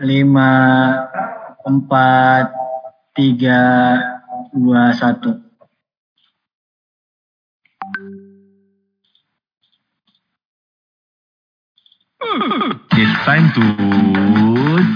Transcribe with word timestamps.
lima, 0.00 0.52
empat, 1.68 2.48
tiga, 3.12 3.62
dua, 4.56 4.96
satu. 4.96 5.36
It's 13.00 13.16
time 13.24 13.48
to 13.56 13.64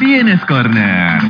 CNS 0.00 0.44
Corner. 0.44 1.20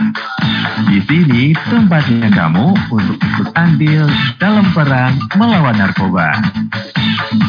Di 0.91 0.99
sini 1.07 1.55
tempatnya 1.71 2.29
kamu 2.35 2.77
untuk 2.91 3.17
ikut 3.19 3.49
andil 3.55 4.07
dalam 4.43 4.67
perang 4.75 5.15
melawan 5.39 5.79
narkoba. 5.79 6.35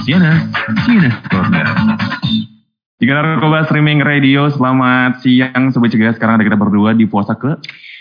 CNS, 0.05 0.45
CNS 0.85 1.15
Corner. 1.29 1.67
Jika 3.05 3.21
narkoba 3.21 3.69
streaming 3.69 4.01
radio, 4.01 4.49
selamat 4.49 5.21
siang 5.21 5.69
Sobat 5.69 5.93
Cegah. 5.93 6.17
Sekarang 6.17 6.41
ada 6.41 6.45
kita 6.49 6.57
berdua 6.57 6.89
di 6.97 7.05
puasa 7.05 7.37
ke 7.37 7.53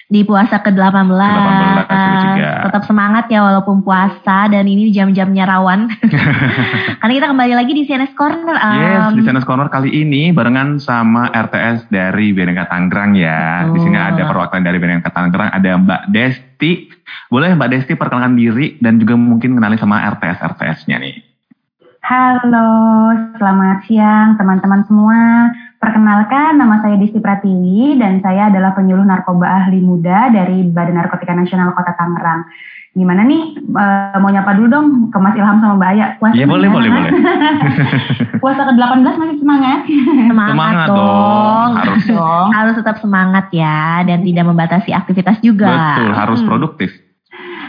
di 0.09 0.25
puasa 0.25 0.65
ke-18. 0.65 1.13
Ke-18, 1.13 2.41
Tetap 2.65 2.89
semangat 2.89 3.29
ya 3.29 3.45
walaupun 3.45 3.85
puasa 3.85 4.49
dan 4.49 4.65
ini 4.65 4.89
jam-jamnya 4.89 5.45
rawan. 5.45 5.93
Karena 7.05 7.13
kita 7.21 7.29
kembali 7.37 7.53
lagi 7.53 7.77
di 7.77 7.85
CNS 7.85 8.17
Corner. 8.17 8.57
Um, 8.57 8.81
Yes, 8.81 9.05
di 9.13 9.21
CNS 9.29 9.45
Corner 9.45 9.69
kali 9.69 9.93
ini 9.93 10.33
barengan 10.33 10.81
sama 10.81 11.29
RTS 11.37 11.93
dari 11.93 12.33
BNK 12.33 12.65
Tangerang 12.65 13.13
ya. 13.13 13.69
Di 13.77 13.85
sini 13.85 14.01
ada 14.01 14.25
perwakilan 14.25 14.65
dari 14.65 14.81
BNK 14.81 15.05
Tangerang, 15.13 15.53
ada 15.53 15.71
Mbak 15.85 16.03
Desti. 16.17 16.89
Boleh 17.29 17.53
Mbak 17.53 17.69
Desti 17.77 17.93
perkenalkan 17.93 18.41
diri 18.41 18.81
dan 18.81 18.97
juga 18.97 19.21
mungkin 19.21 19.53
kenalin 19.61 19.77
sama 19.77 20.01
RTS 20.17 20.41
RTS-nya 20.41 20.97
nih. 20.97 21.34
Halo, 22.05 22.69
selamat 23.41 23.89
siang 23.89 24.37
teman-teman 24.37 24.85
semua. 24.85 25.49
Perkenalkan, 25.81 26.61
nama 26.61 26.77
saya 26.85 27.01
Desti 27.01 27.17
Pratiwi 27.17 27.97
dan 27.97 28.21
saya 28.21 28.53
adalah 28.53 28.77
penyuluh 28.77 29.09
narkoba 29.09 29.65
ahli 29.65 29.81
muda 29.81 30.29
dari 30.29 30.69
Badan 30.69 31.01
Narkotika 31.01 31.33
Nasional 31.33 31.73
Kota 31.73 31.97
Tangerang. 31.97 32.45
Gimana 32.93 33.25
nih, 33.25 33.57
e, 33.57 33.85
mau 34.21 34.29
nyapa 34.29 34.53
dulu 34.53 34.69
dong 34.69 34.87
ke 35.09 35.17
Mas 35.17 35.33
Ilham 35.33 35.65
sama 35.65 35.81
Mbak 35.81 35.91
Aya. 35.97 36.07
Puasa 36.21 36.37
Iya 36.37 36.45
boleh, 36.45 36.69
boleh, 36.69 36.89
boleh. 36.93 37.11
Puasa 38.45 38.63
ke-18 38.69 39.15
masih 39.17 39.37
semangat? 39.41 39.81
Semangat, 40.29 40.53
Semangat 40.53 40.89
dong. 40.93 41.01
dong, 41.01 41.71
harus. 41.81 42.05
dong. 42.05 42.49
Harus 42.53 42.75
tetap 42.85 42.97
semangat 43.01 43.49
ya 43.49 44.05
dan 44.05 44.21
tidak 44.21 44.45
membatasi 44.45 44.93
aktivitas 44.93 45.41
juga. 45.41 45.73
Betul, 45.97 46.13
harus 46.13 46.39
Hmm. 46.45 46.49
produktif. 46.53 46.91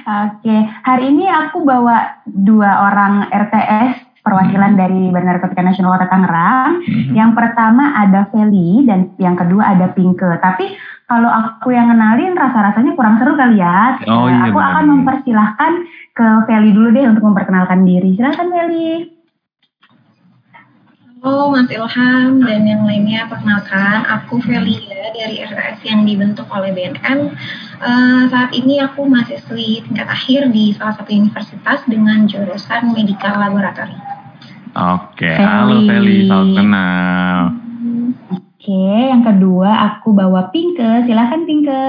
Oke, 0.06 0.56
hari 0.84 1.10
ini 1.10 1.24
aku 1.26 1.64
bawa 1.66 2.20
dua 2.28 2.92
orang 2.92 3.26
RTS 3.32 4.06
perwakilan 4.26 4.74
dari 4.74 5.14
Badan 5.14 5.38
Narkotika 5.38 5.62
Nasional 5.62 5.94
Kota 5.96 6.10
Tangerang. 6.10 6.82
Mhm. 6.82 7.14
Yang 7.14 7.32
pertama 7.38 7.94
ada 7.94 8.26
Feli 8.34 8.84
dan 8.90 9.14
yang 9.22 9.38
kedua 9.38 9.78
ada 9.78 9.94
Pinke. 9.94 10.26
Tapi 10.42 10.74
kalau 11.06 11.30
aku 11.30 11.70
yang 11.70 11.94
kenalin 11.94 12.34
rasa-rasanya 12.34 12.98
kurang 12.98 13.22
seru 13.22 13.38
kali 13.38 13.62
ya. 13.62 14.02
Oh 14.10 14.26
iya, 14.26 14.50
Aku 14.50 14.58
benar. 14.58 14.70
akan 14.74 14.86
mempersilahkan 14.90 15.72
ke 16.18 16.26
Feli 16.50 16.74
dulu 16.74 16.90
deh 16.90 17.06
untuk 17.06 17.24
memperkenalkan 17.30 17.86
diri. 17.86 18.18
Silakan 18.18 18.50
Feli. 18.50 19.14
Halo 21.26 21.50
Mas 21.50 21.66
Ilham 21.74 22.38
dan 22.46 22.70
yang 22.70 22.86
lainnya, 22.86 23.26
perkenalkan 23.26 24.06
aku 24.06 24.38
Velia 24.46 25.10
dari 25.10 25.42
RTS 25.42 25.82
yang 25.82 26.06
dibentuk 26.06 26.46
oleh 26.54 26.70
BNN. 26.70 27.34
Eh, 27.82 28.24
saat 28.30 28.54
ini 28.54 28.78
aku 28.78 29.10
mahasiswi 29.10 29.90
tingkat 29.90 30.06
akhir 30.06 30.54
di 30.54 30.78
salah 30.78 30.94
satu 30.94 31.10
universitas 31.10 31.82
dengan 31.90 32.30
jurusan 32.30 32.94
Medical 32.94 33.42
Laboratory. 33.42 33.98
Oke, 34.76 35.32
Feli. 35.32 35.40
halo 35.40 35.76
Feli, 35.88 36.16
salam 36.28 36.52
kenal. 36.52 37.40
Oke, 38.28 38.92
yang 39.08 39.24
kedua 39.24 39.72
aku 39.72 40.12
bawa 40.12 40.52
Pinke. 40.52 41.08
Silakan 41.08 41.48
Pinke. 41.48 41.88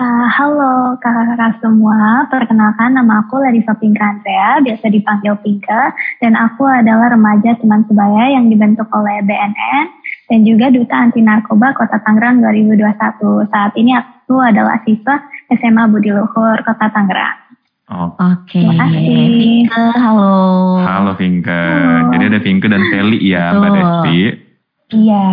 Ah, 0.00 0.28
halo 0.40 0.96
kakak-kakak 0.96 1.60
semua, 1.60 2.24
perkenalkan 2.32 2.96
nama 2.96 3.24
aku 3.24 3.44
Larissa 3.44 3.76
Pinkantea, 3.76 4.64
biasa 4.64 4.88
dipanggil 4.88 5.36
Pinke, 5.44 5.82
dan 6.24 6.32
aku 6.32 6.64
adalah 6.64 7.12
remaja 7.12 7.60
teman 7.60 7.84
sebaya 7.84 8.40
yang 8.40 8.48
dibentuk 8.48 8.88
oleh 8.88 9.20
BNN 9.20 9.84
dan 10.32 10.40
juga 10.48 10.72
Duta 10.72 10.96
Anti 10.96 11.20
Narkoba 11.20 11.76
Kota 11.76 12.00
Tangerang 12.00 12.40
2021. 12.40 13.52
Saat 13.52 13.76
ini 13.76 13.92
aku 13.92 14.40
adalah 14.40 14.80
siswa 14.88 15.20
SMA 15.52 15.92
Budi 15.92 16.08
Luhur 16.08 16.56
Kota 16.64 16.88
Tangerang. 16.88 17.45
Oke. 17.86 18.18
Oke. 18.18 18.58
Terima 18.58 18.74
kasih. 18.82 19.06
Pinke, 19.38 19.84
halo. 19.94 20.34
Halo 20.82 21.12
Vinke. 21.14 21.54
Halo. 21.54 22.10
Jadi 22.10 22.24
ada 22.34 22.40
Vinke 22.42 22.66
dan 22.66 22.82
Feli 22.90 23.18
ya, 23.22 23.54
Mbak 23.54 23.62
Betul. 23.62 23.76
Desti. 23.78 24.18
Iya. 24.86 25.26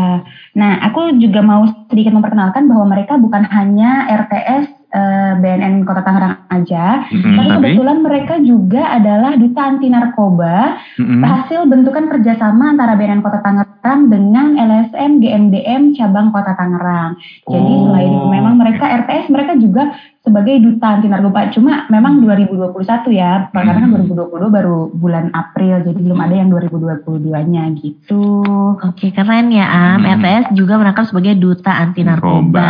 Nah, 0.54 0.86
aku 0.86 1.18
juga 1.18 1.42
mau 1.42 1.66
sedikit 1.90 2.14
memperkenalkan 2.14 2.70
bahwa 2.70 2.86
mereka 2.94 3.18
bukan 3.18 3.42
hanya 3.50 4.06
RTS 4.06 4.70
eh, 4.94 5.34
BNN 5.42 5.82
Kota 5.82 6.06
Tangerang 6.06 6.46
aja, 6.54 7.10
Mm-mm, 7.10 7.34
tapi 7.34 7.50
tapi, 7.50 7.58
kebetulan 7.74 7.98
mereka 8.06 8.36
juga 8.38 8.82
adalah 8.94 9.34
duta 9.34 9.62
anti 9.66 9.90
narkoba 9.90 10.78
mm-mm. 11.02 11.22
hasil 11.26 11.66
bentukan 11.66 12.06
kerjasama 12.14 12.78
antara 12.78 12.94
BNN 12.94 13.26
Kota 13.26 13.42
Tangerang 13.42 14.14
dengan 14.14 14.54
LSM 14.54 15.18
GMDM 15.18 15.98
cabang 15.98 16.30
Kota 16.30 16.54
Tangerang. 16.54 17.18
Jadi 17.50 17.74
Oh, 17.74 17.90
selain 17.90 18.14
memang 18.30 18.56
mereka 18.62 18.86
RTS, 18.86 19.34
mereka 19.34 19.58
juga 19.58 19.98
sebagai 20.24 20.56
duta 20.64 20.88
anti 20.88 21.12
narkoba. 21.12 21.52
Cuma 21.52 21.84
memang 21.92 22.24
2021 22.24 23.12
ya, 23.12 23.52
karena 23.52 23.76
kan 23.76 23.84
Hmm. 23.92 24.08
2020 24.08 24.48
baru 24.48 24.88
bulan 24.96 25.28
April, 25.36 25.84
jadi 25.84 26.00
belum 26.00 26.20
ada 26.24 26.36
yang 26.40 26.48
2022-nya 26.48 27.64
gitu. 27.84 28.40
Oke, 28.80 29.12
keren 29.12 29.52
ya 29.52 29.68
Am. 29.68 30.00
Hmm. 30.00 30.24
RTS 30.24 30.43
juga 30.52 30.76
merangkap 30.76 31.06
sebagai 31.06 31.34
duta 31.34 31.72
anti 31.72 32.04
narkoba. 32.04 32.68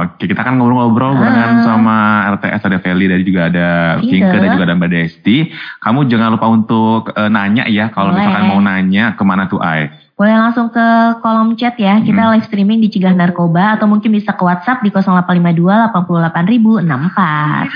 Oke, 0.00 0.24
kita 0.24 0.40
kan 0.40 0.56
ngobrol-ngobrol 0.56 1.12
barengan 1.14 1.60
Ah. 1.60 1.62
sama 1.62 1.96
RTS 2.32 2.62
ada 2.62 2.78
Feli 2.78 3.04
dan 3.04 3.20
juga 3.20 3.40
ada 3.46 3.68
Iya. 3.98 4.08
Vinke 4.24 4.36
dan 4.38 4.48
juga 4.50 4.64
ada 4.64 4.74
Mbak 4.74 4.90
Desti. 4.90 5.36
Kamu 5.78 6.04
jangan 6.04 6.32
lupa 6.32 6.46
untuk 6.46 7.10
eh, 7.10 7.28
nanya 7.28 7.64
ya 7.66 7.88
kalau 7.88 8.10
Boleh. 8.10 8.24
misalkan 8.24 8.44
mau 8.46 8.58
nanya 8.58 9.12
ke 9.12 9.22
mana 9.22 9.44
tuh 9.44 9.60
Ai. 9.60 9.92
Boleh 10.14 10.38
langsung 10.38 10.70
ke 10.70 10.86
kolom 11.20 11.52
chat 11.54 11.74
ya. 11.74 11.98
Kita 11.98 12.22
Hmm. 12.22 12.30
live 12.32 12.46
streaming 12.46 12.78
di 12.78 12.88
Cegah 12.88 13.12
Narkoba 13.12 13.74
atau 13.74 13.84
mungkin 13.84 14.08
bisa 14.10 14.30
ke 14.30 14.40
WhatsApp 14.40 14.80
di 14.80 14.90
0852 14.90 15.90
88064. 15.90 17.66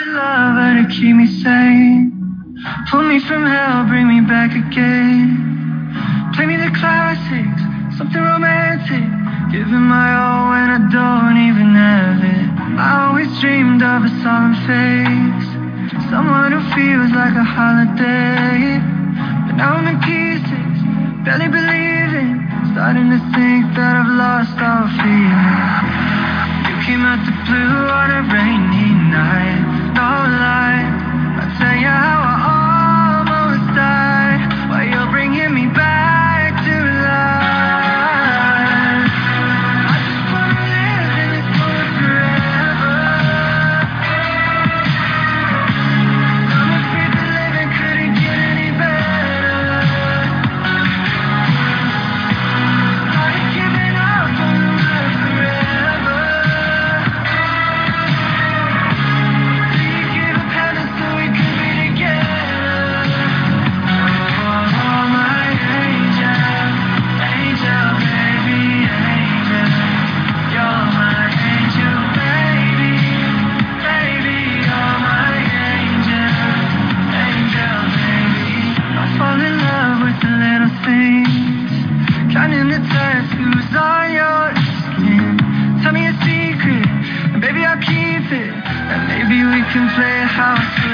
Something 7.98 8.22
romantic. 8.22 9.02
Giving 9.50 9.82
my 9.90 10.14
all 10.14 10.54
when 10.54 10.70
I 10.70 10.78
don't 10.86 11.34
even 11.50 11.74
have 11.74 12.22
it. 12.22 12.46
I 12.78 13.10
always 13.10 13.26
dreamed 13.42 13.82
of 13.82 14.06
a 14.06 14.12
solemn 14.22 14.54
face. 14.70 15.48
Someone 16.06 16.54
who 16.54 16.62
feels 16.78 17.10
like 17.10 17.34
a 17.34 17.42
holiday. 17.42 18.78
But 19.50 19.58
now 19.58 19.82
I'm 19.82 19.90
in 19.90 19.98
pieces, 19.98 20.78
barely 21.26 21.50
believing. 21.50 22.46
Starting 22.70 23.10
to 23.10 23.18
think 23.34 23.66
that 23.74 23.98
I've 23.98 24.14
lost 24.14 24.54
all 24.62 24.86
feeling. 25.02 25.58
You 26.70 26.74
came 26.86 27.02
out 27.02 27.18
the 27.26 27.34
blue 27.50 27.82
on 27.82 28.08
a 28.14 28.22
rainy 28.30 28.94
night. 29.10 29.90
No 29.98 30.06
lie, 30.38 30.86
I'll 31.34 31.50
tell 31.58 31.74
you 31.74 31.90
how 31.90 32.27
can 89.72 89.86
play 89.94 90.24
house 90.24 90.87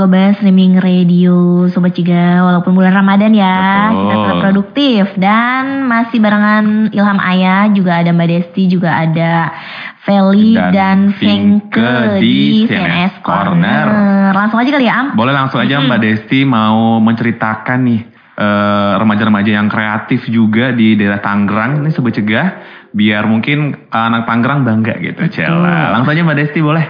Narkoba 0.00 0.32
Streaming 0.40 0.80
Radio 0.80 1.68
Sobat 1.68 1.92
Ciga 1.92 2.40
Walaupun 2.40 2.72
bulan 2.72 2.96
Ramadan 2.96 3.36
ya 3.36 3.92
Betul. 3.92 4.00
Kita 4.00 4.16
tetap 4.16 4.36
produktif 4.40 5.04
Dan 5.20 5.84
masih 5.84 6.24
barengan 6.24 6.88
Ilham 6.88 7.20
Ayah 7.20 7.68
Juga 7.68 8.00
ada 8.00 8.08
Mbak 8.08 8.28
Desti 8.32 8.64
Juga 8.64 8.96
ada 8.96 9.52
Feli 10.00 10.56
Dan 10.56 10.72
dan, 10.72 10.98
Fengke 11.12 12.16
di 12.16 12.64
di 12.64 12.72
CNS 12.72 13.20
Corner. 13.20 13.84
Corner 13.92 14.32
Langsung 14.32 14.56
aja 14.64 14.70
kali 14.72 14.88
ya 14.88 14.94
Am 15.04 15.06
Boleh 15.12 15.36
langsung 15.36 15.60
aja 15.60 15.76
Mm-mm. 15.76 15.92
Mbak 15.92 16.00
Desti 16.00 16.40
mau 16.48 16.96
menceritakan 17.04 17.78
nih 17.84 18.00
eh, 18.40 18.92
remaja-remaja 19.04 19.52
yang 19.52 19.68
kreatif 19.68 20.24
juga 20.32 20.72
di 20.72 20.96
daerah 20.96 21.20
Tangerang 21.20 21.84
ini 21.84 21.92
Sobat 21.92 22.16
Cegah 22.16 22.48
biar 22.96 23.28
mungkin 23.28 23.76
anak 23.92 24.24
Tangerang 24.24 24.64
bangga 24.64 24.96
gitu. 24.96 25.28
Cela. 25.28 25.92
Langsung 25.92 26.16
aja 26.16 26.24
Mbak 26.24 26.38
Desti 26.40 26.64
boleh. 26.64 26.86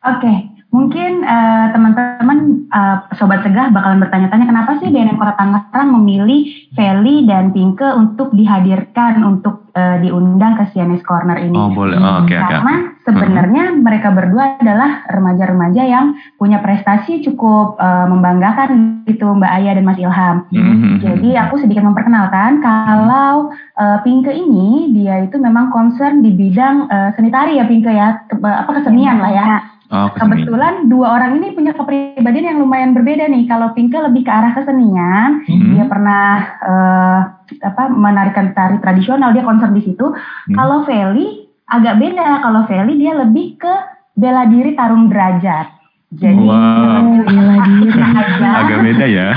Oke, 0.00 0.49
mungkin 0.70 1.26
eh, 1.26 1.66
teman-teman 1.74 2.38
eh, 2.70 2.96
sobat 3.18 3.42
cegah 3.42 3.74
bakalan 3.74 3.98
bertanya-tanya 4.06 4.46
kenapa 4.46 4.78
sih 4.78 4.88
BNN 4.90 5.18
Kota 5.18 5.34
Tangerang 5.34 5.90
memilih 5.98 6.46
Feli 6.78 7.26
dan 7.26 7.50
Pinke 7.50 7.90
untuk 7.90 8.30
dihadirkan 8.30 9.26
untuk 9.26 9.66
eh, 9.74 9.98
diundang 9.98 10.54
ke 10.54 10.70
CNS 10.70 11.02
Corner 11.02 11.42
ini. 11.42 11.58
Oh 11.58 11.74
boleh. 11.74 11.98
Oh, 11.98 12.22
Oke 12.22 12.38
oke. 12.38 12.46
Karena 12.46 12.74
sebenarnya 13.02 13.64
mereka 13.74 14.14
berdua 14.14 14.62
adalah 14.62 15.02
remaja-remaja 15.10 15.82
yang 15.82 16.14
punya 16.38 16.62
prestasi 16.62 17.26
cukup 17.26 17.74
eh, 17.82 18.06
membanggakan 18.06 19.02
gitu 19.10 19.26
Mbak 19.26 19.50
Aya 19.50 19.74
dan 19.74 19.84
Mas 19.84 19.98
Ilham. 19.98 20.46
Mhm. 20.54 21.02
Jadi 21.02 21.30
aku 21.34 21.58
sedikit 21.58 21.82
memperkenalkan 21.82 22.62
kalau 22.62 23.50
eh, 23.74 23.98
Pinke 24.06 24.30
ini 24.30 24.94
dia 24.94 25.26
itu 25.26 25.34
memang 25.34 25.74
concern 25.74 26.22
di 26.22 26.30
bidang 26.30 26.86
eh, 26.86 27.10
seni 27.18 27.34
tari 27.34 27.58
ya 27.58 27.66
Pinke 27.66 27.90
ya, 27.90 28.22
Ke- 28.30 28.38
apa 28.38 28.70
kesenian 28.78 29.18
lah 29.18 29.34
ya. 29.34 29.46
Oh. 29.90 30.06
Kebetulan 30.14 30.86
dua 30.86 31.18
orang 31.18 31.42
ini 31.42 31.50
punya 31.50 31.74
kepribadian 31.74 32.54
yang 32.54 32.58
lumayan 32.62 32.94
berbeda 32.94 33.26
nih. 33.26 33.50
Kalau 33.50 33.74
Pinke 33.74 33.98
lebih 33.98 34.22
ke 34.22 34.30
arah 34.30 34.54
kesenian, 34.54 35.42
Hmm. 35.50 35.74
dia 35.74 35.84
pernah 35.90 36.26
eh, 36.62 37.18
apa 37.58 37.90
menarikan 37.90 38.54
tari 38.54 38.78
tradisional, 38.78 39.34
dia 39.34 39.42
concern 39.42 39.74
di 39.74 39.82
situ. 39.82 40.06
Hmm. 40.14 40.54
Kalau 40.54 40.86
Feli 40.86 41.50
agak 41.66 41.98
beda. 41.98 42.38
Kalau 42.38 42.70
Feli 42.70 43.02
dia 43.02 43.18
lebih 43.18 43.58
ke 43.58 43.74
bela 44.14 44.46
diri 44.46 44.78
tarung 44.78 45.10
derajat. 45.10 45.66
Jadi 46.10 46.38
Wow. 46.42 47.26
Bela 47.26 47.56
diri. 47.66 47.90
aja. 48.22 48.48
Agak 48.62 48.78
beda 48.86 49.06
ya. 49.10 49.28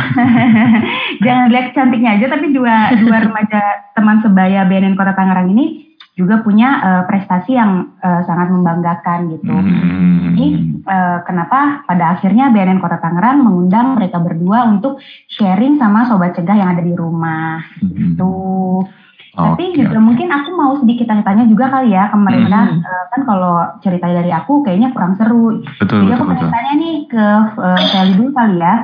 Jangan 1.25 1.49
lihat 1.49 1.67
cantiknya 1.73 2.17
aja, 2.17 2.25
tapi 2.29 2.53
dua 2.53 2.93
dua 3.01 3.17
remaja 3.25 3.61
teman 3.97 4.21
sebaya 4.21 4.69
BNN 4.69 4.93
Kota 4.93 5.17
Tangerang 5.17 5.49
ini 5.49 5.92
juga 6.13 6.45
punya 6.45 6.69
eh, 6.81 7.03
prestasi 7.09 7.57
yang 7.57 7.97
eh, 7.97 8.21
sangat 8.29 8.53
membanggakan 8.53 9.33
gitu. 9.33 9.49
Hmm. 9.49 10.33
Jadi 10.33 10.47
eh, 10.85 11.17
kenapa 11.25 11.81
pada 11.89 12.13
akhirnya 12.17 12.53
BNN 12.53 12.81
Kota 12.81 13.01
Tangerang 13.01 13.41
mengundang 13.41 13.97
mereka 13.97 14.21
berdua 14.21 14.69
untuk 14.69 15.01
sharing 15.33 15.81
sama 15.81 16.05
sobat 16.05 16.37
cegah 16.37 16.53
yang 16.53 16.69
ada 16.77 16.85
di 16.85 16.93
rumah. 16.93 17.65
Hmm. 17.81 18.13
Tuh. 18.13 18.85
Tapi 19.33 19.73
Oke, 19.73 19.81
juga 19.81 19.97
oke. 19.97 20.05
mungkin 20.13 20.29
aku 20.29 20.49
mau 20.53 20.77
sedikit 20.77 21.09
tanya-tanya 21.09 21.49
juga 21.49 21.65
kali 21.73 21.89
ya 21.89 22.05
ke 22.13 22.17
mereka. 22.21 22.59
Hmm. 22.69 22.85
Eh, 22.85 23.03
kan 23.09 23.21
kalau 23.25 23.55
cerita 23.81 24.05
dari 24.05 24.29
aku 24.29 24.61
kayaknya 24.61 24.93
kurang 24.93 25.17
seru. 25.17 25.65
Betul 25.81 26.05
Jadi 26.05 26.13
betul 26.13 26.17
aku 26.21 26.25
pengen 26.29 26.49
tanya 26.53 26.73
nih 26.77 26.95
ke 27.09 27.25
uh, 27.57 27.81
Sally 27.89 28.13
dulu 28.13 28.29
kali 28.37 28.61
ya. 28.61 28.75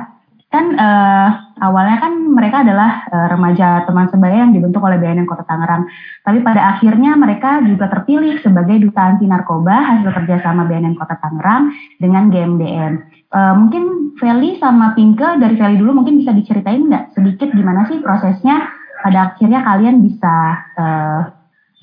Kan 0.50 0.74
eh, 0.74 1.28
awalnya 1.62 2.02
kan 2.02 2.12
mereka 2.26 2.66
adalah 2.66 3.06
eh, 3.06 3.26
remaja 3.30 3.86
teman 3.86 4.10
sebaya 4.10 4.42
yang 4.42 4.50
dibentuk 4.50 4.82
oleh 4.82 4.98
BNN 4.98 5.30
Kota 5.30 5.46
Tangerang. 5.46 5.86
Tapi 6.26 6.42
pada 6.42 6.74
akhirnya 6.74 7.14
mereka 7.14 7.62
juga 7.62 7.86
terpilih 7.86 8.42
sebagai 8.42 8.82
duta 8.82 9.14
anti 9.14 9.30
narkoba 9.30 9.78
hasil 9.94 10.10
kerjasama 10.10 10.66
BNN 10.66 10.98
Kota 10.98 11.14
Tangerang 11.22 11.70
dengan 12.02 12.34
GMDM. 12.34 12.92
Eh, 13.30 13.54
mungkin 13.54 14.14
Feli 14.18 14.58
sama 14.58 14.90
Pinke 14.98 15.38
dari 15.38 15.54
Feli 15.54 15.78
dulu 15.78 16.02
mungkin 16.02 16.18
bisa 16.18 16.34
diceritain 16.34 16.82
nggak 16.82 17.14
sedikit 17.14 17.54
gimana 17.54 17.86
sih 17.86 18.02
prosesnya 18.02 18.74
pada 19.06 19.32
akhirnya 19.32 19.62
kalian 19.62 20.02
bisa 20.02 20.34
eh, 20.74 21.20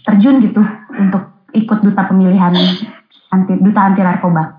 terjun 0.04 0.44
gitu 0.44 0.60
untuk 0.92 1.48
ikut 1.56 1.80
duta 1.84 2.04
pemilihan 2.04 2.52
anti 3.32 3.54
duta 3.64 3.80
anti 3.80 4.02
narkoba. 4.04 4.57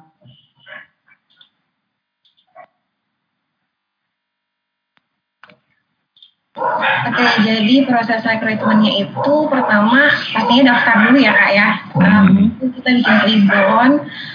Oke, 7.09 7.25
jadi 7.47 7.75
proses 7.87 8.21
rekrutmennya 8.27 9.07
itu 9.07 9.35
pertama 9.47 10.11
pastinya 10.11 10.75
daftar 10.75 10.95
dulu 11.07 11.19
ya 11.23 11.33
kak 11.33 11.51
ya. 11.55 11.69
Um, 11.95 12.53
kita 12.59 12.89
bikin 12.99 13.17
klibon, 13.23 13.91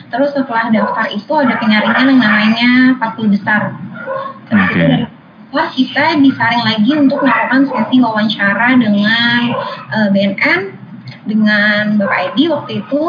terus 0.07 0.31
setelah 0.31 0.71
daftar 0.71 1.05
itu 1.11 1.33
ada 1.35 1.55
penyaringan 1.59 2.07
yang 2.15 2.19
namanya 2.23 2.71
40 2.99 3.33
besar. 3.35 3.61
Terus 4.47 4.63
Oke. 4.67 4.73
itu 4.73 4.85
dari 4.87 5.05
setelah 5.53 5.69
kita 5.69 6.05
disaring 6.17 6.63
lagi 6.65 6.91
untuk 6.97 7.19
melakukan 7.21 7.69
sesi 7.69 8.01
wawancara 8.01 8.73
dengan 8.73 9.53
eh, 9.93 10.07
BNN, 10.09 10.61
dengan 11.29 12.01
Bapak 12.01 12.33
Edi 12.33 12.49
waktu 12.49 12.81
itu. 12.81 13.03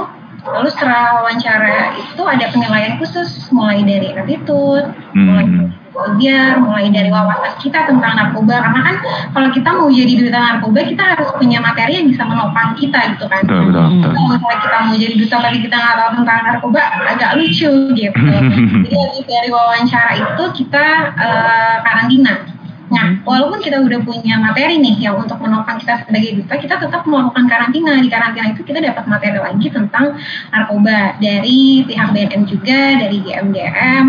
Lalu 0.45 0.69
setelah 0.69 1.25
wawancara 1.25 1.97
itu 1.97 2.21
ada 2.21 2.53
penilaian 2.53 3.01
khusus 3.01 3.49
mulai 3.49 3.81
dari 3.81 4.13
attitude, 4.13 4.93
mulai 5.17 5.73
Biar 5.95 6.59
mulai 6.59 6.91
dari 6.91 7.09
wawasan 7.09 7.55
kita 7.63 7.87
tentang 7.87 8.13
narkoba. 8.19 8.57
Karena 8.61 8.81
kan 8.83 8.97
kalau 9.31 9.49
kita 9.55 9.71
mau 9.75 9.89
jadi 9.91 10.13
duta 10.19 10.39
narkoba 10.39 10.79
kita 10.85 11.05
harus 11.17 11.29
punya 11.39 11.59
materi 11.63 12.03
yang 12.03 12.09
bisa 12.11 12.23
menopang 12.27 12.75
kita 12.79 13.01
gitu 13.17 13.25
kan. 13.31 13.43
Betul 13.47 13.71
betul 13.71 13.87
betul. 13.95 14.11
kalau 14.15 14.29
misalnya 14.35 14.59
kita 14.63 14.79
mau 14.85 14.95
jadi 14.95 15.15
duta 15.15 15.37
tapi 15.45 15.59
kita 15.63 15.77
nggak 15.77 15.97
tahu 15.97 16.11
tentang 16.23 16.39
narkoba 16.45 16.81
agak 17.15 17.31
lucu 17.39 17.73
gitu. 17.95 18.21
Jadi 18.95 19.19
dari 19.27 19.49
wawancara 19.51 20.13
itu 20.15 20.45
kita 20.63 20.87
eh, 21.19 21.77
karantina 21.83 22.54
nah 22.95 23.19
walaupun 23.27 23.59
kita 23.59 23.83
udah 23.83 24.01
punya 24.07 24.39
materi 24.39 24.79
nih 24.79 25.11
yang 25.11 25.19
untuk 25.19 25.43
menopang 25.43 25.83
kita 25.83 26.07
sebagai 26.07 26.39
duta 26.39 26.55
kita 26.55 26.75
tetap 26.79 27.03
melakukan 27.05 27.45
karantina. 27.51 27.99
Di 27.99 28.07
karantina 28.07 28.55
itu 28.55 28.63
kita 28.63 28.79
dapat 28.79 29.05
materi 29.11 29.39
lagi 29.43 29.67
tentang 29.69 30.15
narkoba 30.55 31.19
dari 31.19 31.83
pihak 31.83 32.15
BNN 32.15 32.43
juga 32.47 32.81
dari 33.03 33.19
GMDM 33.19 34.05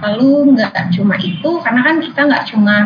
lalu 0.00 0.56
nggak 0.56 0.96
cuma 0.96 1.20
itu 1.20 1.50
karena 1.60 1.80
kan 1.84 1.96
kita 2.00 2.20
nggak 2.24 2.44
cuma 2.48 2.76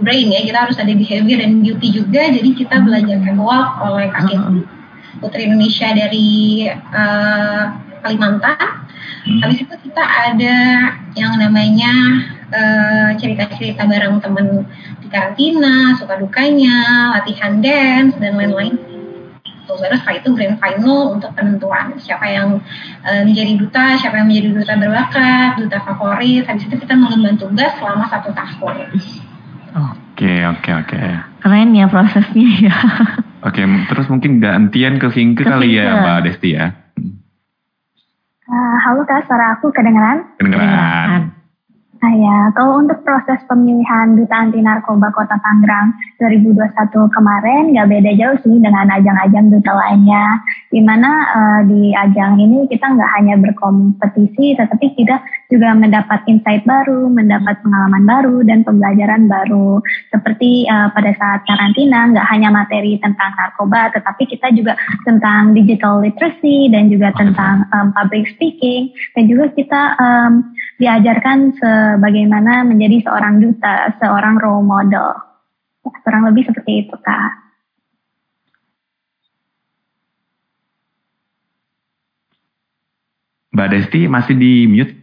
brain 0.00 0.28
ya 0.32 0.40
kita 0.42 0.58
harus 0.68 0.76
ada 0.76 0.92
behavior 0.92 1.38
dan 1.40 1.64
beauty 1.64 1.88
juga. 1.88 2.22
Jadi 2.28 2.50
kita 2.52 2.82
belajar 2.84 3.16
catwalk 3.24 3.68
oleh 3.80 4.06
Kak 4.12 4.22
Keti 4.28 4.60
Putri 5.22 5.42
Indonesia 5.46 5.88
dari 5.94 6.66
eh, 6.68 7.62
Kalimantan. 8.04 8.84
Habis 9.24 9.64
itu 9.64 9.74
kita 9.88 10.04
ada 10.04 10.56
yang 11.16 11.40
namanya 11.40 11.92
eh, 12.52 13.10
cerita-cerita 13.16 13.86
bareng 13.86 14.20
temen 14.20 14.66
di 15.00 15.06
karantina 15.08 15.94
suka 15.96 16.18
dukanya 16.18 17.12
latihan 17.16 17.62
dance 17.62 18.16
dan 18.18 18.36
lain-lain 18.36 18.76
Tuh, 19.64 19.80
baru 19.80 19.96
setelah 19.96 20.20
itu 20.20 20.28
grand 20.36 20.60
final 20.60 21.16
untuk 21.16 21.32
penentuan 21.32 21.96
siapa 21.96 22.28
yang 22.28 22.60
eh, 23.00 23.24
menjadi 23.24 23.56
duta, 23.56 23.96
siapa 23.96 24.20
yang 24.20 24.28
menjadi 24.28 24.60
duta 24.60 24.72
berbakat, 24.76 25.50
duta 25.56 25.78
favorit. 25.88 26.44
Habis 26.44 26.68
itu 26.68 26.76
kita 26.76 26.92
mengemban 26.92 27.40
tugas 27.40 27.72
selama 27.80 28.04
satu 28.12 28.28
tahun. 28.36 28.92
Oke 29.72 30.44
oke 30.44 30.68
oke. 30.68 31.00
Keren 31.40 31.72
ya 31.72 31.88
prosesnya 31.88 32.48
ya. 32.60 32.76
Oke, 33.40 33.64
m- 33.64 33.88
terus 33.88 34.04
mungkin 34.12 34.36
gantian 34.36 35.00
ke 35.00 35.08
Fingke 35.08 35.44
Ke 35.44 35.56
kali 35.56 35.80
ya. 35.80 35.96
Mbak 35.96 36.18
Desti 36.28 36.50
ya. 36.60 36.68
Ah, 38.44 38.76
halo 38.84 39.08
kak, 39.08 39.24
suara 39.24 39.56
aku 39.56 39.72
kedengeran? 39.72 40.28
Kedengeran. 40.36 40.68
Ah 40.68 41.33
ya, 42.12 42.38
kalau 42.52 42.84
untuk 42.84 43.00
proses 43.06 43.40
pemilihan 43.48 44.18
Duta 44.18 44.36
Anti 44.36 44.60
Narkoba 44.60 45.08
Kota 45.14 45.40
Tangerang 45.40 45.96
2021 46.20 47.14
kemarin 47.14 47.62
nggak 47.72 47.88
beda 47.88 48.10
jauh 48.20 48.38
sih 48.44 48.56
dengan 48.60 48.90
ajang-ajang 48.92 49.48
duta 49.48 49.72
lainnya. 49.72 50.42
Di 50.68 50.80
mana 50.84 51.10
eh, 51.30 51.60
di 51.70 51.82
ajang 51.96 52.36
ini 52.36 52.68
kita 52.68 52.84
nggak 52.84 53.10
hanya 53.16 53.34
berkompetisi, 53.40 54.58
tetapi 54.58 54.92
kita 54.98 55.22
juga 55.48 55.72
mendapat 55.72 56.26
insight 56.26 56.66
baru, 56.68 57.08
mendapat 57.08 57.62
pengalaman 57.64 58.04
baru 58.04 58.36
dan 58.44 58.66
pembelajaran 58.66 59.24
baru. 59.30 59.80
Seperti 60.12 60.66
eh, 60.68 60.88
pada 60.92 61.10
saat 61.16 61.48
karantina 61.48 62.12
nggak 62.12 62.26
hanya 62.28 62.52
materi 62.52 63.00
tentang 63.00 63.32
narkoba, 63.38 63.94
tetapi 63.94 64.26
kita 64.28 64.52
juga 64.52 64.76
tentang 65.06 65.54
digital 65.54 66.02
literacy 66.02 66.68
dan 66.68 66.90
juga 66.90 67.14
tentang 67.14 67.64
em, 67.70 67.88
public 67.94 68.24
speaking 68.34 68.90
dan 69.14 69.24
juga 69.30 69.48
kita 69.54 69.80
em, 70.00 70.32
diajarkan 70.80 71.54
sebagaimana 71.54 72.66
menjadi 72.66 73.06
seorang 73.06 73.38
duta, 73.38 73.94
seorang 74.02 74.38
role 74.42 74.66
model. 74.66 75.08
Ya, 75.84 75.90
kurang 76.02 76.26
lebih 76.26 76.48
seperti 76.48 76.88
itu, 76.88 76.96
Kak. 76.98 77.32
Mbak 83.54 83.68
Desti 83.70 84.00
masih 84.10 84.34
di 84.34 84.66
mute. 84.66 84.94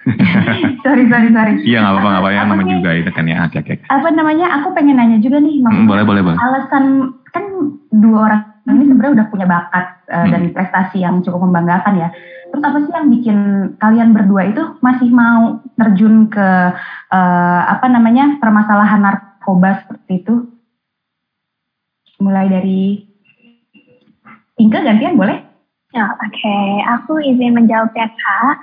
sorry, 0.84 1.04
sorry, 1.12 1.28
sorry. 1.32 1.54
Iya 1.64 1.84
nggak 1.84 1.92
apa-apa 1.92 2.08
nggak 2.08 2.22
apa-apa 2.24 2.64
sih? 2.64 2.72
juga 2.72 2.90
itu 2.96 3.10
kan 3.12 3.24
ya. 3.28 3.36
Oke 3.48 3.56
oke. 3.60 3.74
Apa 3.88 4.08
namanya? 4.12 4.46
Aku 4.60 4.72
pengen 4.76 4.96
nanya 4.96 5.20
juga 5.20 5.40
nih, 5.40 5.60
Hmm, 5.60 5.64
maksudnya 5.64 5.88
boleh 5.88 6.04
boleh 6.04 6.22
boleh. 6.24 6.38
alasan 6.40 6.84
kan 7.32 7.44
dua 7.92 8.18
orang 8.28 8.42
ini 8.68 8.84
sebenarnya 8.88 9.12
udah 9.20 9.26
punya 9.32 9.46
bakat 9.48 9.86
uh, 10.08 10.26
dan 10.28 10.42
prestasi 10.52 11.04
yang 11.04 11.20
cukup 11.24 11.48
membanggakan 11.48 11.94
ya. 11.96 12.08
Terus 12.50 12.64
apa 12.66 12.78
sih 12.82 12.92
yang 12.92 13.08
bikin 13.08 13.38
kalian 13.78 14.10
berdua 14.10 14.50
itu 14.50 14.62
masih 14.82 15.08
mau 15.14 15.62
terjun 15.78 16.26
ke 16.26 16.48
uh, 17.14 17.62
apa 17.70 17.86
namanya 17.86 18.36
permasalahan 18.42 19.00
narkoba 19.00 19.86
seperti 19.86 20.26
itu? 20.26 20.34
Mulai 22.20 22.46
dari 22.50 23.06
Inka 24.60 24.84
gantian 24.84 25.16
boleh? 25.16 25.40
Ya, 25.90 26.06
oke. 26.06 26.56
Aku 27.00 27.18
izin 27.18 27.56
menjawab 27.56 27.90
ya, 27.96 28.06
Kak. 28.06 28.56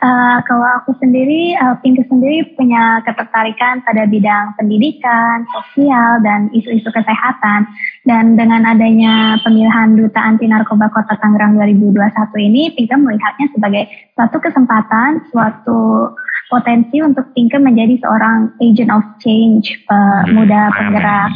Eh, 0.00 0.38
kalau 0.48 0.64
aku 0.80 0.96
sendiri, 0.96 1.52
uh, 1.60 1.76
Pinky 1.84 2.00
sendiri 2.08 2.56
punya 2.56 3.04
ketertarikan 3.04 3.84
pada 3.84 4.08
bidang 4.08 4.56
pendidikan, 4.56 5.44
sosial, 5.52 6.24
dan 6.24 6.48
isu-isu 6.56 6.88
kesehatan. 6.88 7.68
Dan 8.08 8.32
dengan 8.32 8.64
adanya 8.64 9.36
pemilihan 9.44 9.92
Duta 9.92 10.24
Anti 10.24 10.48
Narkoba 10.48 10.88
Kota 10.88 11.20
Tangerang 11.20 11.52
2021 11.52 12.16
ini, 12.40 12.72
Pinky 12.72 12.96
melihatnya 12.96 13.52
sebagai 13.52 13.92
suatu 14.16 14.40
kesempatan, 14.40 15.20
suatu 15.28 16.16
potensi 16.50 16.98
untuk 16.98 17.30
Pinky 17.30 17.62
menjadi 17.62 17.94
seorang 18.02 18.58
agent 18.58 18.90
of 18.90 19.06
change, 19.22 19.70
pemuda 19.86 20.74
penggerak. 20.74 21.30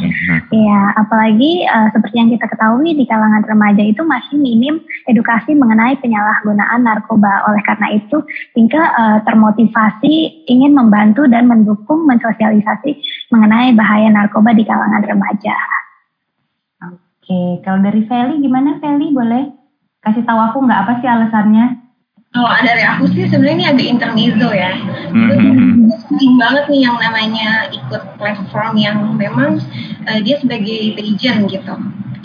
Iya, 0.51 0.81
apalagi 0.99 1.63
uh, 1.63 1.87
seperti 1.95 2.15
yang 2.19 2.29
kita 2.35 2.51
ketahui 2.51 2.91
di 2.91 3.07
kalangan 3.07 3.47
remaja 3.47 3.79
itu 3.79 4.03
masih 4.03 4.35
minim 4.35 4.83
edukasi 5.07 5.55
mengenai 5.55 5.95
penyalahgunaan 6.03 6.83
narkoba. 6.83 7.47
Oleh 7.47 7.63
karena 7.63 7.95
itu, 7.95 8.19
Pinka 8.51 8.83
uh, 8.91 9.17
termotivasi 9.23 10.45
ingin 10.51 10.75
membantu 10.75 11.23
dan 11.31 11.47
mendukung 11.47 12.03
mensosialisasi 12.03 12.99
mengenai 13.31 13.71
bahaya 13.71 14.11
narkoba 14.11 14.51
di 14.51 14.67
kalangan 14.67 15.01
remaja. 15.07 15.55
Oke, 17.23 17.63
kalau 17.63 17.79
dari 17.81 18.03
Feli 18.05 18.43
gimana 18.43 18.77
Feli? 18.83 19.15
Boleh 19.15 19.49
kasih 20.03 20.27
tahu 20.27 20.37
aku 20.37 20.61
nggak 20.61 20.81
apa 20.85 20.93
sih 21.01 21.09
alasannya? 21.09 21.84
Kalau 22.35 22.51
dari 22.67 22.83
aku 22.83 23.07
sih 23.15 23.31
sebenarnya 23.31 23.55
ini 23.55 23.65
agak 23.71 23.87
intermezzo 23.95 24.49
ya. 24.51 24.75
Mhm. 25.15 25.87
Gue 25.87 25.97
sering 26.11 26.35
banget 26.35 26.67
nih 26.67 26.81
yang 26.83 26.99
namanya 26.99 27.71
ikut 27.71 28.03
platform 28.19 28.75
yang 28.75 29.15
memang 29.15 29.63
eh, 30.03 30.19
dia 30.19 30.35
sebagai 30.43 30.99
pageant 30.99 31.47
gitu. 31.47 31.73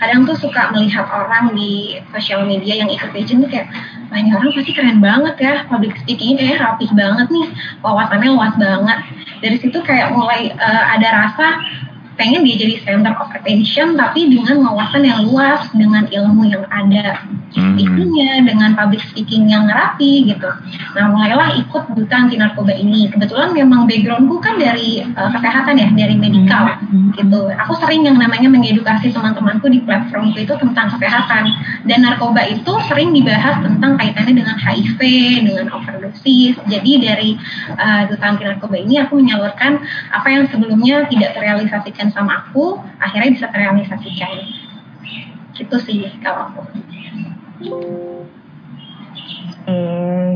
Kadang 0.03 0.27
tuh 0.27 0.35
suka 0.35 0.75
melihat 0.75 1.07
orang 1.07 1.55
di 1.55 2.03
sosial 2.11 2.43
media 2.43 2.83
yang 2.83 2.91
ikut 2.91 3.15
pageant 3.15 3.47
tuh 3.47 3.51
kayak, 3.55 3.71
wah 4.11 4.19
ini 4.19 4.35
orang 4.35 4.51
pasti 4.51 4.73
keren 4.75 4.99
banget 4.99 5.35
ya, 5.39 5.55
public 5.71 5.95
speakingnya 6.03 6.43
kayak 6.43 6.59
rapih 6.59 6.91
banget 6.91 7.27
nih, 7.31 7.47
wawasannya 7.79 8.29
luas 8.35 8.55
banget. 8.59 8.99
Dari 9.47 9.57
situ 9.63 9.79
kayak 9.79 10.11
mulai 10.11 10.51
eh, 10.51 10.85
ada 10.99 11.09
rasa 11.23 11.47
pengen 12.21 12.45
dia 12.45 12.57
jadi 12.61 12.75
center 12.85 13.17
of 13.17 13.33
attention 13.33 13.97
tapi 13.97 14.29
dengan 14.29 14.61
wawasan 14.61 15.09
yang 15.09 15.25
luas 15.25 15.65
dengan 15.73 16.05
ilmu 16.13 16.45
yang 16.53 16.69
ada 16.69 17.25
Hmm. 17.51 17.75
itunya 17.75 18.47
dengan 18.47 18.79
public 18.79 19.03
speaking 19.11 19.51
yang 19.51 19.67
rapi 19.67 20.23
gitu. 20.23 20.47
Nah 20.95 21.11
mulailah 21.11 21.59
ikut 21.59 21.99
duta 21.99 22.15
anti 22.15 22.39
narkoba 22.39 22.71
ini. 22.71 23.11
Kebetulan 23.11 23.51
memang 23.51 23.91
backgroundku 23.91 24.39
kan 24.39 24.55
dari 24.55 25.03
uh, 25.03 25.31
kesehatan 25.35 25.75
ya 25.83 25.91
dari 25.91 26.15
medikal 26.15 26.79
gitu. 27.19 27.51
Aku 27.67 27.75
sering 27.83 28.07
yang 28.07 28.23
namanya 28.23 28.47
mengedukasi 28.47 29.11
teman-temanku 29.11 29.67
di 29.67 29.83
platformku 29.83 30.39
itu 30.39 30.55
tentang 30.63 30.95
kesehatan. 30.95 31.51
Dan 31.91 32.07
narkoba 32.07 32.47
itu 32.47 32.71
sering 32.87 33.11
dibahas 33.11 33.59
tentang 33.67 33.99
kaitannya 33.99 34.35
dengan 34.47 34.55
HIV 34.55 35.01
dengan 35.51 35.67
overdosis. 35.75 36.55
Jadi 36.71 36.93
dari 37.03 37.31
uh, 37.75 38.07
duta 38.07 38.25
anti 38.31 38.47
narkoba 38.47 38.79
ini 38.79 39.03
aku 39.03 39.19
menyalurkan 39.19 39.83
apa 40.15 40.29
yang 40.31 40.47
sebelumnya 40.55 41.11
tidak 41.11 41.35
terrealisasikan 41.35 42.10
sama 42.11 42.43
aku 42.43 42.65
akhirnya 42.97 43.31
bisa 43.31 43.47
terrealisasikan 43.49 44.31
gitu 45.53 45.77
sih 45.79 46.07
kalau 46.19 46.51
aku 46.51 46.61
Eh, 49.63 50.31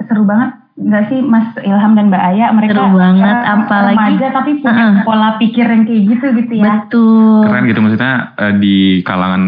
seru 0.00 0.22
banget 0.24 0.50
nggak 0.74 1.04
sih 1.06 1.20
Mas 1.20 1.54
Ilham 1.60 1.94
dan 1.94 2.08
Mbak 2.08 2.22
Aya 2.24 2.46
mereka 2.50 2.74
Seru 2.76 2.94
banget, 2.94 3.36
eh, 3.36 3.46
apalagi- 3.48 3.94
remaja 3.96 4.26
tapi 4.32 4.50
punya 4.58 4.74
Heeh. 4.74 4.94
pola 5.02 5.30
pikir 5.36 5.66
yang 5.66 5.82
kayak 5.82 6.02
gitu 6.08 6.26
gitu 6.34 6.52
ya. 6.56 6.64
Betul. 6.82 7.46
Keren 7.46 7.64
gitu 7.66 7.80
maksudnya 7.80 8.12
eh, 8.36 8.54
di 8.56 8.76
kalangan 9.00 9.42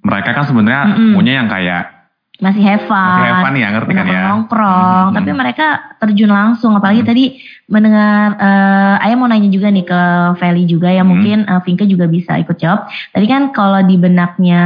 mereka 0.00 0.30
kan 0.32 0.44
sebenarnya 0.44 0.82
Mm-mm. 0.88 1.12
punya 1.14 1.32
yang 1.36 1.48
kayak 1.48 1.99
Masih 2.40 2.62
have 2.64 2.88
fun. 2.88 2.96
Masih 2.96 3.28
have 3.28 3.42
fun 3.44 3.54
ya, 3.54 3.68
ngerti 3.68 3.92
kan 3.92 4.06
ya? 4.08 4.20
Nongkrong, 4.32 5.06
Hmm. 5.12 5.16
tapi 5.16 5.30
mereka 5.36 5.66
terjun 6.00 6.32
langsung. 6.32 6.72
Apalagi 6.72 7.04
tadi 7.04 7.24
mendengar, 7.68 8.34
eh 8.40 9.04
Ayah 9.04 9.16
mau 9.20 9.28
nanya 9.28 9.46
juga 9.46 9.68
nih 9.68 9.84
ke 9.84 10.00
Feli 10.40 10.64
juga 10.64 10.88
ya, 10.88 11.04
Hmm. 11.04 11.12
mungkin 11.12 11.38
eh, 11.44 11.60
Vinke 11.62 11.84
juga 11.84 12.08
bisa 12.08 12.40
ikut 12.40 12.56
jawab. 12.56 12.88
Tadi 13.12 13.26
kan 13.28 13.52
kalau 13.52 13.84
di 13.84 14.00
benaknya 14.00 14.62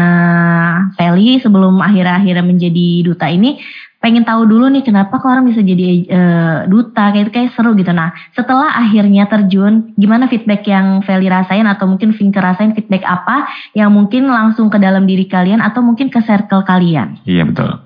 Feli 0.94 1.42
sebelum 1.42 1.82
akhir-akhirnya 1.82 2.46
menjadi 2.46 2.88
duta 3.02 3.26
ini, 3.26 3.58
pengen 4.04 4.20
tahu 4.28 4.44
dulu 4.44 4.68
nih 4.68 4.84
kenapa 4.84 5.16
kok 5.16 5.24
orang 5.32 5.48
bisa 5.48 5.64
jadi 5.64 6.04
eh, 6.04 6.56
duta 6.68 7.08
kayak 7.08 7.24
itu 7.24 7.32
kayak 7.32 7.56
seru 7.56 7.72
gitu. 7.72 7.88
Nah 7.96 8.12
setelah 8.36 8.68
akhirnya 8.76 9.24
terjun, 9.24 9.96
gimana 9.96 10.28
feedback 10.28 10.68
yang 10.68 11.00
Feli 11.00 11.32
rasain 11.32 11.64
atau 11.64 11.88
mungkin 11.88 12.12
Vinke 12.12 12.36
rasain 12.36 12.76
feedback 12.76 13.00
apa 13.08 13.48
yang 13.72 13.88
mungkin 13.88 14.28
langsung 14.28 14.68
ke 14.68 14.76
dalam 14.76 15.08
diri 15.08 15.24
kalian 15.24 15.64
atau 15.64 15.80
mungkin 15.80 16.12
ke 16.12 16.20
circle 16.20 16.68
kalian? 16.68 17.16
iya 17.24 17.48
betul. 17.48 17.80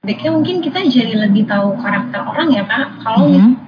Baiknya 0.00 0.30
mungkin 0.32 0.62
kita 0.62 0.80
jadi 0.86 1.12
lebih 1.28 1.44
tahu 1.44 1.76
karakter 1.76 2.22
orang 2.24 2.48
ya 2.54 2.62
kak. 2.64 3.02
Kalau 3.04 3.26
Mhm. 3.28 3.34
misalnya 3.34 3.60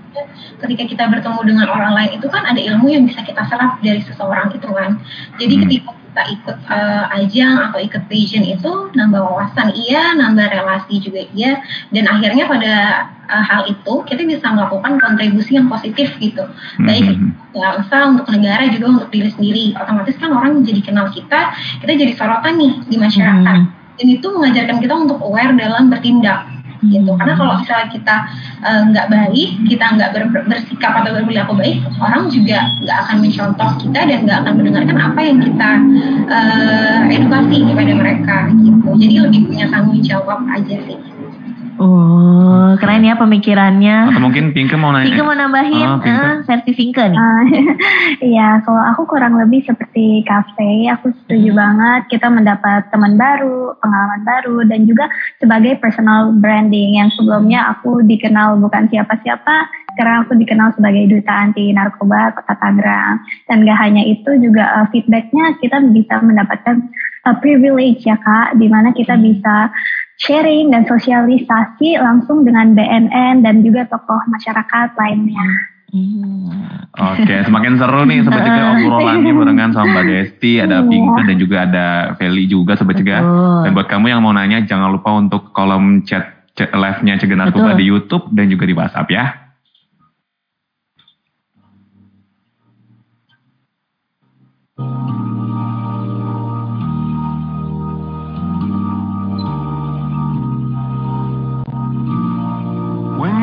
ketika 0.62 0.84
kita 0.88 1.04
bertemu 1.10 1.40
dengan 1.44 1.66
orang 1.68 1.92
lain 1.92 2.10
itu 2.16 2.26
kan 2.30 2.46
ada 2.46 2.56
ilmu 2.56 2.86
yang 2.88 3.04
bisa 3.04 3.20
kita 3.20 3.44
serap 3.50 3.82
dari 3.82 4.00
seseorang 4.00 4.48
itu 4.54 4.68
kan. 4.70 4.96
Jadi 5.36 5.54
Hmm. 5.58 5.62
ketika 5.68 5.90
kita 6.12 6.28
ikut 6.28 6.56
eh, 6.68 7.04
ajang 7.24 7.72
atau 7.72 7.80
ikut 7.80 8.04
pageant 8.04 8.44
itu 8.44 8.72
nambah 8.92 9.16
wawasan 9.24 9.72
iya, 9.72 10.12
nambah 10.12 10.44
relasi 10.44 11.00
juga 11.00 11.24
iya, 11.32 11.64
dan 11.88 12.04
akhirnya 12.04 12.44
pada 12.44 12.72
eh, 13.32 13.44
hal 13.48 13.64
itu 13.72 14.04
kita 14.04 14.20
bisa 14.28 14.44
melakukan 14.52 15.00
kontribusi 15.00 15.56
yang 15.56 15.72
positif 15.72 16.12
gitu. 16.20 16.44
Baik 16.84 17.16
Mhm. 17.16 17.56
bangsa 17.56 18.12
untuk 18.12 18.28
negara 18.28 18.68
juga 18.68 19.00
untuk 19.00 19.08
diri 19.08 19.32
sendiri. 19.32 19.64
Otomatis 19.72 20.20
kan 20.20 20.36
orang 20.36 20.60
jadi 20.60 20.84
kenal 20.84 21.08
kita, 21.08 21.56
kita 21.80 21.92
jadi 21.96 22.12
sorotan 22.12 22.60
nih 22.60 22.72
di 22.92 22.96
masyarakat 23.00 23.56
Hmm. 23.56 23.72
dan 23.96 24.06
itu 24.08 24.26
mengajarkan 24.28 24.76
kita 24.84 24.92
untuk 24.92 25.16
aware 25.24 25.56
dalam 25.56 25.88
bertindak 25.88 26.44
gitu. 26.86 27.10
Karena 27.14 27.34
kalau 27.38 27.54
misalnya 27.62 27.88
kita 27.90 28.16
eh, 28.66 28.82
nggak 28.90 29.06
baik 29.10 29.48
kita 29.70 29.86
nggak 29.94 30.10
ber- 30.14 30.46
bersikap 30.48 30.92
atau 31.02 31.10
berperilaku 31.14 31.52
baik 31.54 31.76
orang 32.02 32.26
juga 32.32 32.58
nggak 32.82 32.98
akan 33.06 33.16
mencontoh 33.22 33.70
kita 33.82 34.00
dan 34.08 34.18
nggak 34.26 34.38
akan 34.42 34.52
mendengarkan 34.58 34.98
apa 34.98 35.20
yang 35.22 35.38
kita 35.38 35.70
eh, 36.26 36.98
edukasi 37.14 37.56
kepada 37.66 37.92
mereka 37.94 38.36
gitu. 38.58 38.88
Jadi 38.98 39.14
lebih 39.22 39.40
punya 39.46 39.66
tanggung 39.70 40.00
jawab 40.02 40.42
aja 40.50 40.76
sih 40.88 41.11
Oh, 41.80 42.76
keren 42.76 43.04
ya 43.04 43.16
pemikirannya. 43.16 44.12
Atau 44.12 44.20
mungkin 44.20 44.52
Pinke 44.52 44.76
mau 44.76 44.92
nanya. 44.92 45.08
Vinke 45.08 45.22
mau 45.24 45.32
nambahin 45.32 45.88
Oh, 45.88 45.98
Vinke. 46.00 46.26
eh, 46.26 46.36
versi 46.44 46.70
Vinke 46.76 47.04
nih. 47.08 47.18
Ah, 47.18 47.42
Iya, 48.32 48.48
kalau 48.62 48.82
aku 48.92 49.02
kurang 49.08 49.40
lebih 49.40 49.64
seperti 49.64 50.20
kafe, 50.22 50.86
aku 50.88 51.10
setuju 51.24 51.56
banget 51.56 52.12
kita 52.12 52.28
mendapat 52.28 52.88
teman 52.92 53.16
baru, 53.16 53.74
pengalaman 53.80 54.22
baru, 54.22 54.56
dan 54.68 54.84
juga 54.84 55.08
sebagai 55.40 55.80
personal 55.80 56.32
branding 56.36 57.00
yang 57.00 57.08
sebelumnya 57.14 57.72
aku 57.72 58.04
dikenal 58.04 58.60
bukan 58.60 58.86
siapa-siapa, 58.92 59.68
sekarang 59.96 60.24
aku 60.24 60.36
dikenal 60.36 60.72
sebagai 60.76 61.04
duta 61.08 61.32
anti 61.32 61.72
narkoba 61.72 62.32
kota 62.36 62.54
Tangerang. 62.56 63.20
Dan 63.48 63.64
gak 63.64 63.78
hanya 63.80 64.02
itu 64.04 64.30
juga 64.38 64.64
uh, 64.82 64.86
feedbacknya 64.88 65.56
kita 65.60 65.82
bisa 65.92 66.20
mendapatkan 66.22 66.88
uh, 67.26 67.36
privilege 67.40 68.04
ya 68.04 68.16
kak, 68.16 68.56
di 68.56 68.68
mana 68.68 68.92
kita 68.94 69.16
bisa 69.18 69.68
sharing 70.22 70.70
dan 70.70 70.86
sosialisasi 70.86 71.98
langsung 71.98 72.46
dengan 72.46 72.78
BNN 72.78 73.42
dan 73.42 73.66
juga 73.66 73.90
tokoh 73.90 74.22
masyarakat 74.30 74.94
lainnya. 74.94 75.48
Hmm. 75.92 76.88
Oke, 76.92 77.44
semakin 77.44 77.76
seru 77.76 78.08
nih 78.08 78.24
Sobat 78.24 78.48
Cegah 78.48 78.80
obrolannya 78.80 79.32
barengan 79.44 79.70
sama 79.76 79.92
Mbak 79.92 80.04
Desti, 80.08 80.52
ada 80.62 80.80
Iya. 80.80 80.88
Pinke 80.88 81.20
dan 81.28 81.36
juga 81.36 81.56
ada 81.68 81.86
Feli 82.16 82.48
juga 82.48 82.78
Sobat 82.80 82.96
Cegah. 82.96 83.20
Dan 83.66 83.76
buat 83.76 83.90
kamu 83.92 84.08
yang 84.08 84.24
mau 84.24 84.32
nanya 84.32 84.64
jangan 84.64 84.88
lupa 84.88 85.12
untuk 85.12 85.52
kolom 85.52 86.00
chat, 86.08 86.48
chat 86.56 86.72
live-nya 86.72 87.20
Cegah 87.20 87.36
Narkoba 87.36 87.76
Betul. 87.76 87.80
di 87.82 87.84
YouTube 87.84 88.24
dan 88.32 88.48
juga 88.48 88.64
di 88.64 88.72
WhatsApp 88.72 89.08
ya. 89.12 89.41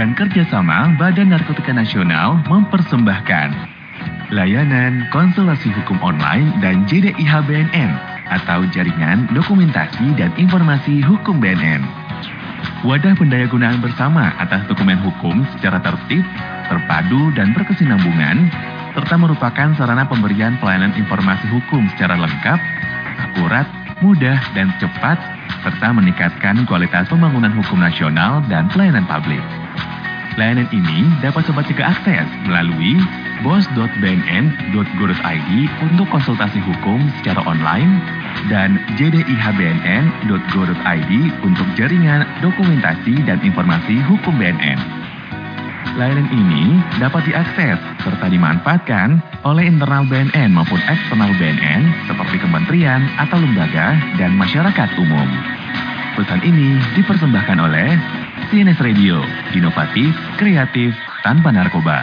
dan 0.00 0.16
Kerjasama 0.16 0.96
Badan 0.96 1.28
Narkotika 1.28 1.76
Nasional 1.76 2.40
mempersembahkan 2.48 3.52
layanan 4.32 5.04
konsultasi 5.12 5.68
hukum 5.76 6.00
online 6.00 6.56
dan 6.64 6.88
JDIH 6.88 7.44
BNN 7.44 7.92
atau 8.32 8.64
Jaringan 8.72 9.28
Dokumentasi 9.36 10.16
dan 10.16 10.32
Informasi 10.40 11.04
Hukum 11.04 11.36
BNN. 11.36 11.84
Wadah 12.80 13.12
pendayagunaan 13.12 13.84
bersama 13.84 14.32
atas 14.40 14.64
dokumen 14.72 14.96
hukum 15.04 15.44
secara 15.52 15.84
tertib, 15.84 16.24
terpadu, 16.72 17.28
dan 17.36 17.52
berkesinambungan, 17.52 18.48
serta 18.96 19.20
merupakan 19.20 19.68
sarana 19.76 20.08
pemberian 20.08 20.56
pelayanan 20.64 20.96
informasi 20.96 21.44
hukum 21.52 21.84
secara 21.92 22.16
lengkap, 22.16 22.56
akurat, 23.20 23.68
mudah, 24.00 24.40
dan 24.56 24.72
cepat, 24.80 25.20
serta 25.60 25.92
meningkatkan 25.92 26.64
kualitas 26.64 27.04
pembangunan 27.12 27.52
hukum 27.52 27.76
nasional 27.84 28.40
dan 28.48 28.64
pelayanan 28.72 29.04
publik. 29.04 29.44
Layanan 30.38 30.70
ini 30.70 31.10
dapat 31.18 31.42
Sobat 31.48 31.66
Cegah 31.66 31.90
akses 31.90 32.28
melalui 32.46 32.94
bos.bnn.go.id 33.42 35.50
untuk 35.82 36.06
konsultasi 36.06 36.62
hukum 36.62 37.02
secara 37.18 37.42
online 37.42 37.98
dan 38.46 38.78
jdihbnn.go.id 38.94 41.12
untuk 41.42 41.66
jaringan 41.74 42.22
dokumentasi 42.38 43.26
dan 43.26 43.42
informasi 43.42 43.98
hukum 44.06 44.38
BNN. 44.38 44.78
Layanan 45.98 46.30
ini 46.30 46.78
dapat 47.02 47.26
diakses 47.26 47.82
serta 48.06 48.30
dimanfaatkan 48.30 49.18
oleh 49.42 49.66
internal 49.66 50.06
BNN 50.06 50.54
maupun 50.54 50.78
eksternal 50.86 51.34
BNN 51.34 52.06
seperti 52.06 52.38
kementerian 52.38 53.02
atau 53.18 53.42
lembaga 53.42 53.98
dan 54.14 54.38
masyarakat 54.38 54.94
umum. 55.02 55.26
Pesan 56.14 56.38
ini 56.46 56.78
dipersembahkan 56.94 57.58
oleh 57.58 57.98
CNS 58.50 58.82
Radio, 58.82 59.22
inovatif, 59.54 60.10
kreatif, 60.34 60.90
tanpa 61.22 61.54
narkoba. 61.54 62.02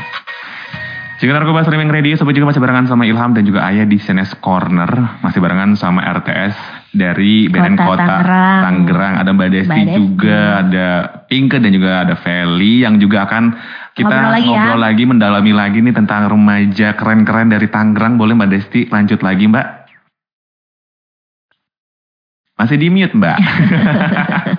Jika 1.20 1.36
Narkoba 1.36 1.68
Streaming 1.68 1.92
Radio, 1.92 2.16
Sobat 2.16 2.40
juga 2.40 2.56
masih 2.56 2.64
barengan 2.64 2.88
sama 2.88 3.04
Ilham 3.04 3.36
dan 3.36 3.44
juga 3.44 3.68
Ayah 3.68 3.84
di 3.84 4.00
CNS 4.00 4.40
Corner. 4.40 5.20
Masih 5.20 5.44
barengan 5.44 5.76
sama 5.76 6.08
RTS 6.08 6.56
dari 6.96 7.52
BNN 7.52 7.76
Kota 7.76 8.00
Kota, 8.00 8.00
Tangerang. 8.00 8.62
Tangerang. 8.64 9.14
Ada 9.20 9.30
Mbak 9.36 9.50
Desti, 9.52 9.68
Mbak 9.68 9.84
Desti. 9.84 10.00
juga, 10.00 10.42
ada 10.64 10.88
Pinke 11.28 11.58
dan 11.60 11.72
juga 11.76 11.92
ada 12.08 12.16
Feli 12.16 12.88
yang 12.88 12.96
juga 12.96 13.28
akan 13.28 13.44
kita 13.92 14.08
Ngobrol 14.08 14.32
lagi 14.32 14.48
ya. 14.48 14.48
ngobrol 14.48 14.80
lagi, 14.80 15.04
mendalami 15.04 15.52
lagi 15.52 15.78
nih 15.84 15.96
tentang 16.00 16.32
remaja 16.32 16.88
keren-keren 16.96 17.52
dari 17.52 17.68
Tangerang. 17.68 18.16
Boleh 18.16 18.40
Mbak 18.40 18.50
Desti 18.56 18.88
lanjut 18.88 19.20
lagi 19.20 19.52
Mbak? 19.52 19.68
Masih 22.56 22.80
di 22.80 22.88
mute 22.88 23.12
Mbak? 23.20 23.38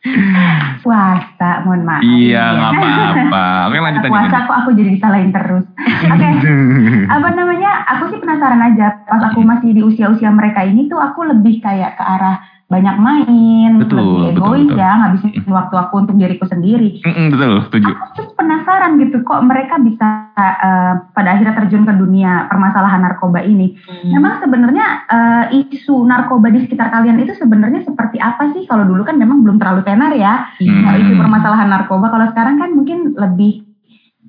Puasa, 0.84 1.50
mohon 1.68 1.84
maaf. 1.84 2.00
iya 2.00 2.56
nggak 2.56 2.72
apa-apa. 2.72 3.44
Oke 3.68 3.78
lanjut 3.84 4.00
aja. 4.00 4.10
Puasa 4.10 4.36
kok 4.48 4.56
aku 4.64 4.70
jadi 4.72 4.90
disalahin 4.96 5.30
terus. 5.30 5.64
Oke. 6.08 6.28
apa 7.20 7.28
namanya 7.36 7.70
aku 7.96 8.04
sih 8.08 8.18
penasaran 8.20 8.64
aja 8.64 9.04
pas 9.04 9.22
aku 9.28 9.44
masih 9.44 9.76
di 9.76 9.82
usia-usia 9.84 10.32
mereka 10.32 10.64
ini 10.64 10.88
tuh 10.88 10.96
aku 10.96 11.28
lebih 11.28 11.60
kayak 11.60 12.00
ke 12.00 12.04
arah 12.04 12.40
banyak 12.70 12.96
main 12.96 13.70
Betul, 13.82 13.98
lebih 13.98 14.14
betul, 14.14 14.30
egois 14.30 14.62
betul. 14.64 14.78
ya 14.78 14.90
ngabisin 14.96 15.30
waktu 15.44 15.74
aku 15.76 15.94
untuk 15.98 16.14
diriku 16.14 16.46
sendiri 16.46 17.02
betul, 17.02 17.52
setuju. 17.66 17.90
aku 17.90 18.06
tuh 18.14 18.26
penasaran 18.32 18.94
gitu 18.96 19.16
kok 19.20 19.42
mereka 19.42 19.74
bisa 19.76 20.06
eh, 20.38 20.92
pada 21.10 21.28
akhirnya 21.34 21.58
terjun 21.58 21.82
ke 21.82 21.92
dunia 21.92 22.46
permasalahan 22.46 23.02
narkoba 23.02 23.42
ini 23.42 23.74
Hmm. 23.80 24.14
memang 24.14 24.38
sebenarnya 24.38 24.86
eh, 25.04 25.44
isu 25.66 26.06
narkoba 26.06 26.48
di 26.48 26.62
sekitar 26.62 26.88
kalian 26.88 27.18
itu 27.18 27.34
sebenarnya 27.34 27.82
seperti 27.82 28.16
apa 28.16 28.54
sih 28.54 28.64
kalau 28.64 28.86
dulu 28.86 29.02
kan 29.02 29.18
memang 29.18 29.42
belum 29.42 29.58
terlalu 29.58 29.82
tenar 29.82 30.14
ya 30.14 30.46
Hmm. 30.56 30.82
Nah, 30.82 30.94
isu 30.94 31.12
permasalahan 31.14 31.68
narkoba 31.68 32.06
kalau 32.06 32.26
sekarang 32.30 32.56
kan 32.56 32.70
mungkin 32.70 33.12
lebih 33.12 33.66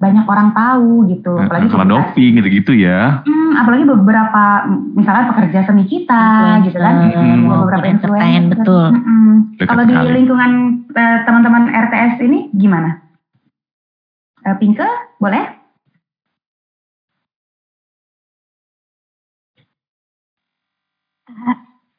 banyak 0.01 0.25
orang 0.25 0.49
tahu 0.51 1.05
gitu 1.07 1.37
apalagi 1.37 1.69
Masalah 1.69 1.85
publikasi. 1.85 2.09
doping 2.09 2.31
gitu-gitu 2.35 2.71
ya. 2.73 3.21
Hmm, 3.21 3.51
apalagi 3.53 3.83
beberapa 3.85 4.43
misalnya 4.91 5.29
pekerja 5.29 5.59
seni 5.63 5.85
kita 5.85 6.25
gitu 6.65 6.75
kan 6.75 6.95
Hmm. 7.13 7.45
beberapa 7.61 7.85
entertain, 7.85 8.49
influencer. 8.49 8.51
betul. 8.57 8.85
Dekat 9.55 9.69
kalau 9.69 9.83
di 9.85 9.93
lingkungan 10.11 10.51
eh, 10.91 11.17
teman-teman 11.23 11.63
RTS 11.69 12.17
ini 12.19 12.49
gimana 12.51 12.97
Eh, 14.41 14.57
Pinke 14.57 14.89
boleh 15.15 15.45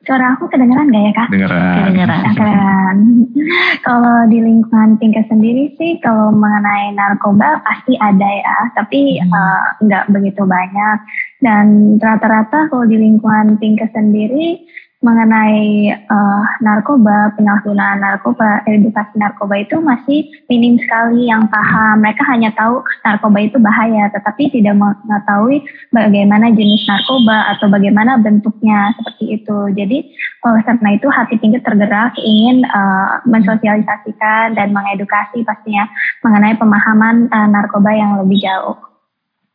Suara 0.02 0.34
aku 0.34 0.50
kedengeran 0.50 0.90
gak 0.90 1.04
ya 1.06 1.12
kak? 1.14 1.28
Dengeran. 1.30 1.74
Kedengeran. 1.78 2.20
Kedengeran. 2.34 2.96
kalau 3.86 4.16
di 4.26 4.38
lingkungan 4.42 4.98
Pinka 4.98 5.22
sendiri 5.30 5.70
sih, 5.78 6.02
kalau 6.02 6.34
mengenai 6.34 6.90
narkoba 6.98 7.62
pasti 7.62 7.94
ada 8.02 8.26
ya, 8.26 8.58
tapi 8.74 9.22
Hmm. 9.22 9.30
eh, 9.30 9.62
nggak 9.86 10.04
begitu 10.10 10.42
banyak. 10.42 10.98
Dan 11.38 11.98
rata-rata 12.02 12.66
kalau 12.70 12.86
di 12.86 12.98
lingkungan 12.98 13.58
Pinka 13.62 13.86
sendiri 13.94 14.62
mengenai 15.02 15.90
eh, 15.90 16.42
narkoba, 16.62 17.34
penyalahgunaan 17.34 17.98
narkoba, 17.98 18.62
edukasi 18.70 19.18
narkoba 19.18 19.58
itu 19.58 19.82
masih 19.82 20.30
minim 20.46 20.78
sekali 20.78 21.26
yang 21.26 21.50
paham. 21.50 21.98
Mereka 22.00 22.22
hanya 22.30 22.54
tahu 22.54 22.86
narkoba 23.02 23.38
itu 23.42 23.58
bahaya, 23.58 24.08
tetapi 24.14 24.54
tidak 24.54 24.78
mengetahui 24.78 25.66
bagaimana 25.90 26.54
jenis 26.54 26.86
narkoba 26.86 27.58
atau 27.58 27.66
bagaimana 27.66 28.22
bentuknya 28.22 28.94
seperti 28.94 29.42
itu. 29.42 29.58
Jadi 29.74 29.98
oleh 30.46 30.62
karena 30.62 30.88
itu 30.94 31.06
hati 31.10 31.34
Pinky 31.42 31.58
tergerak 31.58 32.14
ingin 32.22 32.62
eh, 32.62 33.12
mensosialisasikan 33.26 34.54
dan 34.54 34.70
mengedukasi 34.70 35.42
pastinya 35.42 35.90
mengenai 36.22 36.54
pemahaman 36.54 37.26
eh, 37.26 37.48
narkoba 37.50 37.90
yang 37.90 38.22
lebih 38.22 38.38
jauh. 38.38 38.78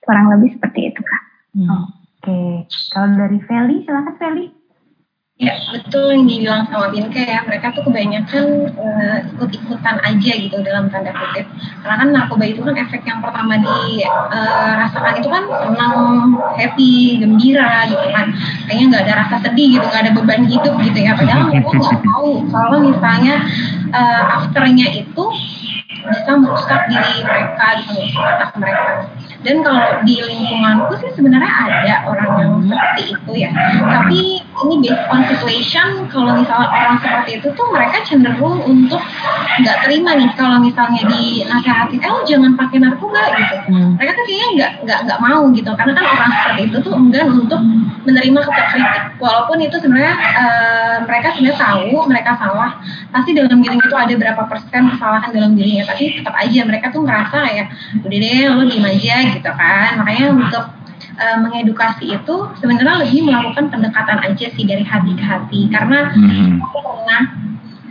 Kurang 0.03 0.27
lebih 0.27 0.59
seperti 0.59 0.91
itu 0.91 0.99
kak. 0.99 1.23
Hmm. 1.57 1.89
oke 2.21 2.69
kalau 2.93 3.17
dari 3.17 3.41
Feli 3.49 3.81
silakan 3.81 4.13
Feli 4.21 4.45
Ya, 5.37 5.53
betul 5.69 6.17
yang 6.17 6.25
dibilang 6.25 6.65
sama 6.65 6.89
Binke 6.89 7.21
ya. 7.21 7.45
Mereka 7.45 7.69
tuh 7.77 7.85
kebanyakan 7.85 8.73
eh, 8.73 9.17
ikut-ikutan 9.37 10.01
aja 10.01 10.31
gitu 10.33 10.57
dalam 10.65 10.89
tanda 10.89 11.13
kutip. 11.13 11.45
Karena 11.85 11.95
kan 12.01 12.09
narkoba 12.09 12.41
itu 12.49 12.65
kan 12.65 12.73
efek 12.73 13.05
yang 13.05 13.21
pertama 13.21 13.61
dirasakan 13.61 15.13
itu 15.21 15.29
kan 15.29 15.43
senang, 15.45 15.93
happy, 16.57 17.21
gembira 17.21 17.85
gitu 17.85 18.07
kan. 18.09 18.33
Kayaknya 18.65 18.85
nggak 18.89 19.03
ada 19.05 19.13
rasa 19.21 19.35
sedih 19.45 19.77
gitu, 19.77 19.85
nggak 19.85 20.03
ada 20.09 20.13
beban 20.17 20.41
hidup 20.49 20.73
gitu 20.81 20.99
ya. 21.05 21.13
Padahal 21.13 21.53
mereka 21.53 21.69
nggak 21.69 22.01
tahu 22.09 22.31
kalau 22.49 22.77
misalnya 22.81 23.35
eh, 23.93 24.23
afternya 24.41 24.87
itu 24.89 25.23
bisa 26.01 26.31
merusak 26.33 26.81
diri 26.89 27.21
mereka, 27.21 27.65
bisa 27.77 27.93
merusak 27.93 28.25
otak 28.25 28.51
mereka. 28.57 28.91
Dan 29.47 29.63
kalau 29.63 30.03
di 30.03 30.19
lingkunganku 30.19 30.91
sih 30.99 31.07
sebenarnya 31.15 31.47
ada 31.47 31.93
orang 32.03 32.31
yang 32.35 32.51
seperti 32.67 33.15
itu 33.15 33.31
ya. 33.47 33.49
Tapi 33.79 34.43
ini 34.43 34.75
based 34.83 35.07
on 35.07 35.23
situation, 35.23 36.11
kalau 36.11 36.35
misalnya 36.35 36.67
orang 36.67 36.99
seperti 36.99 37.39
itu 37.39 37.47
tuh 37.55 37.67
mereka 37.71 38.03
cenderung 38.03 38.59
untuk 38.67 38.99
nggak 39.63 39.77
terima 39.87 40.19
nih 40.19 40.27
kalau 40.35 40.59
misalnya 40.59 41.07
dinasihatin, 41.07 42.03
eh 42.03 42.09
lo 42.11 42.27
jangan 42.27 42.59
pakai 42.59 42.77
narkoba 42.83 43.23
gitu. 43.39 43.55
Hmm. 43.71 43.95
Mereka 43.95 44.11
tuh 44.19 44.23
kayaknya 44.27 44.47
nggak 44.51 44.71
nggak 44.83 44.99
nggak 45.07 45.19
mau 45.23 45.41
gitu, 45.55 45.71
karena 45.79 45.93
kan 45.95 46.05
orang 46.11 46.31
seperti 46.35 46.61
itu 46.67 46.77
tuh 46.83 46.93
enggan 46.99 47.27
untuk 47.31 47.61
menerima 48.03 48.39
kritik. 48.43 49.03
Walaupun 49.23 49.57
itu 49.63 49.75
sebenarnya 49.79 50.13
eh, 50.17 50.95
mereka 51.07 51.27
sebenarnya 51.37 51.59
tahu 51.61 52.03
mereka 52.11 52.31
salah, 52.35 52.71
pasti 53.15 53.31
dalam 53.31 53.63
dirinya 53.63 53.85
itu 53.87 53.95
ada 53.95 54.13
berapa 54.19 54.43
persen 54.51 54.91
kesalahan 54.91 55.29
dalam 55.31 55.55
dirinya, 55.55 55.87
tapi 55.87 56.19
tetap 56.19 56.35
aja 56.35 56.59
mereka 56.67 56.91
tuh 56.91 57.07
ngerasa 57.07 57.37
kayak 57.47 57.67
udah 58.03 58.19
deh 58.19 58.43
lo 58.51 58.63
diem 58.67 58.83
aja 58.83 59.15
gitu 59.23 59.36
kan. 59.43 60.01
Makanya 60.01 60.25
untuk 60.31 60.65
eh, 61.17 61.37
mengedukasi 61.37 62.13
itu 62.13 62.35
sebenarnya 62.61 63.01
lebih 63.01 63.25
melakukan 63.25 63.73
pendekatan 63.73 64.21
aja 64.21 64.45
sih 64.53 64.63
dari 64.63 64.85
hati 64.85 65.17
ke 65.17 65.23
hati 65.23 65.65
karena 65.67 66.13
Mhm. 66.13 66.61
aku 66.61 66.77
pernah 66.77 67.21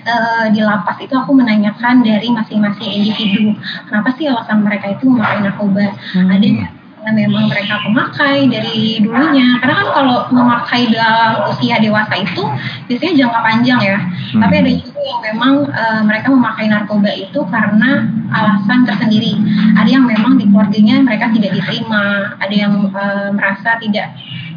eh, 0.06 0.46
di 0.54 0.62
lapas 0.62 0.94
itu 1.02 1.10
aku 1.10 1.34
menanyakan 1.34 2.06
dari 2.06 2.30
masing-masing 2.30 2.86
individu 2.86 3.58
kenapa 3.90 4.14
sih 4.14 4.30
alasan 4.30 4.62
mereka 4.62 4.94
itu 4.94 5.10
memakai 5.10 5.42
narkoba 5.42 5.90
Hmm. 6.14 6.30
ada 6.30 6.70
karena 6.96 7.10
memang 7.26 7.44
mereka 7.46 7.74
pemakai 7.82 8.46
dari 8.46 8.98
dulunya 8.98 9.58
karena 9.58 9.74
kan 9.74 9.88
kalau 9.90 10.18
memakai 10.30 10.86
dalam 10.90 11.50
usia 11.50 11.78
dewasa 11.78 12.14
itu 12.18 12.42
biasanya 12.86 13.14
jangka 13.18 13.40
panjang 13.42 13.80
ya 13.82 13.98
Hmm. 14.30 14.40
tapi 14.42 14.54
ada 14.54 14.70
juga 14.70 14.95
yang 15.06 15.20
memang 15.22 15.54
eh, 15.70 16.02
mereka 16.02 16.28
memakai 16.34 16.66
narkoba 16.66 17.10
itu 17.14 17.40
karena 17.46 18.10
alasan 18.34 18.82
tersendiri. 18.84 19.38
Ada 19.78 19.88
yang 19.96 20.04
memang 20.04 20.34
di 20.36 20.50
keluarganya 20.50 21.00
mereka 21.06 21.30
tidak 21.30 21.54
diterima 21.54 22.34
ada 22.42 22.54
yang 22.54 22.90
eh, 22.90 23.28
merasa 23.30 23.78
tidak 23.78 24.10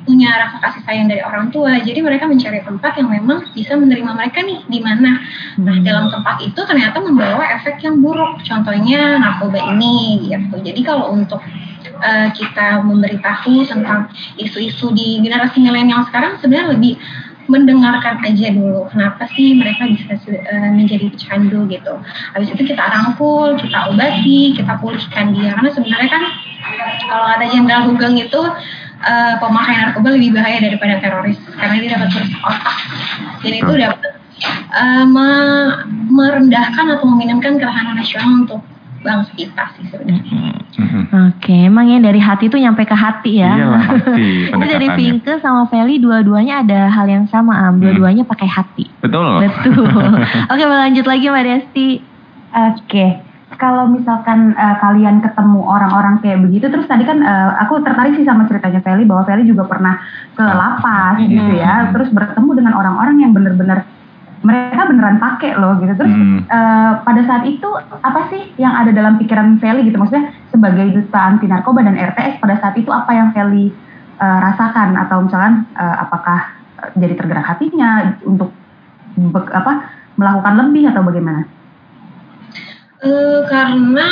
punya 0.10 0.34
rasa 0.34 0.58
kasih 0.58 0.82
sayang 0.90 1.06
dari 1.06 1.22
orang 1.22 1.54
tua. 1.54 1.78
Jadi 1.78 2.02
mereka 2.02 2.26
mencari 2.26 2.66
tempat 2.66 2.98
yang 2.98 3.14
memang 3.14 3.46
bisa 3.54 3.78
menerima 3.78 4.12
mereka 4.18 4.42
nih 4.42 4.66
di 4.66 4.80
mana. 4.82 5.22
Nah 5.62 5.78
dalam 5.86 6.10
tempat 6.10 6.42
itu 6.42 6.58
ternyata 6.66 6.98
membawa 6.98 7.46
efek 7.62 7.78
yang 7.86 8.02
buruk. 8.02 8.42
Contohnya 8.42 9.22
narkoba 9.22 9.62
ini 9.78 10.26
gitu. 10.26 10.58
Jadi 10.66 10.82
kalau 10.82 11.14
untuk 11.14 11.46
eh, 12.02 12.28
kita 12.34 12.82
memberitahu 12.82 13.70
tentang 13.70 14.10
isu-isu 14.42 14.90
di 14.98 15.22
generasi 15.22 15.62
milenial 15.62 16.10
sekarang 16.10 16.42
sebenarnya 16.42 16.74
lebih 16.74 16.98
mendengarkan 17.50 18.22
aja 18.22 18.54
dulu 18.54 18.86
kenapa 18.94 19.26
sih 19.34 19.58
mereka 19.58 19.90
bisa 19.90 20.14
eh, 20.30 20.70
menjadi 20.70 21.10
pecandu 21.10 21.66
gitu. 21.66 21.94
Habis 22.38 22.54
itu 22.54 22.62
kita 22.70 22.84
rangkul 22.86 23.58
kita 23.58 23.90
obati 23.90 24.54
kita 24.54 24.78
pulihkan 24.78 25.34
dia. 25.34 25.58
Karena 25.58 25.70
sebenarnya 25.74 26.10
kan 26.14 26.24
kalau 27.10 27.26
ada 27.26 27.46
Jenderal 27.50 27.90
Hugeng 27.90 28.22
itu 28.22 28.42
eh, 29.02 29.34
pemakai 29.42 29.74
narkoba 29.82 30.14
lebih 30.14 30.38
bahaya 30.38 30.62
daripada 30.62 31.02
teroris 31.02 31.42
karena 31.58 31.76
dia 31.82 31.90
dapat 31.98 32.10
merusak 32.14 32.42
otak. 32.46 32.78
Dan 33.42 33.54
itu 33.58 33.72
dapat 33.82 34.12
eh, 34.78 35.06
me- 35.10 35.76
merendahkan 35.90 36.86
atau 36.94 37.06
meminimkan 37.10 37.58
ketahanan 37.58 37.98
nasional 37.98 38.46
untuk 38.46 38.62
bangsa 39.00 39.32
kita 39.36 39.64
sih 39.78 39.84
sebenarnya. 39.88 40.60
Mhm. 40.80 41.04
Oke, 41.34 41.56
emang 41.68 41.86
ya 41.90 41.98
dari 42.00 42.22
hati 42.22 42.48
tuh 42.48 42.60
nyampe 42.60 42.84
ke 42.86 42.96
hati 42.96 43.42
ya. 43.42 43.52
Iyalah 43.56 43.84
pasti 43.88 44.24
Itu 44.54 44.66
dari. 44.66 44.88
Pinke 45.00 45.34
sama 45.40 45.68
Feli 45.72 46.00
dua-duanya 46.00 46.62
ada 46.64 46.92
hal 46.92 47.08
yang 47.08 47.26
sama 47.32 47.56
Am. 47.68 47.80
Dua-duanya 47.80 48.28
pakai 48.28 48.48
hati. 48.48 48.86
Betul. 49.00 49.48
Betul. 49.48 49.88
Oke, 50.52 50.64
lanjut 50.64 51.06
lagi 51.08 51.26
Mbak 51.32 51.44
Desti. 51.46 51.90
Oke, 52.50 53.06
kalau 53.60 53.92
misalkan 53.92 54.56
eh, 54.56 54.76
kalian 54.80 55.20
ketemu 55.20 55.62
orang-orang 55.62 56.24
kayak 56.24 56.42
begitu, 56.46 56.72
terus 56.72 56.88
tadi 56.88 57.04
kan 57.04 57.20
eh, 57.22 57.52
aku 57.62 57.84
tertarik 57.84 58.16
sih 58.16 58.26
sama 58.26 58.48
ceritanya 58.48 58.80
Feli 58.82 59.04
bahwa 59.06 59.28
Feli 59.28 59.46
juga 59.46 59.68
pernah 59.68 60.00
ke 60.34 60.44
lapas 60.44 61.20
gitu 61.22 61.54
ya, 61.60 61.92
terus 61.92 62.10
bertemu 62.10 62.50
dengan 62.56 62.74
orang-orang 62.80 63.16
yang 63.20 63.32
bener-bener 63.36 63.84
mereka 64.40 64.88
beneran 64.88 65.20
pakai 65.20 65.56
loh 65.60 65.76
gitu. 65.84 65.94
Terus 66.00 66.14
Hmm. 66.14 66.40
eh, 66.48 66.92
pada 67.04 67.22
saat 67.28 67.44
itu 67.44 67.70
apa 68.00 68.32
sih 68.32 68.56
yang 68.56 68.72
ada 68.72 68.96
dalam 68.96 69.20
pikiran 69.20 69.60
Feli 69.60 69.88
gitu? 69.88 70.00
Maksudnya 70.00 70.32
sebagai 70.50 70.96
duta 70.96 71.20
anti 71.20 71.46
narkoba 71.46 71.84
dan 71.84 72.00
RTS 72.00 72.40
pada 72.40 72.56
saat 72.60 72.76
itu 72.80 72.90
apa 72.90 73.12
yang 73.12 73.36
Feli 73.36 73.72
uh, 74.20 74.40
rasakan 74.44 75.00
atau 75.00 75.24
misalkan 75.26 75.66
uh, 75.80 75.96
apakah 76.08 76.52
jadi 76.96 77.16
tergerak 77.16 77.46
hatinya 77.48 78.20
untuk 78.24 78.52
be, 79.16 79.40
apa 79.52 79.88
melakukan 80.20 80.54
lebih 80.68 80.92
atau 80.92 81.02
bagaimana? 81.04 81.48
Uh, 83.00 83.48
karena 83.48 84.10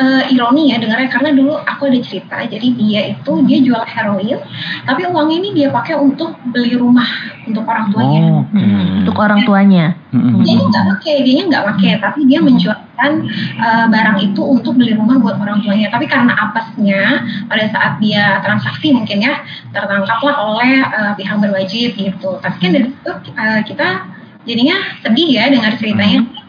uh, 0.00 0.22
ironi 0.30 0.74
ya 0.74 0.76
dengarnya 0.82 1.08
karena 1.10 1.30
dulu 1.34 1.54
aku 1.58 1.90
ada 1.90 2.00
cerita 2.02 2.36
jadi 2.46 2.68
dia 2.74 3.00
itu 3.14 3.32
dia 3.46 3.58
jual 3.62 3.82
heroin 3.86 4.38
tapi 4.84 5.02
uangnya 5.06 5.36
ini 5.40 5.50
dia 5.54 5.68
pakai 5.70 5.98
untuk 5.98 6.34
beli 6.50 6.76
rumah 6.78 7.06
untuk 7.44 7.64
orang 7.68 7.92
tuanya. 7.92 8.20
Oh, 8.24 8.40
okay. 8.48 9.04
untuk 9.04 9.16
orang 9.20 9.40
tuanya. 9.44 9.86
Hmm. 10.14 10.40
dia 10.46 10.54
nggak 10.62 10.84
pakai 10.94 11.16
dia 11.26 11.42
nggak 11.44 11.64
pakai 11.74 11.90
tapi 11.98 12.20
dia 12.30 12.38
menjualkan 12.38 13.12
uh, 13.58 13.86
barang 13.90 14.18
itu 14.22 14.42
untuk 14.42 14.78
beli 14.78 14.96
rumah 14.96 15.20
buat 15.20 15.36
orang 15.40 15.60
tuanya. 15.60 15.92
Tapi 15.92 16.08
karena 16.08 16.32
apesnya 16.32 17.00
pada 17.50 17.64
saat 17.68 17.92
dia 18.00 18.40
transaksi 18.40 18.94
mungkin 18.94 19.20
ya 19.20 19.44
tertangkaplah 19.76 20.36
oleh 20.40 20.80
uh, 20.84 21.12
pihak 21.18 21.36
berwajib 21.40 21.88
gitu. 21.98 22.30
Tapi 22.40 22.56
kan 22.60 22.70
dari 22.72 22.86
situ 22.88 23.12
uh, 23.36 23.60
kita 23.66 23.88
jadinya 24.44 24.76
sedih 25.04 25.28
ya 25.28 25.44
dengar 25.52 25.76
ceritanya. 25.76 26.24
Hmm 26.24 26.43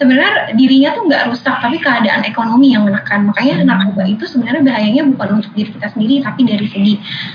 sebenarnya 0.00 0.56
dirinya 0.56 0.96
tuh 0.96 1.04
nggak 1.12 1.28
rusak 1.28 1.60
tapi 1.60 1.76
keadaan 1.76 2.24
ekonomi 2.24 2.72
yang 2.72 2.88
menekan. 2.88 3.28
Makanya 3.28 3.68
narkoba 3.68 4.08
itu 4.08 4.24
sebenarnya 4.24 4.64
bahayanya 4.64 5.04
bukan 5.12 5.44
untuk 5.44 5.52
diri 5.52 5.70
kita 5.76 5.92
sendiri 5.92 6.24
tapi 6.24 6.40
dari 6.48 6.66
segi 6.72 6.94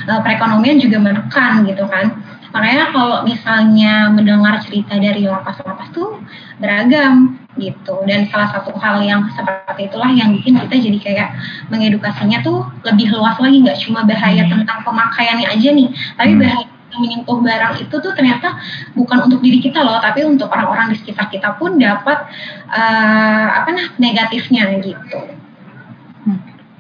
uh, 0.10 0.19
perekonomian 0.25 0.82
juga 0.82 0.97
menekan 0.97 1.62
gitu 1.69 1.86
kan. 1.86 2.17
Makanya 2.49 2.89
kalau 2.95 3.17
misalnya 3.28 4.10
mendengar 4.10 4.58
cerita 4.65 4.97
dari 4.97 5.28
lapas-lapas 5.30 5.93
tuh 5.93 6.17
beragam 6.58 7.38
gitu. 7.62 8.01
Dan 8.10 8.25
salah 8.34 8.49
satu 8.49 8.73
hal 8.82 9.06
yang 9.06 9.30
seperti 9.38 9.88
itulah 9.88 10.10
yang 10.10 10.34
bikin 10.34 10.58
kita 10.58 10.75
jadi 10.75 10.99
kayak 10.99 11.30
mengedukasinya 11.69 12.41
tuh 12.41 12.65
lebih 12.82 13.13
luas 13.13 13.38
lagi. 13.38 13.62
Nggak 13.62 13.78
cuma 13.86 14.01
bahaya 14.10 14.41
tentang 14.49 14.82
pemakaiannya 14.82 15.47
aja 15.54 15.69
nih 15.69 15.89
tapi 16.17 16.34
hmm. 16.34 16.41
bahaya 16.41 16.74
menyentuh 16.99 17.39
barang 17.39 17.81
itu 17.81 17.95
tuh 17.99 18.12
ternyata 18.15 18.58
bukan 18.95 19.27
untuk 19.29 19.39
diri 19.43 19.60
kita 19.60 19.84
loh, 19.84 19.99
tapi 19.99 20.23
untuk 20.23 20.47
orang-orang 20.51 20.91
di 20.93 20.99
sekitar 20.99 21.27
kita 21.29 21.55
pun 21.60 21.75
dapat 21.77 22.27
uh, 22.71 23.47
apa 23.63 23.69
nah 23.71 23.86
negatifnya 23.99 24.79
gitu. 24.79 25.19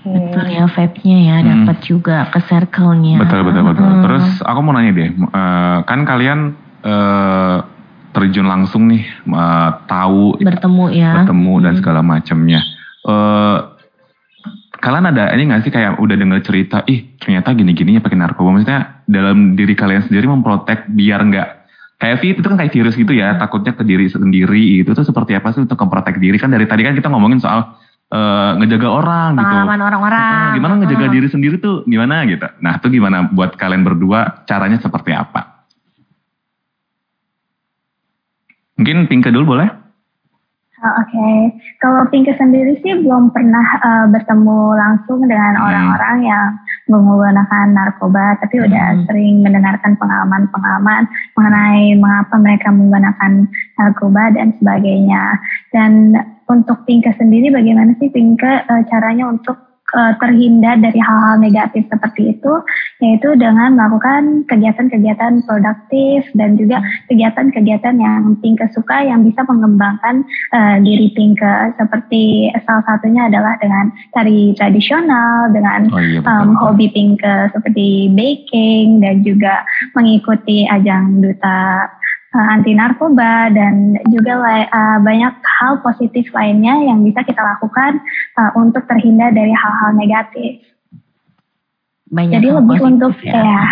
Betul 0.05 0.45
ya 0.53 0.69
vape-nya 0.69 1.17
ya 1.17 1.35
hmm. 1.41 1.47
dapat 1.49 1.77
juga 1.81 2.29
ke 2.29 2.39
circle-nya. 2.45 3.17
Betul 3.25 3.41
betul 3.41 3.63
betul. 3.73 3.89
Hmm. 3.89 4.03
Terus 4.05 4.25
aku 4.45 4.59
mau 4.61 4.77
nanya 4.77 4.93
deh, 4.93 5.09
uh, 5.33 5.81
kan 5.81 6.05
kalian 6.05 6.53
uh, 6.85 7.65
terjun 8.13 8.45
langsung 8.45 8.85
nih 8.87 9.03
uh, 9.33 9.81
tahu 9.89 10.37
bertemu 10.39 10.85
ya, 10.93 11.11
bertemu 11.19 11.53
hmm. 11.57 11.63
dan 11.65 11.73
segala 11.81 11.99
macamnya. 12.05 12.61
Uh, 13.01 13.74
kalian 14.85 15.09
ada 15.09 15.33
ini 15.33 15.49
nggak 15.49 15.65
sih 15.65 15.73
kayak 15.73 15.97
udah 15.97 16.13
denger 16.13 16.45
cerita, 16.45 16.85
ih 16.85 17.17
ternyata 17.17 17.57
gini-gini 17.57 17.97
ya 17.97 18.01
pakai 18.05 18.21
narkoba. 18.21 18.53
Maksudnya 18.53 19.01
dalam 19.09 19.57
diri 19.57 19.73
kalian 19.73 20.05
sendiri 20.05 20.29
memprotek 20.29 20.85
biar 20.93 21.25
nggak 21.25 21.47
kayak 21.97 22.21
fit 22.21 22.37
itu 22.37 22.45
kan 22.45 22.53
kayak 22.53 22.69
virus 22.69 22.93
gitu 22.93 23.17
ya, 23.17 23.33
takutnya 23.41 23.73
ke 23.73 23.81
diri 23.81 24.05
sendiri 24.05 24.85
itu 24.85 24.93
tuh 24.93 25.01
seperti 25.01 25.33
apa 25.33 25.57
sih 25.57 25.65
untuk 25.65 25.81
memprotek 25.81 26.21
diri 26.21 26.37
kan 26.37 26.53
dari 26.53 26.69
tadi 26.69 26.85
kan 26.85 26.93
kita 26.93 27.09
ngomongin 27.09 27.41
soal 27.41 27.81
uh, 28.13 28.53
ngejaga 28.61 28.85
orang 28.93 29.29
gitu. 29.41 29.49
Pengalaman 29.49 29.81
orang-orang. 29.81 30.29
Uh, 30.37 30.53
gimana 30.53 30.73
ngejaga 30.85 31.07
diri 31.09 31.27
sendiri 31.33 31.55
tuh 31.57 31.81
gimana 31.89 32.21
gitu. 32.29 32.45
Nah 32.61 32.77
itu 32.77 32.87
gimana 32.93 33.25
buat 33.33 33.57
kalian 33.57 33.81
berdua 33.81 34.45
caranya 34.45 34.77
seperti 34.77 35.17
apa? 35.17 35.65
Mungkin 38.77 39.09
Pinke 39.09 39.33
dulu 39.33 39.57
boleh? 39.57 39.84
Oh, 40.85 41.01
Oke, 41.01 41.17
okay. 41.17 41.37
kalau 41.81 42.05
Pinky 42.13 42.29
sendiri 42.37 42.77
sih 42.85 43.01
belum 43.01 43.33
pernah 43.33 43.65
uh, 43.81 44.05
bertemu 44.05 44.77
langsung 44.77 45.25
dengan 45.25 45.57
hmm. 45.57 45.65
orang-orang 45.65 46.17
hmm. 46.21 46.29
yang 46.29 46.47
menggunakan 46.85 47.65
narkoba, 47.73 48.37
tapi 48.37 48.61
hmm. 48.61 48.69
udah 48.69 48.87
sering 49.09 49.41
mendengarkan 49.41 49.97
pengalaman-pengalaman 49.97 51.09
mengenai 51.33 51.97
mengapa 51.97 52.37
mereka 52.37 52.69
menggunakan 52.69 53.49
narkoba 53.81 54.37
dan 54.37 54.53
sebagainya. 54.61 55.41
Dan 55.73 56.21
untuk 56.45 56.85
Pinky 56.85 57.09
sendiri, 57.17 57.49
bagaimana 57.49 57.97
sih 57.97 58.13
Pinky 58.13 58.45
uh, 58.45 58.85
caranya 58.85 59.25
untuk 59.25 59.57
uh, 59.95 60.13
terhindar 60.19 60.77
dari 60.83 60.99
hal-hal 60.99 61.39
negatif 61.39 61.87
seperti 61.87 62.35
itu, 62.35 62.53
yaitu 62.99 63.33
dengan 63.39 63.79
melakukan 63.79 64.43
kegiatan-kegiatan 64.51 65.41
produktif 65.47 66.27
dan 66.35 66.59
juga 66.59 66.83
kegiatan-kegiatan 67.07 67.95
yang 67.97 68.37
Pinke 68.43 68.67
suka 68.75 69.07
yang 69.07 69.23
bisa 69.23 69.41
mengembangkan 69.47 70.27
uh, 70.51 70.77
diri 70.83 71.09
Pinke. 71.15 71.73
Seperti 71.79 72.51
salah 72.67 72.83
satunya 72.85 73.31
adalah 73.31 73.55
dengan 73.57 73.89
tari 74.11 74.51
tradisional, 74.59 75.49
dengan 75.55 75.87
oh, 75.89 76.01
iya, 76.03 76.19
um, 76.27 76.53
hobi 76.59 76.91
Pinke 76.91 77.49
seperti 77.55 78.11
baking 78.11 78.99
dan 78.99 79.23
juga 79.23 79.63
mengikuti 79.95 80.67
ajang 80.67 81.23
duta 81.23 81.87
uh, 82.35 82.47
anti 82.51 82.75
narkoba 82.75 83.47
dan 83.55 83.95
juga 84.11 84.43
uh, 84.43 84.99
banyak 84.99 85.33
hal 85.39 85.79
positif 85.79 86.27
lainnya 86.35 86.75
yang 86.83 86.99
bisa 87.07 87.23
kita 87.23 87.39
lakukan 87.39 88.03
uh, 88.35 88.51
untuk 88.59 88.83
terhindar 88.91 89.31
dari 89.31 89.55
hal-hal 89.55 89.95
negatif. 89.95 90.59
Banyak 92.11 92.43
Jadi 92.43 92.47
lebih 92.51 92.79
untuk 92.83 93.15
ya. 93.23 93.39
ya 93.39 93.63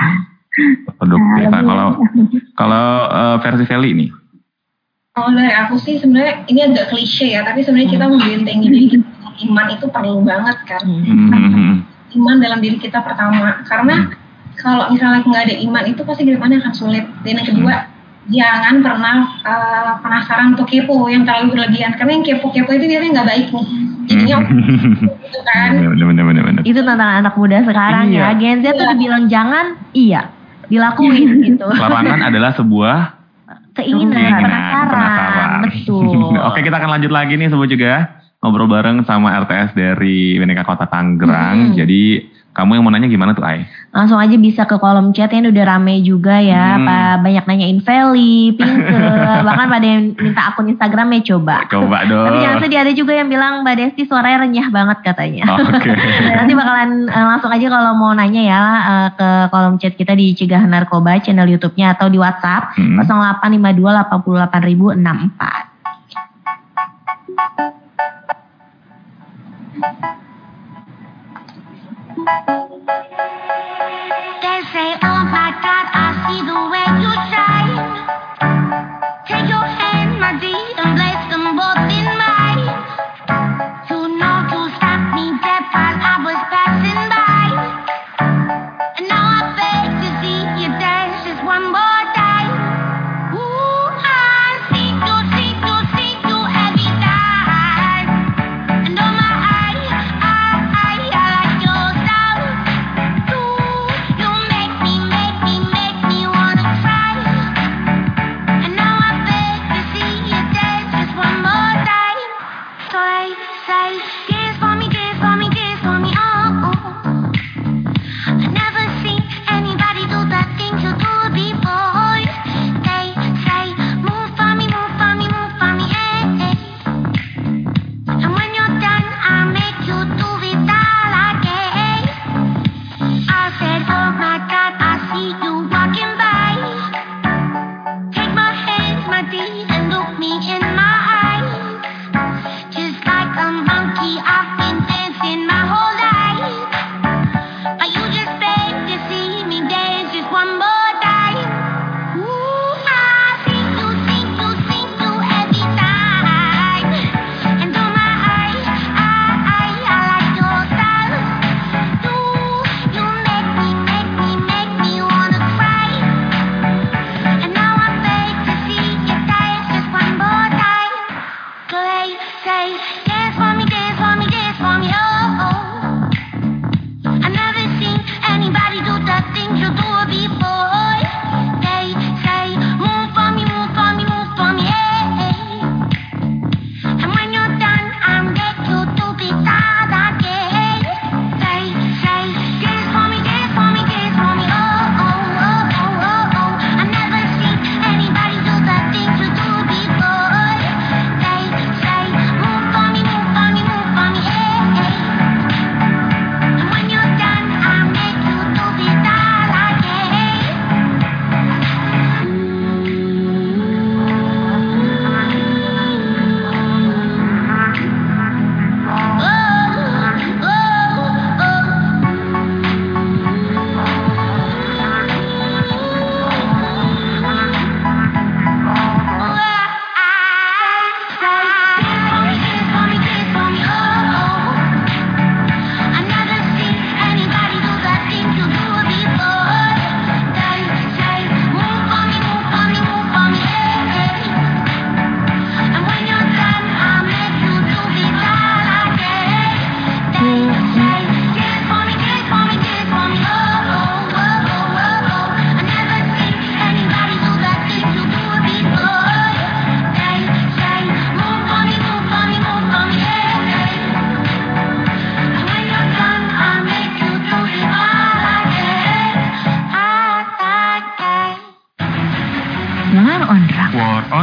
produktif. 0.97 1.43
Nah, 1.51 1.61
kalau 1.61 1.87
kalau 2.59 2.85
uh, 3.11 3.35
versi 3.43 3.65
Feli 3.67 3.89
ini? 3.91 4.07
Kalau 5.13 5.29
dari 5.29 5.53
aku 5.53 5.77
sih 5.77 6.01
sebenarnya 6.01 6.41
ini 6.49 6.59
agak 6.73 6.89
klise 6.89 7.29
ya, 7.29 7.45
tapi 7.45 7.61
sebenarnya 7.61 7.91
kita 7.93 8.05
hmm. 8.09 8.13
membentengi 8.17 8.65
diri 8.65 8.87
kita 8.97 9.29
iman 9.45 9.67
itu 9.69 9.85
perlu 9.85 10.25
banget 10.25 10.57
kan. 10.65 10.81
Hmm. 10.81 11.85
Iman 12.17 12.41
dalam 12.41 12.57
diri 12.61 12.81
kita 12.81 12.97
pertama, 13.05 13.61
karena 13.69 14.09
hmm. 14.09 14.57
kalau 14.57 14.89
misalnya 14.89 15.21
nggak 15.21 15.43
ada 15.53 15.55
iman 15.69 15.85
itu 15.85 16.01
pasti 16.01 16.25
ke 16.25 16.33
depannya 16.33 16.65
akan 16.65 16.73
sulit. 16.73 17.05
Dan 17.21 17.37
yang 17.37 17.45
kedua, 17.45 17.92
jangan 18.31 18.79
pernah 18.79 19.15
uh, 19.43 19.91
penasaran 19.99 20.55
atau 20.55 20.63
kepo 20.63 21.11
yang 21.11 21.27
terlalu 21.27 21.57
berlebihan. 21.59 21.95
Karena 21.99 22.11
yang 22.19 22.23
kepo-kepo 22.23 22.71
itu 22.71 22.85
biasanya 22.87 23.11
nggak 23.19 23.29
baik 23.29 23.47
nih. 23.51 23.67
Jadinya 24.03 24.37
gitu 25.27 25.39
kan. 25.43 25.69
Bener, 25.75 26.05
bener, 26.07 26.23
bener, 26.27 26.43
bener. 26.43 26.61
itu 26.63 26.79
tentang 26.79 27.09
anak 27.23 27.33
muda 27.35 27.57
sekarang 27.63 28.05
iya. 28.11 28.31
ya. 28.31 28.39
Gen 28.39 28.57
Z 28.63 28.65
iya. 28.67 28.71
tuh 28.79 28.85
dibilang 28.95 29.23
jangan 29.27 29.65
iya. 29.91 30.21
Dilakuin 30.71 31.29
gitu. 31.43 31.67
Larangan 31.67 32.21
adalah 32.31 32.51
sebuah 32.55 32.97
keinginan, 33.75 34.15
keinginan 34.15 34.43
penasaran. 34.47 34.91
penasaran. 34.91 35.49
Betul. 35.67 36.05
Oke 36.51 36.59
kita 36.63 36.75
akan 36.79 36.91
lanjut 36.99 37.11
lagi 37.11 37.33
nih 37.35 37.47
sebut 37.51 37.67
juga. 37.67 38.23
Ngobrol 38.43 38.67
bareng 38.67 39.07
sama 39.07 39.39
RTS 39.47 39.71
dari 39.71 40.35
Beneka 40.35 40.67
Kota 40.67 40.83
Tangerang. 40.87 41.71
Hmm. 41.71 41.75
jadi 41.79 42.27
kamu 42.53 42.77
yang 42.77 42.83
mau 42.85 42.93
nanya 42.93 43.09
gimana 43.09 43.33
tuh 43.33 43.41
Ai? 43.41 43.65
Langsung 43.89 44.21
aja 44.21 44.37
bisa 44.37 44.69
ke 44.69 44.77
kolom 44.77 45.09
chat 45.09 45.33
yang 45.33 45.49
udah 45.49 45.65
rame 45.65 46.05
juga 46.05 46.37
ya. 46.37 46.77
Hmm. 46.77 46.85
Pak 46.85 47.13
banyak 47.25 47.45
nanyain 47.49 47.81
Feli, 47.81 48.53
Pinke, 48.53 49.01
bahkan 49.49 49.67
pada 49.73 49.85
yang 49.85 50.13
minta 50.13 50.53
akun 50.53 50.69
Instagramnya 50.69 51.25
coba. 51.33 51.65
Coba 51.65 52.05
dong. 52.05 52.29
Tapi 52.29 52.37
jangan 52.45 52.57
sedih 52.61 52.79
ada 52.85 52.93
juga 52.93 53.17
yang 53.17 53.33
bilang 53.33 53.65
Mbak 53.65 53.73
Desti 53.73 54.05
suaranya 54.05 54.45
renyah 54.45 54.69
banget 54.69 54.97
katanya. 55.01 55.49
Oke. 55.49 55.81
Okay. 55.81 55.97
Nanti 56.37 56.53
bakalan 56.53 57.09
uh, 57.09 57.25
langsung 57.33 57.49
aja 57.49 57.67
kalau 57.73 57.97
mau 57.97 58.13
nanya 58.13 58.41
ya 58.45 58.61
uh, 58.61 59.09
ke 59.17 59.29
kolom 59.49 59.81
chat 59.81 59.97
kita 59.97 60.13
di 60.13 60.37
Cegah 60.37 60.61
Narkoba 60.69 61.17
channel 61.25 61.49
YouTube-nya 61.49 61.97
atau 61.97 62.05
di 62.05 62.21
WhatsApp 62.21 62.77
hmm. 62.77 63.01
0852 63.01 63.81
88 63.81 65.73
They 72.25 72.31
say, 74.71 74.95
oh 75.03 75.23
my 75.27 75.51
God, 75.59 75.85
I 75.91 76.07
see 76.27 76.39
the 76.47 76.55
way 76.71 76.87
you 77.03 77.11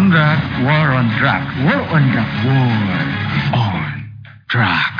on 0.00 0.08
drug, 0.08 0.40
war 0.64 0.88
on 0.96 1.06
drug, 1.20 1.42
War 1.68 1.80
on 1.92 2.04
drug. 2.08 2.30
war 2.48 2.72
on 3.52 3.92
drug. 4.48 4.92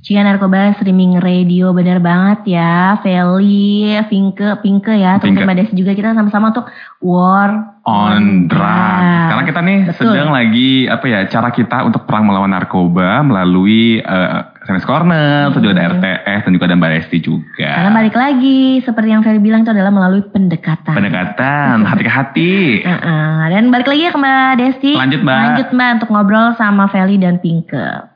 Cia 0.00 0.24
Narkoba 0.24 0.72
Streaming 0.80 1.20
Radio 1.20 1.76
bener 1.76 2.00
banget 2.00 2.56
ya 2.56 2.96
Feli, 3.04 4.00
Pinke, 4.08 4.56
Pinke 4.64 4.96
ya 4.96 5.20
Teman-teman 5.20 5.68
juga 5.76 5.92
kita 5.92 6.16
sama-sama 6.16 6.48
untuk 6.48 6.72
War 7.04 7.76
On 7.84 8.48
drug. 8.48 9.28
Karena 9.28 9.44
kita 9.44 9.60
nih 9.60 9.78
Betul. 9.92 10.16
sedang 10.16 10.32
lagi 10.32 10.88
apa 10.88 11.04
ya 11.04 11.20
cara 11.28 11.52
kita 11.52 11.84
untuk 11.84 12.08
perang 12.08 12.24
melawan 12.24 12.56
narkoba 12.56 13.20
melalui 13.20 14.00
eh, 14.00 14.40
SMS 14.70 14.86
Corner, 14.86 15.50
terus 15.50 15.62
juga 15.66 15.74
ada 15.74 15.98
RTS 15.98 16.40
dan 16.46 16.52
juga 16.54 16.64
ada 16.70 16.76
Mbak 16.78 16.92
Esti 17.02 17.18
juga. 17.18 17.70
Karena 17.74 17.90
balik 17.90 18.14
lagi 18.14 18.78
Seperti 18.80 19.08
yang 19.10 19.26
Feli 19.26 19.42
bilang 19.42 19.66
itu 19.66 19.74
adalah 19.74 19.90
melalui 19.90 20.22
pendekatan 20.30 20.94
Pendekatan 20.94 21.82
hati 21.82 22.02
ke 22.06 22.12
hati. 22.12 22.52
Heeh. 22.86 23.40
Dan 23.50 23.74
balik 23.74 23.90
lagi 23.90 24.06
ya 24.06 24.14
ke 24.14 24.18
Mbak 24.22 24.50
Desti 24.56 24.92
Lanjut, 24.94 25.20
Mbak. 25.26 25.38
Lanjut 25.42 25.68
Mbak 25.74 25.90
untuk 25.98 26.08
ngobrol 26.14 26.48
sama 26.54 26.86
Feli 26.86 27.18
dan 27.18 27.42
Pinke 27.42 28.06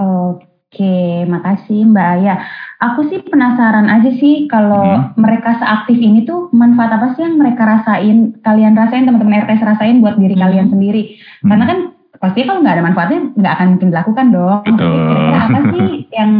Oke, 0.00 1.28
makasih 1.28 1.84
Mbak 1.84 2.08
Aya. 2.16 2.34
Aku 2.80 3.04
sih 3.10 3.20
penasaran 3.20 3.90
aja 3.90 4.08
sih 4.16 4.48
kalau 4.48 4.96
Hmm. 4.96 5.12
mereka 5.20 5.58
seaktif 5.60 5.98
ini 5.98 6.24
tuh 6.24 6.48
manfaat 6.56 6.96
apa 6.96 7.12
sih 7.12 7.26
yang 7.26 7.36
mereka 7.36 7.66
rasain, 7.68 8.40
kalian 8.40 8.72
rasain, 8.72 9.04
teman-teman 9.04 9.44
RTS 9.44 9.60
rasain 9.60 10.00
buat 10.00 10.16
diri 10.16 10.38
Hmm. 10.38 10.44
kalian 10.46 10.66
sendiri. 10.72 11.20
Karena 11.44 11.64
kan 11.68 11.78
pasti 12.20 12.44
kalau 12.44 12.60
nggak 12.60 12.76
ada 12.76 12.84
manfaatnya 12.84 13.20
nggak 13.32 13.54
akan 13.56 13.66
mungkin 13.74 13.88
dilakukan 13.88 14.26
dong. 14.28 14.62
Betul. 14.68 14.92
Kira-kira 15.08 15.40
apa 15.40 15.60
sih 15.72 15.88
yang 16.20 16.30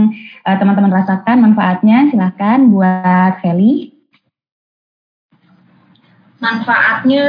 eh, 0.45 0.57
teman-teman 0.61 0.93
rasakan 0.93 1.37
manfaatnya? 1.41 1.97
Silahkan 2.13 2.59
buat 2.69 3.33
Feli. 3.41 3.97
Manfaatnya 6.41 7.25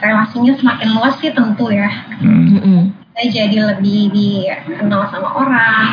relasinya 0.00 0.52
semakin 0.56 0.88
luas 0.96 1.16
sih 1.20 1.32
tentu 1.32 1.68
ya. 1.72 1.88
Hmm. 2.20 2.92
Kita 3.12 3.22
jadi 3.32 3.58
lebih 3.76 4.12
dikenal 4.12 5.08
sama 5.12 5.28
orang. 5.32 5.88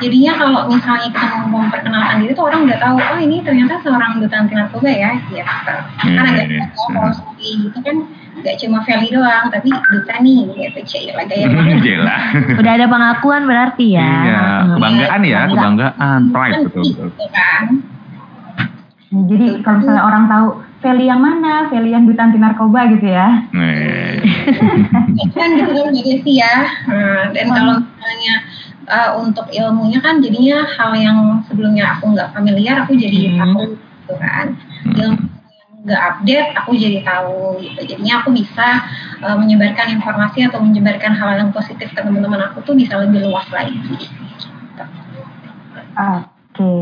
Jadinya 0.00 0.32
kalau 0.40 0.60
misalnya 0.72 1.08
kita 1.12 1.44
mau 1.52 1.60
memperkenalkan 1.68 2.24
diri 2.24 2.32
tuh 2.32 2.48
orang 2.48 2.64
udah 2.64 2.78
tahu, 2.80 2.96
oh 2.96 3.18
ini 3.20 3.44
ternyata 3.44 3.76
seorang 3.84 4.24
duta 4.24 4.40
anti 4.40 4.56
narkoba 4.56 4.88
ya, 4.88 5.12
gitu. 5.28 5.44
Kan 6.16 6.24
agak 6.24 6.48
Yes, 6.48 6.64
beda 6.64 6.66
kalau 6.96 7.12
seperti 7.12 7.46
itu 7.68 7.78
kan 7.84 7.96
nggak 8.32 8.56
cuma 8.64 8.78
Feli 8.88 9.08
doang, 9.12 9.46
tapi 9.52 9.68
duta 9.68 10.14
nih, 10.24 10.40
gitu, 10.48 10.80
Cila 10.88 11.22
gaya 11.28 11.46
banget. 11.52 11.76
Gila. 11.84 12.16
Udah 12.56 12.72
ada 12.72 12.86
pengakuan 12.88 13.42
berarti 13.44 13.86
ya 13.92 14.00
Iya, 14.24 14.40
Heeh. 14.40 14.74
kebanggaan 14.80 15.20
ya, 15.28 15.38
Bangga. 15.44 15.52
kebanggaan, 15.52 16.20
pride 16.32 16.54
betul 16.64 16.82
betul. 16.88 17.08
gitu 17.12 17.26
kan. 17.28 17.64
Nah, 19.12 19.24
Jadi 19.28 19.46
kalau 19.60 19.76
misalnya 19.84 20.02
orang 20.08 20.24
tahu 20.24 20.46
Feli 20.80 21.04
yang 21.06 21.20
mana, 21.20 21.68
Feli 21.68 21.92
yang 21.92 22.08
duta 22.08 22.26
anti 22.26 22.40
narkoba 22.40 22.80
gitu 22.96 23.06
ya. 23.12 23.28
Nih. 23.52 24.24
kan 25.36 25.48
gitu 25.52 25.70
kan 25.70 25.92
Desi 25.92 26.32
ya. 26.40 26.54
Nah, 26.88 27.28
dan 27.30 27.46
kalau 27.52 27.74
misalnya 27.84 28.34
uh, 28.88 29.18
untuk 29.20 29.46
ilmunya 29.52 29.98
kan 30.02 30.22
jadinya 30.22 30.66
hal 30.66 30.90
yang 30.96 31.18
sebelumnya 31.46 31.98
aku 31.98 32.14
nggak 32.14 32.32
familiar 32.34 32.82
aku 32.82 32.94
jadi 32.98 33.32
Hmm. 33.32 33.38
tahu 33.38 33.62
gitu 33.78 34.14
kan. 34.18 34.46
Ilmu 34.92 34.98
yang 34.98 35.14
nggak 35.82 36.02
update 36.14 36.48
aku 36.62 36.70
jadi 36.78 36.98
tahu 37.02 37.58
gitu. 37.58 37.80
Jadinya 37.94 38.14
aku 38.22 38.28
bisa 38.30 38.68
uh, 39.26 39.36
menyebarkan 39.38 39.98
informasi 39.98 40.46
atau 40.46 40.62
menyebarkan 40.62 41.12
hal 41.14 41.30
yang 41.38 41.50
positif 41.50 41.90
ke 41.90 42.00
teman-teman 42.00 42.50
aku 42.50 42.62
tuh 42.62 42.74
bisa 42.78 42.98
lebih 43.02 43.26
luas 43.26 43.46
lagi. 43.50 43.74
Oke. 45.92 46.74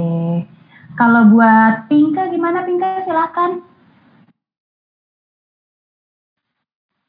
Kalau 1.01 1.23
buat 1.33 1.89
Pinka 1.89 2.29
gimana 2.29 2.61
Pinka? 2.69 3.01
Silakan. 3.09 3.70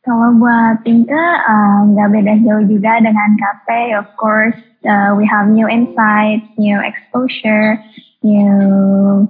Kalau 0.01 0.33
buat 0.41 0.81
Pinke, 0.81 1.13
uh, 1.13 1.85
nggak 1.93 2.09
beda 2.09 2.33
jauh 2.41 2.65
juga 2.65 2.97
dengan 3.05 3.37
kafe. 3.37 3.93
Of 3.93 4.09
course, 4.17 4.57
uh, 4.81 5.13
we 5.13 5.29
have 5.29 5.45
new 5.45 5.69
insights, 5.69 6.49
new 6.57 6.81
exposure, 6.81 7.77
new 8.25 8.49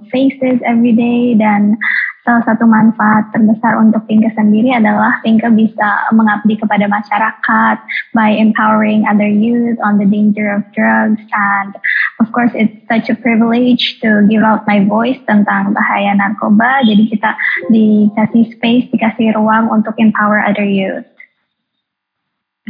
faces 0.08 0.64
every 0.64 0.96
day. 0.96 1.36
Dan 1.36 1.76
salah 2.22 2.42
satu 2.46 2.64
manfaat 2.70 3.34
terbesar 3.34 3.82
untuk 3.82 4.06
Pinke 4.06 4.30
sendiri 4.38 4.70
adalah 4.70 5.18
Pinke 5.26 5.50
bisa 5.50 6.06
mengabdi 6.14 6.54
kepada 6.54 6.86
masyarakat 6.86 7.76
by 8.14 8.30
empowering 8.38 9.02
other 9.10 9.26
youth 9.26 9.74
on 9.82 9.98
the 9.98 10.06
danger 10.06 10.54
of 10.54 10.62
drugs. 10.70 11.18
And 11.34 11.74
of 12.22 12.30
course, 12.30 12.54
it's 12.54 12.78
such 12.86 13.10
a 13.10 13.18
privilege 13.18 13.98
to 14.06 14.22
give 14.30 14.46
out 14.46 14.62
my 14.70 14.86
voice 14.86 15.18
tentang 15.26 15.74
bahaya 15.74 16.14
narkoba. 16.14 16.86
Jadi 16.86 17.10
kita 17.10 17.30
dikasih 17.74 18.44
space, 18.54 18.86
dikasih 18.94 19.34
ruang 19.34 19.66
untuk 19.74 19.98
empower 19.98 20.38
other 20.46 20.66
youth. 20.66 21.06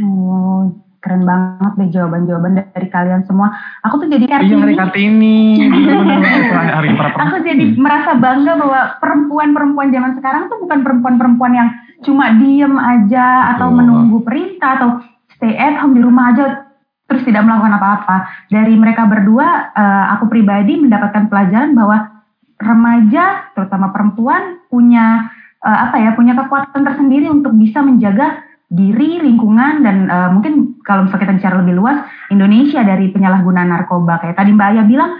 Oh, 0.01 0.73
keren 1.03 1.27
banget 1.27 1.71
deh 1.75 1.89
jawaban-jawaban 1.91 2.63
dari 2.63 2.87
kalian 2.87 3.27
semua. 3.27 3.51
Aku 3.83 3.99
tuh 3.99 4.07
jadi 4.07 4.23
Iya, 4.23 4.39
Kartini. 4.39 4.63
hari 4.63 4.75
Kartini. 4.79 5.39
Bener-bener. 5.67 6.71
Hari 6.79 6.89
para 6.95 7.09
Aku 7.27 7.35
jadi 7.43 7.63
merasa 7.75 8.15
bangga 8.15 8.55
bahwa 8.55 8.81
perempuan-perempuan 9.03 9.91
zaman 9.91 10.11
sekarang 10.15 10.47
tuh 10.47 10.63
bukan 10.63 10.79
perempuan-perempuan 10.79 11.53
yang 11.53 11.69
cuma 12.07 12.31
diem 12.39 12.75
aja 12.79 13.51
atau 13.55 13.67
Betul. 13.67 13.77
menunggu 13.83 14.17
perintah 14.23 14.79
atau 14.79 14.89
stay 15.35 15.59
at 15.59 15.83
home 15.83 15.99
di 15.99 16.01
rumah 16.01 16.31
aja 16.31 16.71
terus 17.11 17.27
tidak 17.27 17.43
melakukan 17.43 17.75
apa-apa. 17.75 18.15
Dari 18.47 18.73
mereka 18.79 19.03
berdua, 19.03 19.75
uh, 19.75 20.05
aku 20.17 20.31
pribadi 20.31 20.79
mendapatkan 20.79 21.27
pelajaran 21.27 21.75
bahwa 21.75 22.23
remaja, 22.63 23.51
terutama 23.51 23.91
perempuan, 23.91 24.63
punya 24.71 25.27
uh, 25.59 25.77
apa 25.91 25.99
ya, 25.99 26.15
punya 26.15 26.31
kekuatan 26.39 26.81
tersendiri 26.81 27.27
untuk 27.27 27.51
bisa 27.59 27.83
menjaga 27.83 28.39
diri, 28.71 29.21
lingkungan, 29.21 29.85
dan 29.85 29.97
uh, 30.09 30.29
mungkin 30.33 30.79
kalau 30.81 31.05
misalnya 31.05 31.23
kita 31.29 31.37
bicara 31.39 31.55
lebih 31.61 31.75
luas, 31.77 31.97
Indonesia 32.33 32.81
dari 32.81 33.11
penyalahgunaan 33.13 33.69
narkoba. 33.69 34.23
Kayak 34.23 34.37
tadi 34.39 34.51
Mbak 34.55 34.67
Aya 34.73 34.83
bilang, 34.87 35.11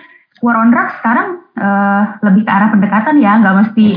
war 0.42 0.60
on 0.60 0.74
drugs 0.74 0.96
sekarang 1.00 1.44
uh, 1.56 2.04
lebih 2.26 2.44
ke 2.44 2.52
arah 2.52 2.70
pendekatan 2.74 3.16
ya, 3.22 3.40
nggak 3.40 3.56
mesti 3.64 3.88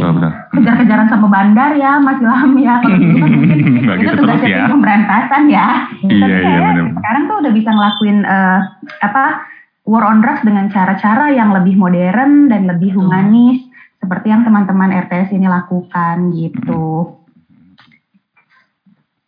kejar-kejaran 0.55 1.09
sama 1.09 1.27
bandar 1.27 1.73
ya, 1.75 1.99
Mas 1.99 2.21
Ilham 2.21 2.53
ya. 2.61 2.75
Kalau 2.85 2.97
gitu 3.01 3.17
kan 3.19 3.31
mungkin 3.33 3.59
itu 3.65 4.03
gitu 4.05 4.13
tugasnya 4.21 4.49
ya. 4.49 4.65
pemberantasan 4.69 5.43
ya. 5.49 5.67
Iya, 6.05 6.21
Tapi 6.21 6.39
iya, 6.47 6.85
sekarang 6.93 7.23
tuh 7.27 7.37
udah 7.43 7.53
bisa 7.53 7.71
ngelakuin 7.73 8.19
uh, 8.29 8.61
apa 9.03 9.25
war 9.87 10.05
on 10.05 10.19
drugs 10.21 10.43
dengan 10.43 10.67
cara-cara 10.69 11.33
yang 11.33 11.55
lebih 11.55 11.79
modern 11.79 12.51
dan 12.51 12.67
lebih 12.67 12.93
humanis 12.93 13.63
seperti 14.03 14.31
yang 14.31 14.47
teman-teman 14.47 14.93
RTS 14.93 15.35
ini 15.35 15.51
lakukan 15.51 16.31
gitu. 16.35 17.17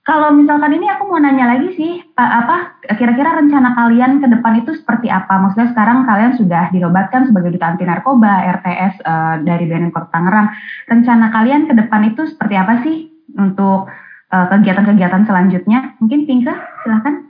Kalau 0.08 0.32
misalkan 0.32 0.72
ini 0.72 0.88
aku 0.88 1.04
mau 1.04 1.20
nanya 1.20 1.52
lagi 1.52 1.68
sih, 1.76 2.00
apa 2.16 2.80
kira-kira 2.96 3.36
rencana 3.36 3.76
kalian 3.76 4.24
ke 4.24 4.26
depan 4.32 4.64
itu 4.64 4.72
seperti 4.72 5.12
apa? 5.12 5.36
Maksudnya 5.36 5.68
sekarang 5.76 6.08
kalian 6.08 6.32
sudah 6.32 6.72
dinobatkan 6.72 7.28
sebagai 7.28 7.52
duta 7.52 7.76
anti 7.76 7.84
narkoba 7.84 8.40
RTS 8.56 9.04
eh, 9.04 9.34
dari 9.44 9.68
BNN 9.68 9.92
Kota 9.92 10.08
Tangerang. 10.08 10.48
Rencana 10.88 11.28
kalian 11.28 11.68
ke 11.68 11.76
depan 11.76 12.08
itu 12.08 12.24
seperti 12.24 12.56
apa 12.56 12.80
sih 12.80 13.12
untuk 13.36 13.92
eh, 14.32 14.46
kegiatan-kegiatan 14.48 15.28
selanjutnya? 15.28 16.00
Mungkin 16.00 16.24
Pinka, 16.24 16.56
silahkan. 16.88 17.27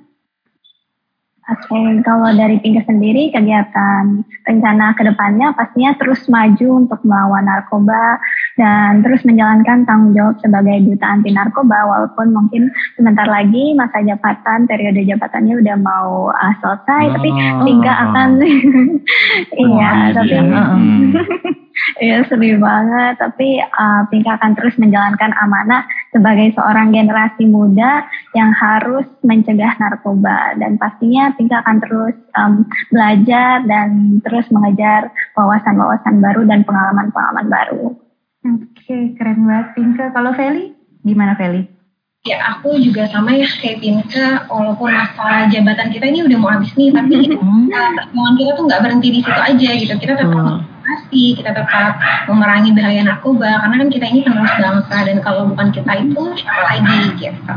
Oke, 1.48 2.04
kalau 2.04 2.28
dari 2.36 2.60
Pinker 2.60 2.84
sendiri 2.84 3.32
kegiatan 3.32 4.20
rencana 4.44 4.92
ke 4.92 5.00
depannya 5.00 5.56
pastinya 5.56 5.96
terus 5.96 6.28
maju 6.28 6.84
untuk 6.84 7.00
melawan 7.08 7.48
narkoba 7.48 8.20
dan 8.60 9.00
terus 9.00 9.24
menjalankan 9.24 9.88
tanggung 9.88 10.12
jawab 10.12 10.36
sebagai 10.44 10.76
duta 10.84 11.08
anti 11.08 11.32
narkoba 11.32 11.88
walaupun 11.88 12.36
mungkin 12.36 12.68
sebentar 13.00 13.24
lagi 13.24 13.72
masa 13.72 14.04
jabatan 14.04 14.68
periode 14.68 15.08
jabatannya 15.08 15.54
udah 15.56 15.76
mau 15.80 16.28
uh, 16.28 16.54
selesai 16.60 17.16
tapi 17.16 17.30
Oh. 17.38 17.64
Pinka 17.64 17.92
akan 17.92 18.30
iya 19.62 20.10
tapi 20.12 20.34
iya. 22.00 22.20
Hmm. 22.22 22.26
Sedih 22.28 22.56
banget, 22.60 23.14
tapi 23.18 23.62
uh, 23.62 24.02
Pinka 24.10 24.36
akan 24.38 24.52
terus 24.58 24.74
menjalankan 24.76 25.32
amanah 25.42 25.82
sebagai 26.10 26.54
seorang 26.56 26.90
generasi 26.92 27.44
muda 27.46 28.04
yang 28.34 28.50
harus 28.54 29.06
mencegah 29.24 29.74
narkoba 29.78 30.58
dan 30.58 30.76
pastinya 30.76 31.32
Pinka 31.34 31.62
akan 31.62 31.76
terus 31.82 32.16
um, 32.38 32.66
belajar 32.90 33.64
dan 33.66 34.20
terus 34.22 34.46
mengejar 34.50 35.10
wawasan-wawasan 35.34 36.20
baru 36.22 36.44
dan 36.46 36.62
pengalaman-pengalaman 36.64 37.46
baru. 37.48 37.84
Oke, 38.48 39.18
keren 39.18 39.44
banget 39.44 39.66
Pinka. 39.74 40.04
Kalau 40.14 40.32
Feli, 40.32 40.72
gimana 41.02 41.34
Feli? 41.34 41.66
Ya 42.26 42.42
aku 42.50 42.74
juga 42.82 43.06
sama 43.06 43.30
ya 43.30 43.46
kayak 43.46 43.78
Pinka, 43.78 44.50
walaupun 44.50 44.90
masa 44.90 45.46
jabatan 45.48 45.88
kita 45.94 46.06
ini 46.10 46.26
udah 46.26 46.38
mau 46.38 46.50
habis 46.50 46.74
nih, 46.74 46.90
tapi 46.90 47.14
Hmm. 47.38 47.70
uh, 47.70 47.90
perjuangan 47.94 48.34
kita 48.36 48.50
tuh 48.58 48.64
nggak 48.66 48.82
berhenti 48.82 49.08
di 49.14 49.20
situ 49.22 49.40
aja 49.40 49.68
gitu. 49.78 49.92
Kita 49.96 50.12
tetap 50.18 50.28
Betul. 50.34 50.58
Motivasi, 50.88 51.36
kita 51.36 51.50
tetap 51.52 52.00
memerangi 52.28 52.72
bahaya 52.72 53.04
narkoba, 53.04 53.60
karena 53.60 53.74
kan 53.84 53.88
kita 53.92 54.06
ini 54.08 54.20
penerus 54.24 54.54
bangsa 54.56 54.96
dan 55.04 55.18
kalau 55.20 55.52
bukan 55.52 55.68
kita 55.68 55.92
itu 56.00 56.22
siapa 56.40 56.62
lagi 56.64 56.98
gitu. 57.20 57.54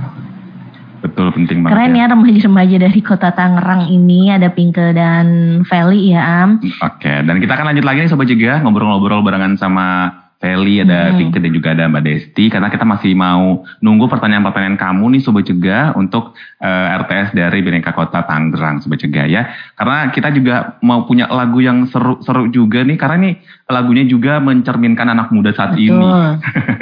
Betul 1.02 1.34
penting 1.34 1.66
banget. 1.66 1.74
Keren 1.74 1.98
ya 1.98 2.06
remaja-remaja 2.14 2.78
dari 2.78 3.00
kota 3.02 3.34
Tangerang 3.34 3.90
ini 3.90 4.30
ada 4.30 4.54
Pinke 4.54 4.94
dan 4.94 5.60
Feli 5.66 6.14
ya 6.14 6.46
Am. 6.46 6.62
Oke, 6.62 7.10
dan 7.26 7.42
kita 7.42 7.58
akan 7.58 7.74
lanjut 7.74 7.86
lagi 7.88 8.06
nih 8.06 8.12
Sobat 8.12 8.30
Juga 8.30 8.62
ngobrol-ngobrol 8.62 9.26
barengan 9.26 9.58
sama 9.58 10.14
Feli, 10.42 10.82
ada 10.82 11.14
Hmm. 11.14 11.30
Dan 11.30 11.54
juga 11.54 11.78
ada 11.78 11.86
Mbak 11.86 12.02
Desti. 12.02 12.50
Karena 12.50 12.74
kita 12.74 12.82
masih 12.82 13.14
mau 13.14 13.62
nunggu 13.78 14.10
pertanyaan-pertanyaan 14.10 14.76
kamu 14.76 15.16
nih 15.16 15.22
Sobat 15.22 15.46
Juga 15.46 15.94
untuk 15.94 16.34
eh, 16.58 16.98
RTS 16.98 17.38
dari 17.38 17.62
Bineka 17.62 17.94
Kota 17.94 18.26
Tangerang 18.26 18.82
Sobat 18.82 18.98
Juga 18.98 19.30
ya. 19.30 19.54
Karena 19.78 20.10
kita 20.10 20.34
juga 20.34 20.82
mau 20.82 21.06
punya 21.06 21.30
lagu 21.30 21.62
yang 21.62 21.86
seru-seru 21.86 22.50
juga 22.50 22.82
nih. 22.82 22.98
Karena 22.98 23.18
nih 23.22 23.34
lagunya 23.70 24.04
juga 24.10 24.42
mencerminkan 24.42 25.14
anak 25.14 25.30
muda 25.30 25.54
saat 25.54 25.78
ini. 25.78 25.94
Betul. 25.94 26.26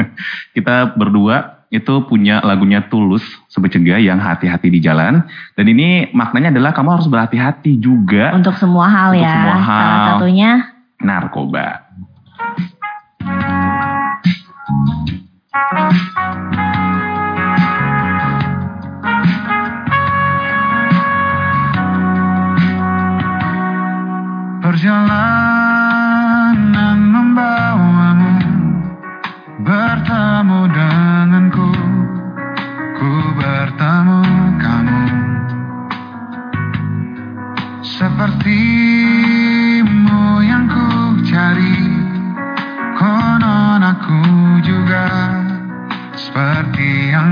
kita 0.55 0.95
berdua 0.95 1.59
itu 1.69 2.01
punya 2.09 2.41
lagunya 2.41 2.81
Tulus 2.89 3.21
Sobat 3.51 3.75
Juga 3.75 3.99
yang 3.99 4.17
hati-hati 4.23 4.71
di 4.71 4.79
jalan. 4.81 5.21
Dan 5.53 5.65
ini 5.67 6.09
maknanya 6.15 6.49
adalah 6.55 6.71
kamu 6.71 6.95
harus 6.95 7.07
berhati-hati 7.11 7.77
juga 7.77 8.33
Untuk 8.33 8.55
semua 8.57 8.87
hal 8.87 9.13
Untuk 9.13 9.27
ya. 9.27 9.35
semua 9.35 9.57
hal. 9.59 9.83
Salah 9.83 10.07
satunya 10.15 10.51
narkoba. 11.03 11.88
Perjalanan 24.59 25.28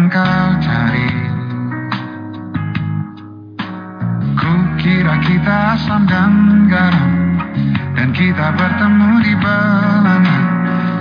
kau 0.10 0.50
cari. 0.64 1.10
Ku 4.38 4.54
kira 4.78 5.18
kita 5.26 5.76
asam 5.76 6.06
dan 6.06 6.70
garam 6.70 7.12
Dan 7.98 8.14
kita 8.14 8.54
bertemu 8.54 9.12
di 9.26 9.34
belanga 9.34 10.40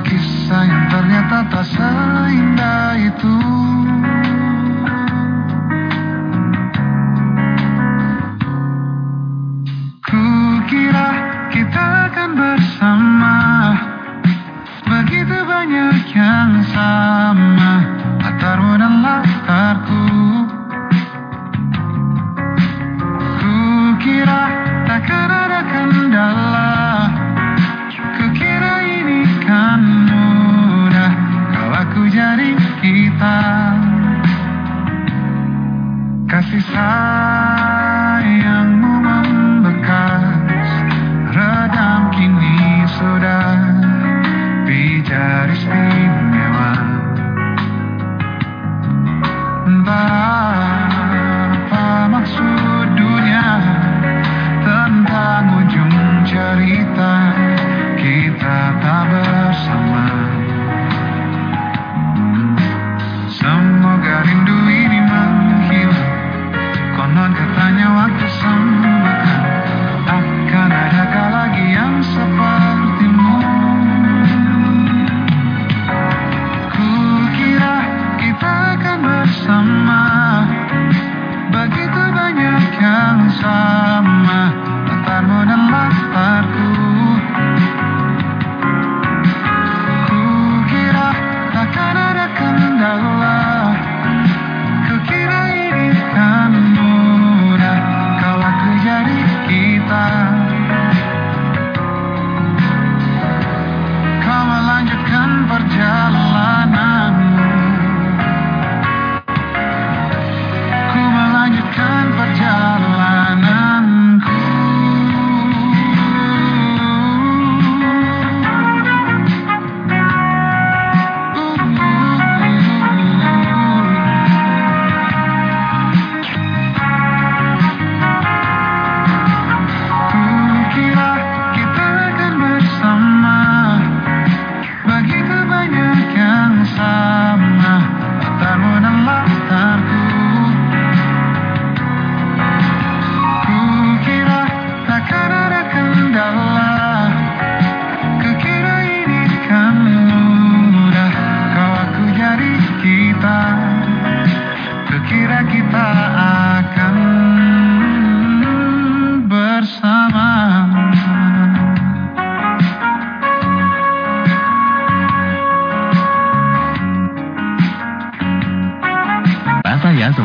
Kisah 0.08 0.64
yang 0.64 0.84
ternyata 0.88 1.44
tak 1.52 1.66
seindah 1.68 2.55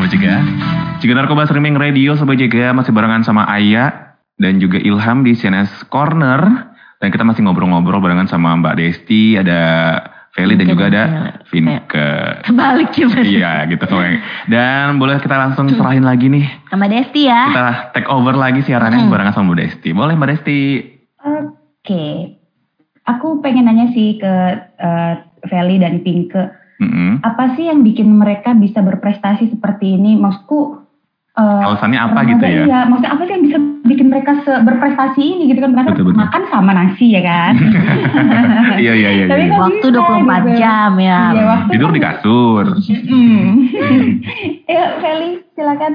Sobat 0.01 0.17
Jaga. 0.17 0.35
Juga 0.97 1.13
Narkoba 1.13 1.45
Streaming 1.45 1.77
Radio 1.77 2.17
Sobat 2.17 2.41
Jaga 2.41 2.73
masih 2.73 2.89
barengan 2.89 3.21
sama 3.21 3.45
Aya 3.45 4.17
dan 4.33 4.57
juga 4.57 4.81
Ilham 4.81 5.21
di 5.21 5.37
CNS 5.37 5.85
Corner. 5.93 6.73
Dan 6.97 7.13
kita 7.13 7.21
masih 7.21 7.45
ngobrol-ngobrol 7.45 8.01
barengan 8.01 8.25
sama 8.25 8.57
Mbak 8.57 8.81
Desti, 8.81 9.37
ada 9.37 9.61
Feli 10.33 10.57
dan 10.57 10.73
juga 10.73 10.89
ada 10.89 11.03
Vinke. 11.45 12.41
Kebalik 12.41 12.89
gimana? 12.97 13.21
Iya 13.21 13.53
gitu 13.69 13.85
soalnya. 13.85 14.25
Dan 14.49 14.97
boleh 14.97 15.21
kita 15.21 15.37
langsung 15.37 15.69
serahin 15.69 16.01
lagi 16.01 16.33
nih. 16.33 16.49
Sama 16.73 16.89
Desti 16.89 17.21
ya. 17.29 17.41
Kita 17.53 17.69
take 17.93 18.09
over 18.09 18.33
lagi 18.33 18.65
siarannya 18.65 19.05
Hmm. 19.05 19.13
barengan 19.13 19.37
sama 19.37 19.53
Mbak 19.53 19.59
Desti. 19.61 19.89
Boleh 19.93 20.17
Mbak 20.17 20.29
Desti? 20.33 20.57
Oke. 21.21 22.05
Aku 23.05 23.37
pengen 23.45 23.69
nanya 23.69 23.93
sih 23.93 24.17
ke 24.17 24.33
eh, 24.81 25.13
Feli 25.45 25.77
dan 25.77 26.01
Pinke. 26.01 26.57
Mm-mm. 26.81 27.21
Apa 27.21 27.53
sih 27.53 27.69
yang 27.69 27.85
bikin 27.85 28.09
mereka 28.09 28.51
bisa 28.51 28.81
berprestasi 28.81 29.53
seperti 29.53 29.93
ini? 29.95 30.17
Maksudku 30.17 30.81
eh, 31.31 31.61
Alasannya 31.61 31.99
apa 32.01 32.19
gitu 32.25 32.41
ya? 32.41 32.63
Iya, 32.65 32.79
maksudnya 32.89 33.11
apa 33.13 33.21
sih 33.23 33.33
yang 33.37 33.45
bisa 33.45 33.57
bikin 33.81 34.07
mereka 34.09 34.31
berprestasi 34.41 35.21
ini 35.21 35.43
gitu 35.47 35.61
kan? 35.61 35.77
Karena 35.77 35.93
Betul, 35.93 36.05
betul. 36.09 36.17
makan 36.17 36.41
sama 36.49 36.71
nasi 36.73 37.13
ya 37.13 37.21
kan. 37.21 37.53
Iya 38.81 38.93
iya 38.97 39.09
iya. 39.13 39.25
Tapi 39.29 39.45
iya. 39.45 39.53
kan 39.53 39.61
Waktu 39.61 39.87
bisa 39.93 40.01
24 40.01 40.25
gitu. 40.41 40.57
jam 40.57 40.91
ya. 40.97 41.21
Iya, 41.29 41.43
waktu 41.45 41.69
Tidur 41.69 41.87
kan- 41.87 41.95
di 41.95 42.01
kasur. 42.01 42.65
Ayo 44.65 44.85
Feli, 45.05 45.29
silakan. 45.53 45.93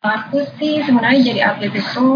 Aku 0.00 0.38
sih 0.56 0.80
sebenarnya 0.80 1.20
jadi 1.20 1.40
atlet 1.44 1.74
itu 1.76 2.08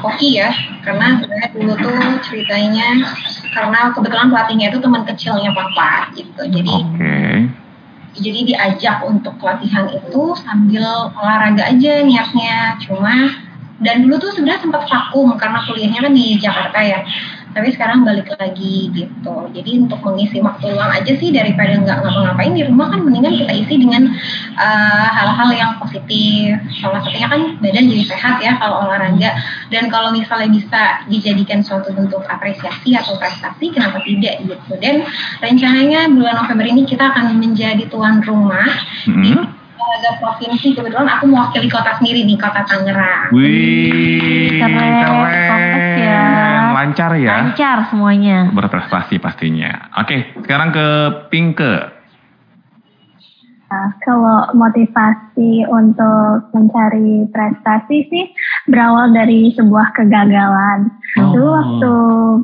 hoki 0.00 0.40
ya, 0.40 0.48
karena 0.80 1.20
sebenarnya 1.20 1.48
dulu 1.52 1.72
tuh 1.76 1.98
ceritanya 2.24 2.88
karena 3.54 3.92
kebetulan 3.96 4.28
pelatihnya 4.28 4.66
itu 4.72 4.78
teman 4.80 5.02
kecilnya 5.08 5.50
papa 5.52 6.12
gitu, 6.14 6.42
jadi 6.48 6.74
Oke. 6.74 7.18
jadi 8.18 8.40
diajak 8.44 8.96
untuk 9.06 9.38
latihan 9.40 9.88
itu 9.92 10.22
sambil 10.42 11.12
olahraga 11.14 11.68
aja 11.70 11.92
niatnya, 12.02 12.76
cuma 12.82 13.32
dan 13.78 14.02
dulu 14.02 14.18
tuh 14.18 14.34
sebenarnya 14.34 14.66
sempat 14.66 14.90
vakum 14.90 15.38
karena 15.38 15.62
kuliahnya 15.62 16.00
kan 16.02 16.12
di 16.12 16.34
Jakarta 16.42 16.78
ya, 16.82 16.98
tapi 17.58 17.74
sekarang 17.74 18.06
balik 18.06 18.30
lagi 18.38 18.86
gitu, 18.94 19.50
jadi 19.50 19.82
untuk 19.82 19.98
mengisi 20.06 20.38
waktu 20.38 20.70
luang 20.70 20.94
aja 20.94 21.10
sih 21.18 21.34
daripada 21.34 21.74
nggak 21.74 22.06
ngapa-ngapain 22.06 22.54
di 22.54 22.62
rumah 22.62 22.86
kan 22.94 23.02
mendingan 23.02 23.34
kita 23.34 23.52
isi 23.58 23.74
dengan 23.82 24.14
uh, 24.54 25.06
hal-hal 25.10 25.50
yang 25.58 25.72
positif. 25.82 26.54
Salah 26.78 27.02
satunya 27.02 27.26
kan 27.26 27.58
badan 27.58 27.90
jadi 27.90 28.04
sehat 28.06 28.38
ya 28.38 28.54
kalau 28.62 28.86
olahraga. 28.86 29.34
Dan 29.74 29.90
kalau 29.90 30.14
misalnya 30.14 30.54
bisa 30.54 31.02
dijadikan 31.10 31.66
suatu 31.66 31.90
bentuk 31.90 32.22
apresiasi 32.30 32.94
atau 32.94 33.18
prestasi, 33.18 33.74
kenapa 33.74 34.06
tidak 34.06 34.38
gitu. 34.46 34.72
Dan 34.78 35.02
rencananya 35.42 36.06
bulan 36.14 36.46
November 36.46 36.66
ini 36.70 36.86
kita 36.86 37.10
akan 37.10 37.42
menjadi 37.42 37.90
tuan 37.90 38.22
rumah 38.22 38.70
Mm-mm. 39.10 39.57
Olahraga 39.88 40.20
provinsi. 40.20 40.76
Kebetulan 40.76 41.08
aku 41.08 41.24
mewakili 41.32 41.68
kota 41.72 41.96
sendiri 41.96 42.28
nih, 42.28 42.36
kota 42.36 42.60
Tangerang. 42.68 43.32
Wih, 43.32 44.60
Keren, 44.60 44.92
fokus 45.48 45.88
ya. 45.96 46.22
Lancar 46.76 47.10
ya. 47.16 47.36
Lancar 47.48 47.78
semuanya. 47.88 48.38
Berprestasi 48.52 49.16
pastinya. 49.18 49.88
Oke, 49.96 50.36
sekarang 50.44 50.70
ke 50.70 50.86
Pinke. 51.32 51.98
Nah, 53.68 53.92
kalau 54.00 54.48
motivasi 54.56 55.68
untuk 55.68 56.48
mencari 56.56 57.28
prestasi 57.28 58.08
sih 58.08 58.24
berawal 58.64 59.12
dari 59.12 59.52
sebuah 59.52 59.92
kegagalan. 59.92 60.88
Oh. 61.20 61.36
Dulu 61.36 61.48
waktu 61.52 61.94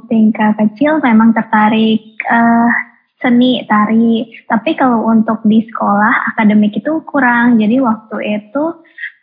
Pinka 0.05 0.53
kecil 0.61 1.01
memang 1.01 1.33
tertarik 1.33 2.05
eh, 2.29 2.71
seni, 3.25 3.65
tari. 3.65 4.29
Tapi 4.45 4.77
kalau 4.77 5.09
untuk 5.09 5.41
di 5.49 5.65
sekolah 5.65 6.37
akademik 6.37 6.77
itu 6.77 7.01
kurang. 7.09 7.57
Jadi 7.57 7.81
waktu 7.81 8.17
itu 8.21 8.65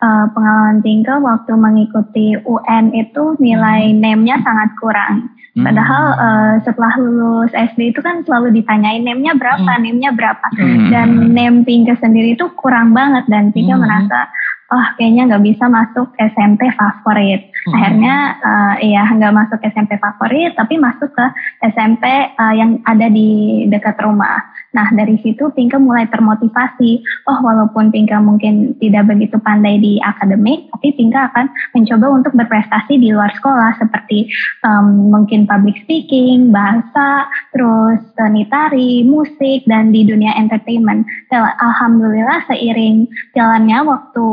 eh, 0.02 0.26
pengalaman 0.34 0.82
Pinka 0.82 1.22
waktu 1.22 1.54
mengikuti 1.54 2.34
UN 2.42 2.90
itu 2.98 3.38
nilai 3.38 3.94
NEM-nya 3.94 4.42
sangat 4.42 4.74
kurang. 4.82 5.30
Hmm. 5.54 5.68
Padahal 5.70 6.04
eh, 6.18 6.54
setelah 6.66 6.98
lulus 6.98 7.54
SD 7.54 7.94
itu 7.94 8.02
kan 8.02 8.26
selalu 8.26 8.58
ditanyain 8.58 9.06
NEM-nya 9.06 9.38
berapa, 9.38 9.62
Hmm. 9.62 9.86
NEM-nya 9.86 10.18
berapa. 10.18 10.48
Hmm. 10.58 10.90
Dan 10.90 11.08
NEM 11.38 11.62
Pinka 11.62 11.94
sendiri 12.02 12.34
itu 12.34 12.50
kurang 12.58 12.98
banget 12.98 13.30
dan 13.30 13.54
Pinka 13.54 13.78
Hmm. 13.78 13.86
merasa 13.86 14.26
oh 14.72 14.86
kayaknya 14.96 15.36
nggak 15.36 15.44
bisa 15.44 15.68
masuk 15.68 16.08
SMP 16.18 16.72
favorit. 16.74 17.51
Hmm. 17.62 17.74
Akhirnya 17.78 18.16
eh, 18.42 18.76
iya 18.90 19.06
nggak 19.06 19.36
masuk 19.38 19.60
SMP 19.62 19.94
favorit 20.02 20.58
tapi 20.58 20.82
masuk 20.82 21.14
ke 21.14 21.26
SMP 21.62 22.06
eh, 22.34 22.54
yang 22.58 22.82
ada 22.90 23.06
di 23.06 23.64
dekat 23.70 24.02
rumah. 24.02 24.42
Nah 24.72 24.88
dari 24.96 25.20
situ 25.22 25.52
Pinka 25.54 25.78
mulai 25.78 26.08
termotivasi. 26.10 27.04
Oh 27.30 27.38
walaupun 27.44 27.94
Pinka 27.94 28.18
mungkin 28.18 28.74
tidak 28.82 29.12
begitu 29.14 29.38
pandai 29.38 29.78
di 29.78 30.02
akademik, 30.02 30.72
tapi 30.74 30.96
Pinka 30.96 31.30
akan 31.30 31.52
mencoba 31.78 32.08
untuk 32.10 32.34
berprestasi 32.34 32.98
di 32.98 33.12
luar 33.14 33.30
sekolah 33.36 33.78
seperti 33.78 34.32
em, 34.64 35.12
mungkin 35.12 35.44
public 35.46 35.76
speaking, 35.84 36.50
bahasa, 36.50 37.28
terus 37.52 38.00
seni 38.16 38.48
tari, 38.48 39.04
musik, 39.04 39.68
dan 39.68 39.92
di 39.92 40.08
dunia 40.08 40.34
entertainment. 40.40 41.04
Alhamdulillah 41.32 42.48
seiring 42.48 43.06
jalannya 43.36 43.84
waktu 43.84 44.26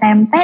SMP, 0.00 0.34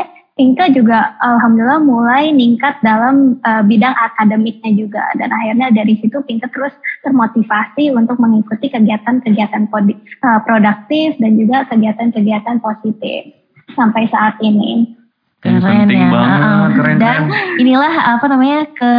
Pinka 0.40 0.72
juga 0.72 1.20
alhamdulillah 1.20 1.84
mulai 1.84 2.32
meningkat 2.32 2.80
dalam 2.80 3.36
eh, 3.44 3.60
bidang 3.60 3.92
akademiknya 3.92 4.72
juga 4.72 5.04
dan 5.20 5.28
akhirnya 5.28 5.68
dari 5.68 6.00
situ 6.00 6.16
Pinka 6.24 6.48
terus 6.48 6.72
termotivasi 7.04 7.92
untuk 7.92 8.16
mengikuti 8.16 8.72
kegiatan-kegiatan 8.72 9.68
eh, 9.68 10.40
produktif 10.48 11.20
dan 11.20 11.36
juga 11.36 11.68
kegiatan-kegiatan 11.68 12.56
positif 12.64 13.36
sampai 13.76 14.08
saat 14.08 14.40
ini. 14.40 14.96
Keren 15.44 15.60
penting 15.60 16.04
ya. 16.04 16.08
banget, 16.08 16.68
keren 16.72 16.96
Dan 16.96 17.20
kan? 17.28 17.60
inilah 17.60 17.94
apa 18.16 18.24
namanya 18.28 18.60
ke 18.72 18.92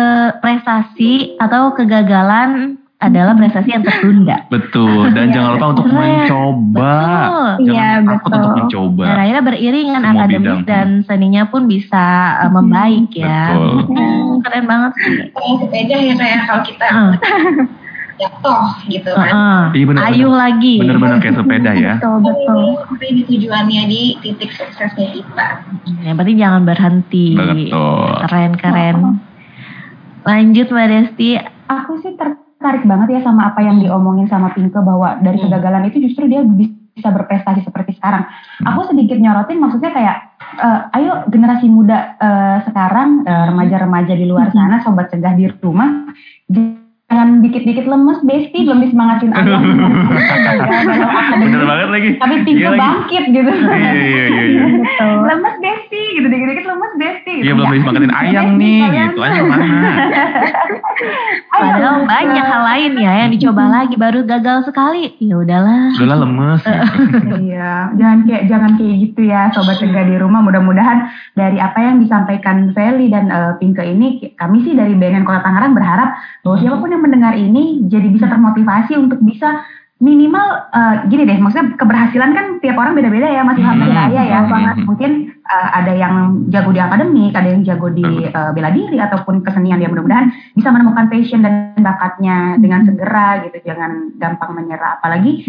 prestasi 0.46 1.42
atau 1.42 1.74
kegagalan 1.74 2.80
adalah 3.02 3.34
prestasi 3.34 3.70
yang 3.72 3.82
tertunda. 3.82 4.45
Betul. 4.47 5.10
Dan 5.10 5.34
jangan 5.34 5.58
lupa 5.58 5.68
untuk 5.74 5.86
Keren. 5.86 5.97
mencoba. 5.97 6.93
Betul. 7.02 7.49
Jangan 7.66 7.66
Iya, 7.66 7.89
takut 8.06 8.22
betul. 8.24 8.38
untuk 8.38 8.54
mencoba. 8.56 9.04
Dan 9.04 9.18
akhirnya 9.18 9.43
beriringan 9.43 10.02
Semua 10.02 10.14
akademis 10.16 10.45
bidang. 10.45 10.62
dan 10.64 10.88
seninya 11.04 11.43
pun 11.45 11.62
bisa 11.66 12.06
uh, 12.39 12.52
membaik 12.52 13.10
ya. 13.12 13.41
Betul. 13.49 13.74
Hmm, 13.89 14.30
keren 14.45 14.66
banget 14.66 14.91
sih. 14.95 15.14
Kayak 15.28 15.56
sepeda 15.60 15.95
ya 15.97 16.14
kayak 16.16 16.38
kalau 16.45 16.62
kita 16.62 16.86
Heeh. 16.88 17.14
jatuh 18.16 18.66
gitu 18.86 19.10
kan. 19.12 19.26
Heeh. 19.26 19.62
Iya, 19.74 19.86
bener, 19.88 20.02
Ayuh 20.06 20.30
bener. 20.30 20.38
lagi. 20.38 20.76
Bener-bener 20.78 21.18
kayak 21.18 21.36
sepeda 21.36 21.72
ya. 21.74 21.93
Betul, 21.97 22.18
betul. 22.22 22.62
Sampai 22.86 23.10
di 23.12 23.24
tujuannya 23.26 23.82
di 23.88 24.02
titik 24.22 24.49
suksesnya 24.52 25.08
kita. 25.10 25.47
Yang 26.06 26.16
penting 26.16 26.38
jangan 26.38 26.62
berhenti. 26.64 27.28
Betul. 27.34 28.14
Keren 28.22 28.52
keren. 28.56 28.95
Lanjut 30.22 30.70
Mbak 30.70 30.86
Desti. 30.88 31.30
Aku 31.66 31.97
sih 31.97 32.14
tertarik 32.62 32.86
banget 32.86 33.18
ya 33.18 33.20
sama 33.26 33.49
apa 33.49 33.66
yang 33.66 33.82
diomongin 33.82 34.30
sama 34.30 34.53
Pinke 34.53 34.78
bahwa 34.86 35.18
dari 35.18 35.41
Hmm. 35.41 35.49
kegagalan 35.49 35.89
itu 35.89 35.97
justru 36.05 36.30
dia 36.30 36.45
bisa 36.45 37.09
berprestasi 37.09 37.66
seperti 37.66 37.97
sekarang. 37.97 38.30
Aku 38.62 38.86
sedikit 38.86 39.18
nyorotin 39.18 39.57
maksudnya 39.57 39.89
kayak 39.89 40.18
eh, 40.62 40.97
ayo 41.01 41.26
generasi 41.26 41.66
muda 41.66 42.14
eh, 42.22 42.57
sekarang 42.70 43.26
eh, 43.26 43.43
remaja-remaja 43.49 44.14
di 44.14 44.30
luar 44.30 44.53
sana 44.53 44.78
sobat 44.86 45.09
cegah 45.09 45.34
di 45.34 45.49
rumah 45.57 46.14
jangan 47.12 47.43
dikit-dikit 47.43 47.84
lemes 47.84 48.20
Besti 48.24 48.64
belum 48.64 48.80
disemangatin 48.82 49.36
ayam 49.36 49.59
akademik. 49.59 50.99
Bener 51.43 51.64
banget 51.68 51.89
lagi. 51.91 52.09
tapi 52.16 52.36
Iya 52.47 52.70
lagi. 52.72 52.80
bangkit 52.80 53.24
gitu. 53.30 53.51
Iya, 53.51 53.91
iya, 53.91 54.24
iya, 54.26 54.43
iya. 54.47 54.64
Betul. 54.80 55.16
lemes 55.28 55.55
Besti 55.59 56.01
gitu 56.16 56.28
dikit-dikit 56.28 56.66
lemes 56.66 56.93
Besti 56.95 57.32
gitu. 57.36 57.43
Iya 57.43 57.53
belum 57.53 57.68
Ya. 57.68 57.76
disemangatin 57.76 58.14
ayang 58.16 58.47
Besti, 58.55 58.64
nih, 58.64 58.80
gitu 59.12 59.20
aja 59.20 59.41
mana. 59.43 59.66
Padahal 61.51 61.95
banyak 62.05 62.45
hal 62.45 62.62
lain 62.64 62.91
ya 62.95 63.12
yang 63.26 63.30
dicoba 63.30 63.64
lagi 63.68 63.95
baru 63.95 64.24
gagal 64.24 64.66
sekali. 64.66 65.12
Ya 65.20 65.36
udahlah. 65.36 65.91
Udahlah 65.99 66.18
lemes. 66.24 66.62
Iya, 67.41 67.91
jangan 67.97 68.20
kayak 68.24 68.43
jangan 68.47 68.72
kayak 68.80 68.95
gitu 69.01 69.22
ya, 69.28 69.51
sobat 69.51 69.78
cegah 69.78 70.07
di 70.07 70.16
rumah. 70.16 70.39
Mudah-mudahan 70.41 71.05
dari 71.34 71.59
apa 71.59 71.78
yang 71.78 71.99
disampaikan 71.99 72.72
Feli 72.72 73.12
dan 73.12 73.28
eh, 73.28 73.53
Pinke 73.57 73.84
ini, 73.84 74.22
kami 74.34 74.64
sih 74.64 74.74
dari 74.74 74.95
BNN 74.95 75.28
Kota 75.28 75.43
Tangerang 75.43 75.76
berharap 75.76 76.09
bahwa 76.41 76.55
siapa 76.57 76.78
pun 76.80 76.89
yang 76.89 77.01
mendengar 77.02 77.34
ini 77.34 77.84
jadi 77.89 78.08
bisa 78.08 78.30
termotivasi 78.30 78.95
untuk 78.95 79.20
bisa 79.26 79.66
minimal 80.02 80.66
eh, 80.74 80.95
gini 81.14 81.30
deh, 81.30 81.38
maksudnya 81.38 81.78
keberhasilan 81.78 82.34
kan 82.34 82.45
tiap 82.58 82.74
orang 82.74 82.97
beda-beda 82.97 83.30
ya, 83.30 83.45
Mas 83.45 83.62
Ilham 83.62 83.78
dan 83.78 83.89
Hmm. 83.93 83.97
saya 84.10 84.22
ya. 84.26 84.39
Hmm. 84.49 84.89
Mungkin 84.89 85.12
eh, 85.30 85.70
ada 85.78 85.93
yang 85.93 86.16
jago 86.49 86.74
di 86.74 86.82
akademik, 86.82 87.38
ada 87.38 87.49
yang 87.54 87.62
jago 87.62 87.93
di 87.93 88.26
eh, 88.26 88.49
bela 88.58 88.74
diri 88.74 88.97
ataupun 88.97 89.45
kesenian 89.45 89.78
yang 89.78 89.93
mudah-mudahan 89.93 90.34
bisa 90.58 90.74
menemukan 90.74 91.06
passion 91.06 91.45
dan 91.45 91.78
bakatnya 91.78 92.58
dengan 92.58 92.82
segera 92.82 93.45
gitu, 93.45 93.62
jangan 93.62 94.18
gampang 94.18 94.58
menyerah. 94.58 94.97
Apalagi 94.97 95.45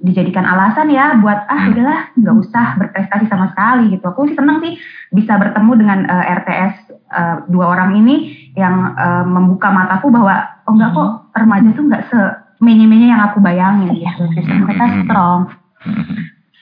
dijadikan 0.00 0.48
alasan 0.48 0.88
ya 0.88 1.20
buat 1.20 1.44
ah 1.44 1.68
udahlah 1.68 2.16
nggak 2.16 2.36
usah 2.40 2.80
berprestasi 2.80 3.28
sama 3.28 3.52
sekali 3.52 3.92
gitu. 3.92 4.08
Aku 4.08 4.32
sih 4.32 4.36
senang 4.38 4.64
sih 4.64 4.80
bisa 5.12 5.36
bertemu 5.36 5.72
dengan 5.76 5.98
eh, 6.08 6.24
RTS 6.40 6.74
eh, 6.88 7.36
dua 7.52 7.76
orang 7.76 8.00
ini 8.00 8.39
yang 8.58 8.94
eh, 8.98 9.24
membuka 9.26 9.68
mataku 9.70 10.10
bahwa 10.10 10.46
oh 10.66 10.74
enggak 10.74 10.90
kok 10.94 11.10
remaja 11.36 11.68
tuh 11.74 11.84
nggak 11.86 12.04
se 12.10 12.20
menye 12.60 13.08
yang 13.08 13.22
aku 13.24 13.40
bayangin. 13.40 13.90
Sistem 14.36 14.68
mereka 14.68 14.84
strong. 15.04 15.40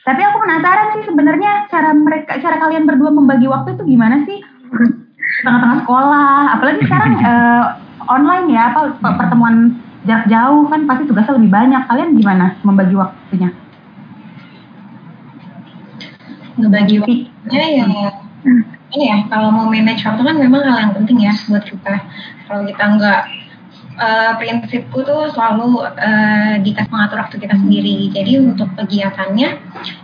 Tapi 0.07 0.21
aku 0.25 0.37
penasaran 0.41 0.89
sih 0.97 1.05
sebenarnya 1.05 1.69
cara 1.69 1.91
mereka, 1.93 2.41
cara 2.41 2.57
kalian 2.57 2.89
berdua 2.89 3.13
membagi 3.13 3.45
waktu 3.51 3.77
itu 3.77 3.83
gimana 3.85 4.25
sih? 4.25 4.41
Tengah-tengah 5.45 5.85
sekolah, 5.85 6.57
apalagi 6.57 6.81
sekarang 6.87 7.13
eh, 7.29 7.65
online 8.09 8.47
ya, 8.49 8.73
apa 8.73 8.97
pe- 8.97 9.17
pertemuan 9.21 9.77
jarak 10.09 10.31
jauh 10.31 10.65
kan 10.71 10.87
pasti 10.89 11.05
tugasnya 11.05 11.37
lebih 11.37 11.51
banyak. 11.53 11.83
Kalian 11.91 12.17
gimana 12.17 12.57
membagi 12.65 12.95
waktunya? 12.97 13.51
ngebagi 16.59 16.97
waktunya 16.99 17.65
ya 17.79 17.87
ini 18.89 19.05
ya 19.13 19.19
kalau 19.29 19.53
mau 19.53 19.69
manage 19.69 20.01
waktu 20.05 20.23
kan 20.25 20.37
memang 20.41 20.65
hal 20.65 20.79
yang 20.89 20.93
penting 20.97 21.21
ya 21.21 21.33
buat 21.49 21.65
kita. 21.65 21.95
Kalau 22.49 22.65
kita 22.65 22.85
nggak 22.97 23.23
eh, 24.01 24.33
prinsipku 24.41 25.05
tuh 25.05 25.29
selalu 25.37 25.85
eh, 26.01 26.57
kita 26.65 26.89
mengatur 26.89 27.21
waktu 27.21 27.37
kita 27.37 27.53
sendiri. 27.61 28.09
Jadi 28.17 28.33
untuk 28.41 28.73
kegiatannya 28.81 29.49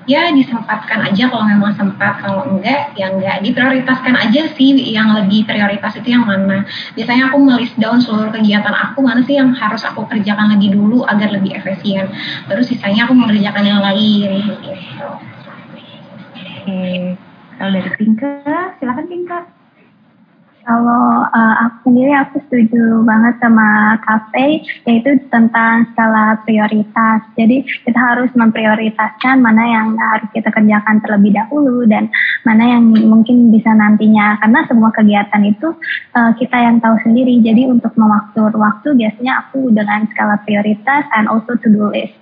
ya 0.04 0.28
disempatkan 0.36 1.00
aja 1.08 1.32
kalau 1.32 1.48
memang 1.48 1.72
sempat. 1.80 2.20
Kalau 2.20 2.44
enggak 2.44 2.92
ya 2.92 3.08
enggak. 3.08 3.40
Diprioritaskan 3.40 4.14
aja 4.20 4.52
sih 4.52 4.76
yang 4.92 5.16
lebih 5.16 5.48
prioritas 5.48 5.96
itu 5.96 6.12
yang 6.12 6.28
mana. 6.28 6.68
Biasanya 6.92 7.32
aku 7.32 7.40
melist 7.40 7.72
down 7.80 8.04
seluruh 8.04 8.36
kegiatan 8.36 8.74
aku 8.76 9.00
mana 9.00 9.24
sih 9.24 9.40
yang 9.40 9.56
harus 9.56 9.80
aku 9.80 10.04
kerjakan 10.12 10.52
lagi 10.52 10.68
dulu 10.68 11.08
agar 11.08 11.32
lebih 11.32 11.56
efisien. 11.56 12.12
Terus 12.52 12.68
sisanya 12.68 13.08
aku 13.08 13.16
mengerjakan 13.16 13.64
yang 13.64 13.80
lain 13.80 14.44
gitu. 14.44 15.08
Oke, 16.64 17.16
kalau 17.58 17.70
dari 17.74 17.90
Pinke, 17.98 18.32
silakan 18.80 19.06
Pinke. 19.06 19.40
Kalau 20.64 21.28
uh, 21.28 21.54
aku 21.68 21.92
sendiri 21.92 22.16
aku 22.16 22.40
setuju 22.48 23.04
banget 23.04 23.36
sama 23.36 24.00
kafe 24.00 24.64
yaitu 24.88 25.20
tentang 25.28 25.84
skala 25.92 26.40
prioritas. 26.48 27.20
Jadi 27.36 27.68
kita 27.84 28.00
harus 28.00 28.32
memprioritaskan 28.32 29.44
mana 29.44 29.60
yang 29.60 29.92
harus 29.92 30.24
kita 30.32 30.48
kerjakan 30.48 31.04
terlebih 31.04 31.36
dahulu 31.36 31.84
dan 31.84 32.08
mana 32.48 32.80
yang 32.80 32.96
mungkin 32.96 33.52
bisa 33.52 33.76
nantinya. 33.76 34.40
Karena 34.40 34.64
semua 34.64 34.88
kegiatan 34.96 35.44
itu 35.44 35.68
uh, 36.16 36.32
kita 36.40 36.56
yang 36.56 36.80
tahu 36.80 36.96
sendiri. 37.04 37.44
Jadi 37.44 37.68
untuk 37.68 37.92
mengatur 38.00 38.48
waktu 38.56 38.96
biasanya 38.96 39.44
aku 39.44 39.68
dengan 39.68 40.08
skala 40.16 40.40
prioritas 40.48 41.04
and 41.12 41.28
also 41.28 41.60
to 41.60 41.68
do 41.68 41.92
list. 41.92 42.16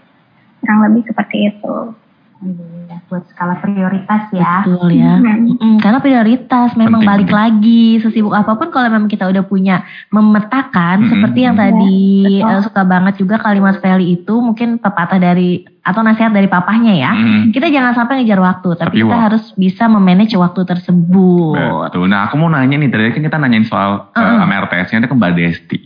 Kurang 0.66 0.82
lebih 0.90 1.06
seperti 1.06 1.46
itu. 1.46 1.94
Iya, 2.42 2.98
buat 3.06 3.22
skala 3.30 3.62
prioritas 3.62 4.22
ya. 4.34 4.66
Betul 4.66 4.98
ya. 4.98 5.14
Mm-mm, 5.22 5.78
karena 5.78 6.02
prioritas 6.02 6.74
memang 6.74 7.06
Penting, 7.06 7.10
balik 7.10 7.30
lagi 7.30 7.84
sesibuk 8.02 8.34
apa 8.34 8.58
pun 8.58 8.74
kalau 8.74 8.90
memang 8.90 9.06
kita 9.06 9.30
udah 9.30 9.46
punya 9.46 9.86
memetakan 10.10 11.06
Mm-mm. 11.06 11.10
seperti 11.14 11.40
yang 11.46 11.54
tadi 11.54 12.02
betul. 12.42 12.50
eh, 12.50 12.60
suka 12.66 12.82
banget 12.82 13.14
juga 13.22 13.38
kalimat 13.38 13.78
Feli 13.78 14.18
itu 14.18 14.34
mungkin 14.42 14.82
pepatah 14.82 15.22
dari 15.22 15.62
atau 15.82 16.00
nasihat 16.06 16.30
dari 16.30 16.46
papahnya 16.46 16.94
ya. 16.94 17.10
Hmm. 17.10 17.50
Kita 17.50 17.66
jangan 17.66 17.92
sampai 17.98 18.22
ngejar 18.22 18.38
waktu, 18.38 18.78
tapi, 18.78 18.86
Tapi 18.94 18.96
kita 19.02 19.10
waktu. 19.10 19.24
harus 19.26 19.44
bisa 19.58 19.90
memanage 19.90 20.38
waktu 20.38 20.62
tersebut. 20.62 21.58
Betul. 21.58 22.06
Nah, 22.06 22.30
aku 22.30 22.38
mau 22.38 22.46
nanya 22.46 22.78
nih, 22.78 22.86
tadi 22.86 23.10
kan 23.10 23.22
kita 23.26 23.36
nanyain 23.42 23.66
soal 23.66 24.06
uh, 24.14 24.18
Uh-uh. 24.18 24.46
sama 24.46 24.62
RTS-nya 24.62 25.02
itu 25.02 25.08
ke 25.10 25.16
Mbak 25.18 25.32
Desti. 25.34 25.78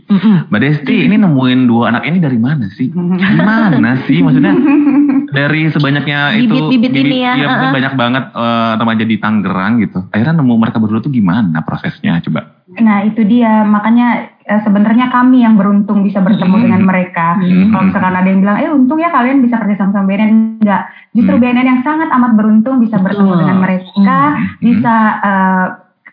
Mbak 0.53 0.61
Desti 0.61 0.95
ini 1.09 1.17
nemuin 1.17 1.61
dua 1.65 1.89
anak 1.97 2.05
ini 2.05 2.21
dari 2.21 2.37
mana 2.37 2.69
sih? 2.77 2.93
Gimana 2.93 4.05
sih? 4.05 4.21
Maksudnya 4.21 4.53
dari 5.39 5.69
sebanyaknya 5.73 6.45
itu 6.45 6.53
Bibit-bibit 6.53 6.93
ini 6.93 7.17
ya, 7.25 7.33
iya, 7.35 7.47
uh-uh. 7.49 7.73
banyak 7.73 7.93
banget 7.97 8.25
eh, 8.37 8.73
remaja 8.77 9.05
di 9.09 9.17
Tangerang 9.17 9.73
gitu. 9.81 9.99
Akhirnya 10.13 10.45
nemu 10.45 10.55
mereka 10.61 10.77
berdua 10.77 11.01
tuh 11.01 11.13
gimana 11.13 11.65
prosesnya? 11.65 12.21
Coba. 12.21 12.65
Nah 12.77 13.05
itu 13.09 13.25
dia 13.25 13.65
makanya 13.65 14.36
eh, 14.47 14.61
sebenarnya 14.63 15.11
kami 15.11 15.43
yang 15.43 15.59
beruntung 15.59 16.07
bisa 16.07 16.23
bertemu 16.23 16.55
Hmm. 16.55 16.65
dengan 16.71 16.83
mereka. 16.87 17.35
Hmm. 17.35 17.75
Kalau 17.75 17.85
misalkan 17.91 18.15
ada 18.15 18.29
yang 18.31 18.41
bilang, 18.47 18.57
eh 18.63 18.71
untung 18.71 18.99
ya 19.03 19.11
kalian 19.11 19.43
bisa 19.43 19.59
kerja 19.59 19.75
sama 19.75 19.91
sama 19.91 20.07
BNN, 20.07 20.63
enggak. 20.63 20.83
Justru 21.13 21.35
Hmm. 21.35 21.43
BNN 21.43 21.67
yang 21.67 21.81
sangat 21.83 22.09
amat 22.15 22.33
beruntung 22.39 22.79
bisa 22.79 22.97
bertemu 23.03 23.31
Betul. 23.35 23.41
dengan 23.43 23.59
mereka, 23.59 24.19
Hmm. 24.39 24.47
bisa 24.63 24.95
eh, 25.21 25.67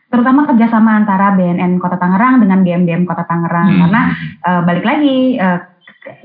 terutama 0.09 0.45
kerjasama 0.45 0.91
antara 0.97 1.33
BNN 1.33 1.77
Kota 1.77 1.97
Tangerang 1.97 2.41
dengan 2.41 2.65
GMDM 2.65 3.05
Kota 3.05 3.25
Tangerang. 3.25 3.69
Hmm. 3.69 3.79
Karena 3.85 4.01
eh, 4.41 4.61
balik 4.65 4.85
lagi 4.85 5.17
eh, 5.37 5.59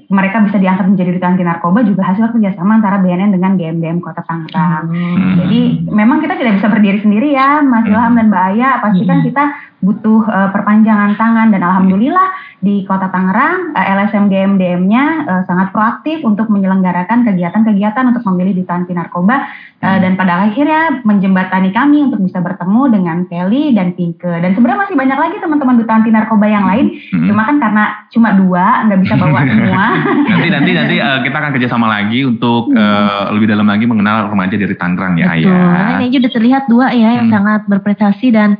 mereka 0.09 0.40
bisa 0.40 0.56
diangkat 0.56 0.88
menjadi 0.88 1.20
duta 1.20 1.26
anti 1.28 1.44
narkoba 1.44 1.84
juga 1.84 2.00
hasil 2.00 2.32
kerjasama 2.32 2.80
antara 2.80 2.96
BNN 2.98 3.28
dengan 3.28 3.61
GMDM 3.61 4.00
Kota 4.00 4.24
Tangerang. 4.24 4.88
Hmm. 4.88 5.36
Jadi 5.36 5.84
memang 5.84 6.24
kita 6.24 6.32
tidak 6.32 6.56
bisa 6.56 6.68
berdiri 6.72 6.98
sendiri 7.04 7.28
ya, 7.36 7.61
Mas 7.61 7.84
Hmm. 7.84 7.92
Ilham 7.92 8.16
dan 8.16 8.26
Mbak 8.32 8.42
Aya. 8.56 8.70
Pasti 8.80 9.04
kan 9.04 9.20
Hmm. 9.20 9.26
kita 9.28 9.44
butuh 9.78 10.26
eh, 10.26 10.48
perpanjangan 10.50 11.14
tangan 11.14 11.54
dan 11.54 11.62
alhamdulillah 11.62 12.28
di 12.59 12.82
Kota 12.82 13.06
Tangerang 13.09 13.76
eh, 13.78 13.86
LSM 13.94 14.26
GMDM-nya 14.26 15.04
eh, 15.28 15.42
sangat 15.46 15.70
proaktif 15.70 16.24
untuk 16.24 16.50
menyelenggarakan 16.50 17.22
kegiatan-kegiatan 17.22 18.04
untuk 18.11 18.26
memilih 18.32 18.59
duta 18.59 18.74
anti 18.74 18.90
narkoba 18.90 19.46
eh, 19.78 19.98
dan 20.02 20.18
pada 20.18 20.48
akhirnya 20.48 21.04
menjembatani 21.06 21.70
kami 21.70 22.11
untuk 22.11 22.18
bisa 22.18 22.40
bertemu 22.40 22.82
dengan 22.90 23.16
Kelly 23.28 23.76
dan 23.76 23.92
Pinke. 23.94 24.40
Dan 24.40 24.56
sebenarnya 24.56 24.88
masih 24.88 24.96
banyak 24.98 25.18
lagi 25.20 25.36
teman-teman 25.38 25.76
duta 25.78 25.92
anti 25.94 26.11
narkoba 26.11 26.46
yang 26.48 26.64
lain. 26.66 26.86
Hmm. 27.14 27.28
Cuma 27.30 27.42
kan 27.44 27.56
karena 27.61 27.84
cuma 28.11 28.28
dua 28.34 28.64
nggak 28.88 29.00
bisa 29.04 29.14
bawa 29.14 29.40
semua. 29.52 29.84
Nanti 30.24 30.49
nanti 30.49 30.70
nanti 30.72 30.96
eh, 30.96 31.18
kita 31.22 31.36
akan 31.36 31.51
kerjasama 31.53 31.86
lagi 31.86 32.22
untuk 32.22 32.70
eh, 32.70 33.22
lebih 33.30 33.49
dalam 33.49 33.64
lagi 33.64 33.84
mengenal 33.84 34.28
remaja 34.28 34.55
dari 34.55 34.74
Tangerang 34.74 35.16
ya 35.16 35.26
Betul. 35.28 35.51
Ayah. 35.51 35.88
Ini 35.94 36.05
aja 36.05 36.16
udah 36.18 36.32
terlihat 36.32 36.62
dua 36.66 36.86
ya 36.90 37.11
yang 37.14 37.26
Hmm. 37.26 37.34
sangat 37.34 37.61
berprestasi 37.66 38.28
dan 38.28 38.57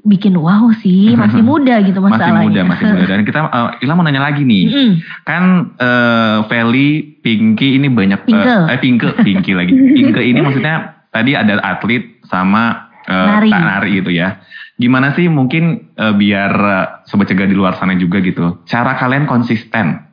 bikin 0.00 0.32
wow 0.32 0.70
sih, 0.74 1.12
masih 1.20 1.42
muda 1.42 1.78
gitu 1.80 1.98
Masih 1.98 2.16
masalahnya. 2.16 2.44
muda, 2.44 2.60
masih 2.64 2.84
muda. 2.88 3.04
Dan 3.06 3.20
kita, 3.22 3.38
eh, 3.44 3.68
Ila 3.82 3.92
mau 3.92 4.02
nanya 4.02 4.22
lagi 4.22 4.42
nih. 4.42 4.64
Mm-mm. 4.66 4.90
Kan 5.22 5.42
eh 5.76 6.38
Feli, 6.46 6.88
Pinky 7.18 7.76
ini 7.76 7.86
banyak 7.88 8.22
Pinke. 8.22 8.54
eh 8.68 8.78
Pinke, 8.78 9.08
Pinky 9.26 9.52
lagi. 9.52 9.74
Pinke 9.74 10.22
ini 10.22 10.38
maksudnya 10.38 11.04
tadi 11.10 11.32
ada 11.32 11.58
atlet 11.60 12.22
sama 12.24 12.88
eh, 13.04 13.12
Nari. 13.12 13.50
tak 13.50 13.60
nari 13.60 13.90
gitu 13.96 14.10
ya. 14.10 14.38
Gimana 14.74 15.10
sih 15.12 15.26
mungkin 15.26 15.90
eh, 15.92 16.14
biar 16.14 16.52
eh, 16.54 16.86
sobat 17.04 17.26
cegah 17.26 17.44
di 17.44 17.54
luar 17.54 17.74
sana 17.74 17.92
juga 17.94 18.18
gitu. 18.18 18.62
Cara 18.64 18.94
kalian 18.94 19.26
konsisten. 19.26 20.07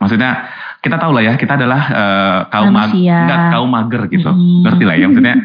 Maksudnya 0.00 0.48
kita 0.80 0.96
tahu 0.96 1.12
lah 1.12 1.22
ya, 1.28 1.32
kita 1.36 1.60
adalah 1.60 1.82
eh, 1.92 2.38
kaum 2.48 2.72
mag- 2.72 2.96
enggak, 2.96 3.38
kaum 3.52 3.68
mager 3.68 4.02
gitu. 4.08 4.30
Ngerti 4.64 4.84
lah 4.88 4.96
ya 4.96 5.06
maksudnya 5.12 5.36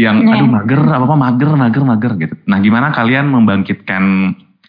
yang 0.00 0.16
aduh 0.32 0.48
mager 0.48 0.80
apa-apa 0.80 1.16
mager 1.16 1.50
mager 1.52 1.82
mager 1.84 2.12
gitu. 2.16 2.34
Nah, 2.48 2.58
gimana 2.64 2.88
kalian 2.90 3.28
membangkitkan 3.28 4.04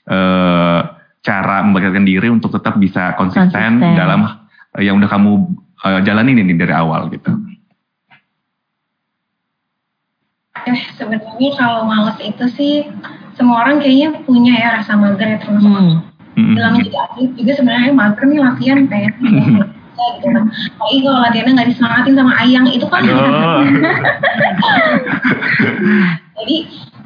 eh 0.09 0.79
cara 1.19 1.63
membangkitkan 1.63 2.07
diri 2.07 2.27
untuk 2.31 2.51
tetap 2.55 2.79
bisa 2.79 3.15
konsisten, 3.15 3.79
Konsisten. 3.79 3.95
dalam 3.95 4.27
eh, 4.75 4.83
yang 4.83 4.99
udah 4.99 5.07
kamu 5.07 5.31
eh, 5.87 5.99
jalanin 6.03 6.43
ini 6.43 6.59
dari 6.59 6.75
awal 6.75 7.07
gitu. 7.15 7.31
Eh, 10.67 10.79
sebenarnya 10.99 11.51
kalau 11.55 11.87
males 11.87 12.19
itu 12.19 12.45
sih 12.51 12.73
semua 13.39 13.63
orang 13.63 13.79
kayaknya 13.79 14.19
punya 14.27 14.53
ya 14.59 14.69
rasa 14.83 14.99
mager 14.99 15.27
ya 15.31 15.39
termasuk. 15.39 15.71
Hmm. 15.71 16.08
Dalam 16.55 16.71
menjadi 16.77 16.97
atlet 17.07 17.29
juga 17.35 17.51
sebenarnya 17.57 17.91
mager 17.95 18.23
nih 18.27 18.39
latihan 18.39 18.79
kayak 18.87 19.11
gitu 19.19 20.27
kan. 20.31 20.47
Apalagi 20.79 20.97
kalau 21.03 21.19
latihannya 21.27 21.53
nggak 21.59 21.69
disemangatin 21.75 22.15
sama 22.15 22.31
Ayang 22.39 22.65
itu 22.71 22.87
kan. 22.87 23.03
Jadi 26.39 26.57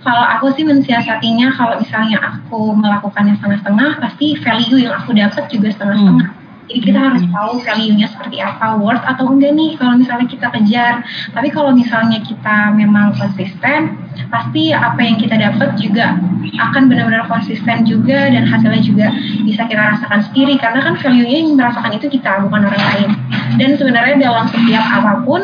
kalau 0.03 0.23
aku 0.38 0.51
sih 0.53 0.67
mensiasatinya 0.67 1.55
kalau 1.57 1.79
misalnya 1.79 2.21
aku 2.21 2.75
melakukannya 2.75 3.34
setengah-setengah 3.39 3.89
pasti 4.03 4.38
value 4.38 4.86
yang 4.86 4.93
aku 4.99 5.15
dapat 5.15 5.43
juga 5.49 5.73
setengah-setengah. 5.73 6.43
Jadi 6.68 6.80
kita 6.80 6.99
harus 6.99 7.24
tahu 7.28 7.59
value-nya 7.59 8.07
seperti 8.07 8.39
apa, 8.39 8.80
worth 8.80 9.03
atau 9.03 9.28
enggak 9.28 9.51
nih 9.51 9.76
kalau 9.76 9.99
misalnya 9.99 10.28
kita 10.32 10.47
kejar. 10.49 11.03
Tapi 11.36 11.47
kalau 11.51 11.76
misalnya 11.76 12.24
kita 12.24 12.72
memang 12.72 13.14
konsisten, 13.20 13.99
pasti 14.32 14.72
apa 14.72 14.99
yang 15.03 15.20
kita 15.20 15.36
dapat 15.36 15.76
juga 15.76 16.18
akan 16.53 16.88
benar-benar 16.88 17.28
konsisten 17.28 17.84
juga 17.84 18.32
dan 18.32 18.47
hasilnya 18.47 18.82
juga 18.84 19.07
bisa 19.43 19.68
kita 19.68 19.82
rasakan 19.97 20.22
sendiri 20.32 20.55
karena 20.61 20.80
kan 20.86 20.95
value-nya 20.99 21.38
yang 21.43 21.49
merasakan 21.59 21.91
itu 21.97 22.07
kita 22.07 22.45
bukan 22.47 22.61
orang 22.70 22.84
lain. 22.95 23.09
Dan 23.59 23.76
sebenarnya 23.76 24.16
dalam 24.22 24.45
setiap 24.49 24.86
apa 24.88 25.14
pun 25.28 25.41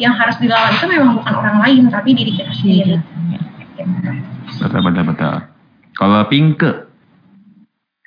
yang 0.00 0.16
harus 0.16 0.38
dilawan 0.40 0.72
itu 0.72 0.86
memang 0.88 1.10
bukan 1.18 1.34
orang 1.34 1.56
lain 1.60 1.82
tapi 1.92 2.16
diri 2.16 2.32
kita 2.34 2.52
sendiri. 2.56 2.96
Iya. 2.96 3.40
Betul 4.60 4.80
betul 4.84 5.04
betul. 5.08 5.34
Kalau 5.96 6.20
Pinke, 6.32 6.89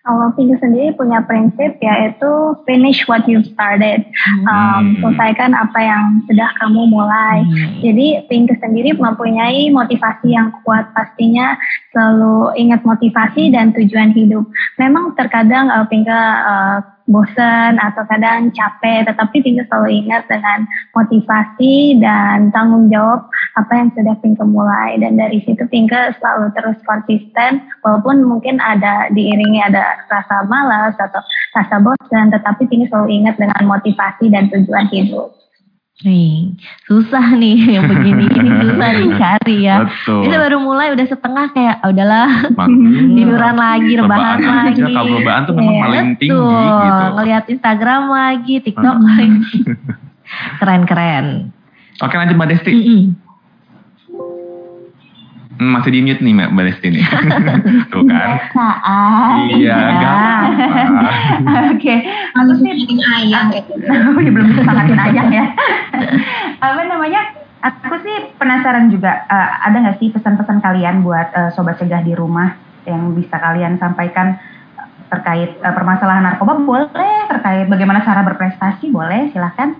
Kalau 0.03 0.35
Pinky 0.35 0.59
sendiri 0.59 0.91
punya 0.99 1.23
prinsip 1.23 1.79
yaitu 1.79 2.31
finish 2.67 3.07
what 3.07 3.23
you 3.23 3.39
started, 3.55 4.03
um, 4.51 4.99
selesaikan 4.99 5.55
apa 5.55 5.79
yang 5.79 6.19
sudah 6.27 6.51
kamu 6.59 6.91
mulai. 6.91 7.47
Jadi 7.79 8.27
Pinky 8.27 8.51
sendiri 8.59 8.99
mempunyai 8.99 9.71
motivasi 9.71 10.35
yang 10.35 10.51
kuat, 10.67 10.91
pastinya 10.91 11.55
selalu 11.95 12.51
ingat 12.59 12.83
motivasi 12.83 13.55
dan 13.55 13.71
tujuan 13.71 14.11
hidup. 14.11 14.43
Memang 14.75 15.15
terkadang 15.15 15.71
uh, 15.71 15.87
uh, 15.87 16.77
bosan 17.07 17.75
atau 17.79 18.07
kadang 18.07 18.47
capek, 18.55 19.03
tetapi 19.03 19.43
Pinky 19.43 19.63
selalu 19.67 20.03
ingat 20.03 20.23
dengan 20.31 20.63
motivasi 20.95 21.99
dan 21.99 22.47
tanggung 22.55 22.87
jawab 22.87 23.27
apa 23.59 23.71
yang 23.75 23.89
sudah 23.91 24.15
Pinky 24.23 24.45
mulai. 24.47 24.95
Dan 24.99 25.19
dari 25.19 25.43
situ 25.43 25.67
Pinky 25.67 26.15
selalu 26.19 26.55
terus 26.55 26.79
konsisten, 26.87 27.67
walaupun 27.83 28.23
mungkin 28.23 28.63
ada 28.63 29.11
diiringi 29.11 29.59
ada 29.59 29.99
rasa 30.07 30.47
malas 30.47 30.95
atau 30.95 31.19
rasa 31.51 31.75
bosan, 31.83 32.31
tetapi 32.31 32.71
Pinky 32.71 32.87
selalu 32.87 33.23
ingat 33.23 33.35
dengan 33.35 33.67
motivasi 33.67 34.31
dan 34.31 34.47
tujuan 34.47 34.87
hidup. 34.87 35.42
Nih, 36.01 36.57
susah 36.83 37.37
nih 37.37 37.53
yang 37.77 37.85
begini 37.85 38.25
ini 38.25 38.49
susah 38.65 38.89
dicari 38.99 39.57
ya. 39.61 39.85
Betul. 39.85 40.25
Baru 40.25 40.57
mulai 40.59 40.89
udah 40.89 41.05
setengah 41.05 41.53
kayak 41.53 41.75
"Ah, 41.79 41.93
udahlah 41.93 42.29
tiduran 43.15 43.55
lagi, 43.55 43.93
rebahan 43.95 44.39
lagi. 44.41 44.81
kalau 44.81 45.13
rebahan 45.13 45.41
tuh 45.45 45.53
memang 45.53 45.69
Iya, 45.71 45.83
paling 45.85 46.07
tinggi 46.17 46.33
betul. 46.33 46.81
gitu. 46.81 47.05
Ngeliat 47.13 47.43
Instagram 47.47 48.01
lagi, 48.09 48.55
TikTok 48.59 48.97
lagi. 48.99 49.31
Keren-keren. 50.57 51.25
Oke 52.01 52.15
lanjut 52.17 52.35
Mbak 52.35 52.49
Desti. 52.49 52.71
Masih 55.61 55.91
di 55.93 55.99
mute 56.01 56.21
nih 56.25 56.33
Mbak 56.33 56.63
Desti 56.65 56.87
nih. 56.89 57.05
Tuh 57.93 58.03
kan. 58.09 58.29
Saat. 58.49 59.53
Iya, 59.53 59.77
apa-apa. 60.01 61.09
Oke, 61.77 61.95
aku 62.33 62.51
sih 62.57 62.71
ayang 63.21 63.53
kayak 63.53 63.65
gitu. 63.69 63.85
ya 64.25 64.31
belum 64.33 64.47
bisa 64.49 64.61
sangatin 64.65 64.97
ayang 64.97 65.29
ya. 65.29 65.45
Apa 66.65 66.81
namanya? 66.89 67.21
Aku 67.63 67.95
sih 68.01 68.33
penasaran 68.35 68.89
juga. 68.89 69.23
eh, 69.29 69.49
ada 69.69 69.77
nggak 69.77 69.97
sih 70.01 70.09
pesan-pesan 70.09 70.59
kalian 70.59 71.05
buat 71.05 71.29
eh, 71.31 71.49
sobat 71.53 71.77
cegah 71.77 72.01
di 72.01 72.17
rumah 72.17 72.57
yang 72.89 73.13
bisa 73.13 73.37
kalian 73.39 73.77
sampaikan 73.77 74.35
terkait 75.13 75.53
eh, 75.53 75.73
permasalahan 75.73 76.33
narkoba? 76.33 76.57
Boleh. 76.57 77.29
Terkait 77.29 77.69
bagaimana 77.69 78.01
cara 78.01 78.25
berprestasi? 78.25 78.89
Boleh. 78.89 79.29
Silahkan. 79.29 79.77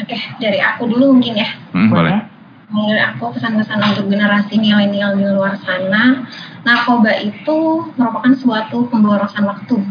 Oke, 0.00 0.16
dari 0.40 0.58
aku 0.58 0.88
dulu 0.88 1.14
mungkin 1.14 1.36
ya. 1.38 1.48
Hmm, 1.76 1.92
boleh. 1.92 2.29
Menurut 2.70 3.02
aku 3.02 3.34
pesan-pesan 3.34 3.82
untuk 3.82 4.06
generasi 4.06 4.54
milenial 4.54 5.18
di 5.18 5.26
luar 5.26 5.58
sana, 5.66 6.22
narkoba 6.62 7.18
itu 7.18 7.90
merupakan 7.98 8.30
suatu 8.38 8.86
pemborosan 8.86 9.42
waktu. 9.42 9.82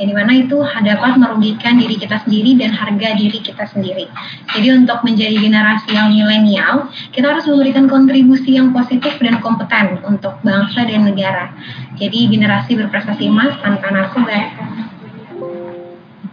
Yang 0.00 0.06
di 0.08 0.14
mana 0.16 0.32
itu 0.40 0.64
dapat 0.64 1.20
merugikan 1.20 1.76
diri 1.76 2.00
kita 2.00 2.24
sendiri 2.24 2.56
dan 2.56 2.72
harga 2.72 3.20
diri 3.20 3.36
kita 3.36 3.68
sendiri. 3.68 4.08
Jadi 4.56 4.68
untuk 4.72 5.04
menjadi 5.04 5.36
generasi 5.36 5.92
yang 5.92 6.08
milenial, 6.08 6.88
kita 7.12 7.36
harus 7.36 7.44
memberikan 7.44 7.84
kontribusi 7.84 8.56
yang 8.56 8.72
positif 8.72 9.12
dan 9.20 9.36
kompeten 9.44 10.00
untuk 10.00 10.40
bangsa 10.40 10.88
dan 10.88 11.04
negara. 11.04 11.52
Jadi 12.00 12.32
generasi 12.32 12.80
berprestasi 12.80 13.28
emas 13.28 13.60
tanpa 13.60 13.92
narkoba. 13.92 14.40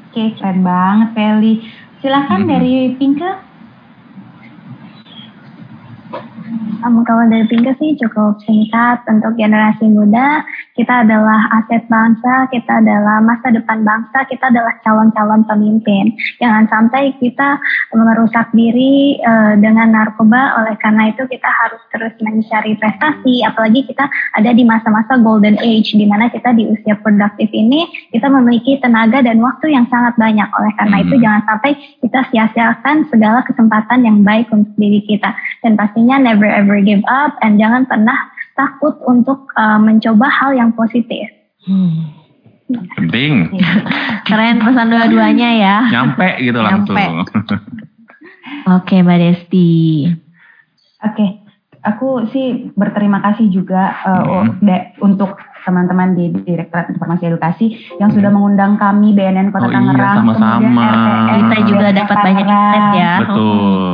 Oke, 0.10 0.32
keren 0.40 0.64
banget 0.64 1.12
Feli. 1.12 1.54
Silahkan 2.00 2.48
Hmm. 2.48 2.50
dari 2.50 2.96
Pinke. 2.96 3.49
Um, 6.80 7.04
kalau 7.04 7.28
dari 7.28 7.44
Pinka 7.52 7.76
sih 7.76 8.00
cukup 8.00 8.40
singkat 8.48 9.04
untuk 9.12 9.36
generasi 9.36 9.92
muda, 9.92 10.48
kita 10.80 11.04
adalah 11.04 11.60
aset 11.60 11.84
bangsa, 11.92 12.48
kita 12.56 12.80
adalah 12.80 13.20
masa 13.20 13.52
depan 13.52 13.84
bangsa, 13.84 14.24
kita 14.32 14.48
adalah 14.48 14.72
calon-calon 14.80 15.44
pemimpin. 15.44 16.16
Jangan 16.40 16.72
sampai 16.72 17.12
kita 17.20 17.60
merusak 17.92 18.48
diri 18.56 19.20
eh, 19.20 19.54
dengan 19.60 19.92
narkoba, 19.92 20.56
oleh 20.64 20.80
karena 20.80 21.12
itu 21.12 21.28
kita 21.28 21.52
harus 21.52 21.84
terus 21.92 22.16
mencari 22.24 22.80
prestasi, 22.80 23.44
apalagi 23.44 23.92
kita 23.92 24.08
ada 24.40 24.56
di 24.56 24.64
masa-masa 24.64 25.20
golden 25.20 25.60
age, 25.60 25.92
di 26.00 26.08
mana 26.08 26.32
kita 26.32 26.56
di 26.56 26.72
usia 26.72 26.96
produktif 27.04 27.52
ini, 27.52 27.84
kita 28.16 28.32
memiliki 28.32 28.80
tenaga 28.80 29.20
dan 29.20 29.44
waktu 29.44 29.76
yang 29.76 29.84
sangat 29.92 30.16
banyak. 30.16 30.48
Oleh 30.56 30.72
karena 30.80 30.98
itu 31.04 31.16
Hmm. 31.20 31.24
jangan 31.28 31.42
sampai 31.44 31.72
kita 32.00 32.20
sia-siakan 32.32 32.98
segala 33.12 33.44
kesempatan 33.44 34.08
yang 34.08 34.24
baik 34.24 34.48
untuk 34.56 34.72
diri 34.80 35.04
kita. 35.04 35.36
Dan 35.60 35.76
pastinya 35.76 36.16
never 36.16 36.48
ever 36.48 36.80
give 36.80 37.04
up 37.12 37.36
and 37.44 37.60
jangan 37.60 37.84
pernah 37.84 38.16
takut 38.60 39.00
untuk 39.02 39.48
uh, 39.54 39.80
mencoba 39.80 40.28
hal 40.28 40.52
yang 40.52 40.72
positif. 40.72 41.32
Hmm. 41.64 42.12
Penting. 42.94 43.56
Keren 44.28 44.60
pesan 44.60 44.92
dua-duanya 44.92 45.50
ya. 45.56 45.76
Nyampe 45.90 46.38
gitu 46.38 46.60
langsung. 46.60 47.00
Oke 48.78 49.00
Mbak 49.00 49.18
Desti. 49.18 49.70
Oke, 51.00 51.26
aku 51.82 52.28
sih 52.28 52.70
berterima 52.74 53.24
kasih 53.24 53.48
juga 53.48 53.96
uh, 54.04 54.44
Hmm. 54.44 54.60
da- 54.60 54.92
untuk 55.00 55.40
teman-teman 55.60 56.14
di 56.14 56.32
Direktorat 56.36 56.90
Informasi 56.90 57.24
Edukasi 57.26 57.68
yang 57.98 58.10
sudah 58.10 58.28
mengundang 58.28 58.76
kami 58.76 59.12
BNN 59.12 59.50
Kota 59.50 59.64
Oh 59.64 59.70
iya, 59.70 59.76
Tangerang, 59.76 60.18
sama-sama. 60.18 60.50
kemudian 60.58 60.84
RTS 61.30 61.40
Kita 61.40 61.58
juga 61.64 61.88
dapat 61.94 62.18
banyak 62.18 62.46
insight 62.46 62.88
ya. 62.94 63.14
Betul. 63.22 63.94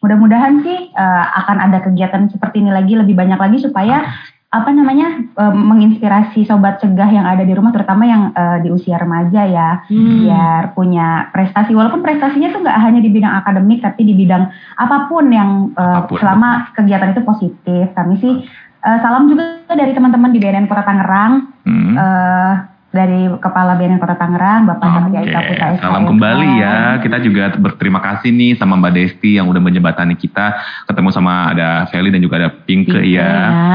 Mudah-mudahan 0.00 0.60
sih 0.60 0.92
uh, 0.92 1.24
akan 1.44 1.56
ada 1.58 1.78
kegiatan 1.80 2.28
seperti 2.28 2.60
ini 2.60 2.70
lagi 2.70 2.92
lebih 2.92 3.16
banyak 3.16 3.40
lagi 3.40 3.58
supaya 3.58 4.04
apa 4.46 4.70
namanya 4.70 5.26
uh, 5.36 5.50
menginspirasi 5.50 6.46
sobat 6.46 6.78
cegah 6.78 7.10
yang 7.10 7.26
ada 7.26 7.42
di 7.42 7.50
rumah 7.50 7.74
terutama 7.74 8.06
yang 8.06 8.30
uh, 8.30 8.62
di 8.62 8.70
usia 8.70 8.94
remaja 8.96 9.42
ya 9.42 9.82
Hmm. 9.90 10.22
biar 10.22 10.62
punya 10.72 11.28
prestasi 11.34 11.74
walaupun 11.74 12.00
prestasinya 12.00 12.54
tuh 12.54 12.62
nggak 12.62 12.78
hanya 12.78 13.00
di 13.02 13.10
bidang 13.10 13.34
akademik 13.36 13.82
tapi 13.82 14.06
di 14.06 14.14
bidang 14.14 14.46
apa 14.78 15.10
pun 15.10 15.28
yang 15.28 15.74
uh, 15.74 16.06
Apa 16.06 16.08
pun. 16.08 16.18
selama 16.22 16.70
kegiatan 16.72 17.10
itu 17.12 17.22
positif 17.26 17.84
kami 17.92 18.14
sih 18.22 18.34
uh, 18.80 18.98
salam 19.02 19.26
juga 19.26 19.66
dari 19.68 19.92
teman-teman 19.92 20.30
di 20.30 20.38
BNN 20.38 20.70
Kota 20.70 20.86
Tangerang 20.86 21.52
Hmm. 21.66 21.92
uh, 21.98 22.52
dari 22.96 23.28
Kepala 23.36 23.76
BNN 23.76 24.00
Kota 24.00 24.16
Tangerang 24.16 24.64
Bapak 24.64 25.12
Oke, 25.12 25.20
Ika 25.28 25.40
Putra 25.52 25.68
salam 25.76 26.02
SKM. 26.02 26.10
kembali 26.16 26.48
ya. 26.56 26.76
Kita 27.04 27.16
juga 27.20 27.44
berterima 27.60 28.00
kasih 28.00 28.32
nih 28.32 28.56
sama 28.56 28.80
Mbak 28.80 28.92
Desti 28.96 29.36
yang 29.36 29.52
udah 29.52 29.60
menjembatani 29.60 30.16
kita. 30.16 30.56
Ketemu 30.88 31.08
sama 31.12 31.52
ada 31.52 31.84
Feli 31.92 32.08
dan 32.08 32.24
juga 32.24 32.40
ada 32.40 32.50
Pinke 32.50 32.96
Pinke 32.96 33.12
ya. 33.12 33.28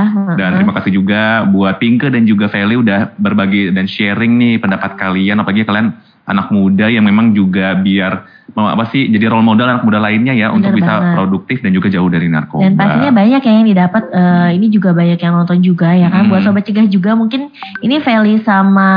ya. 0.09 0.35
Dan 0.35 0.57
terima 0.57 0.73
kasih 0.73 0.91
juga 0.97 1.45
buat 1.45 1.77
Pinke 1.77 2.09
dan 2.09 2.25
juga 2.25 2.49
Feli 2.49 2.75
udah 2.81 3.13
berbagi 3.21 3.69
dan 3.69 3.85
sharing 3.85 4.41
nih 4.41 4.57
pendapat 4.57 4.97
kalian. 4.97 5.37
Apalagi 5.37 5.63
kalian 5.69 5.93
anak 6.23 6.47
muda 6.49 6.85
yang 6.85 7.03
memang 7.03 7.33
juga 7.33 7.73
biar 7.73 8.27
apa 8.51 8.83
sih 8.91 9.07
jadi 9.07 9.31
role 9.31 9.47
model 9.47 9.63
anak 9.63 9.87
muda 9.87 9.95
lainnya 9.95 10.35
ya 10.35 10.51
untuk 10.51 10.75
Bener 10.75 10.83
bisa 10.83 10.93
banget. 10.93 11.15
produktif 11.15 11.57
dan 11.63 11.71
juga 11.71 11.87
jauh 11.87 12.09
dari 12.11 12.27
narkoba. 12.27 12.67
Dan 12.67 12.75
pastinya 12.75 13.11
banyak 13.15 13.41
ya 13.41 13.51
yang 13.55 13.67
didapat. 13.67 14.03
eh, 14.11 14.49
ini 14.59 14.67
juga 14.67 14.91
banyak 14.91 15.15
yang 15.17 15.33
nonton 15.33 15.63
juga 15.63 15.95
ya 15.95 16.11
kan. 16.11 16.27
Hmm. 16.27 16.29
Buat 16.35 16.43
sobat 16.43 16.67
cegah 16.67 16.83
juga 16.85 17.15
mungkin 17.15 17.47
ini 17.79 17.95
Feli 17.99 18.43
sama 18.43 18.89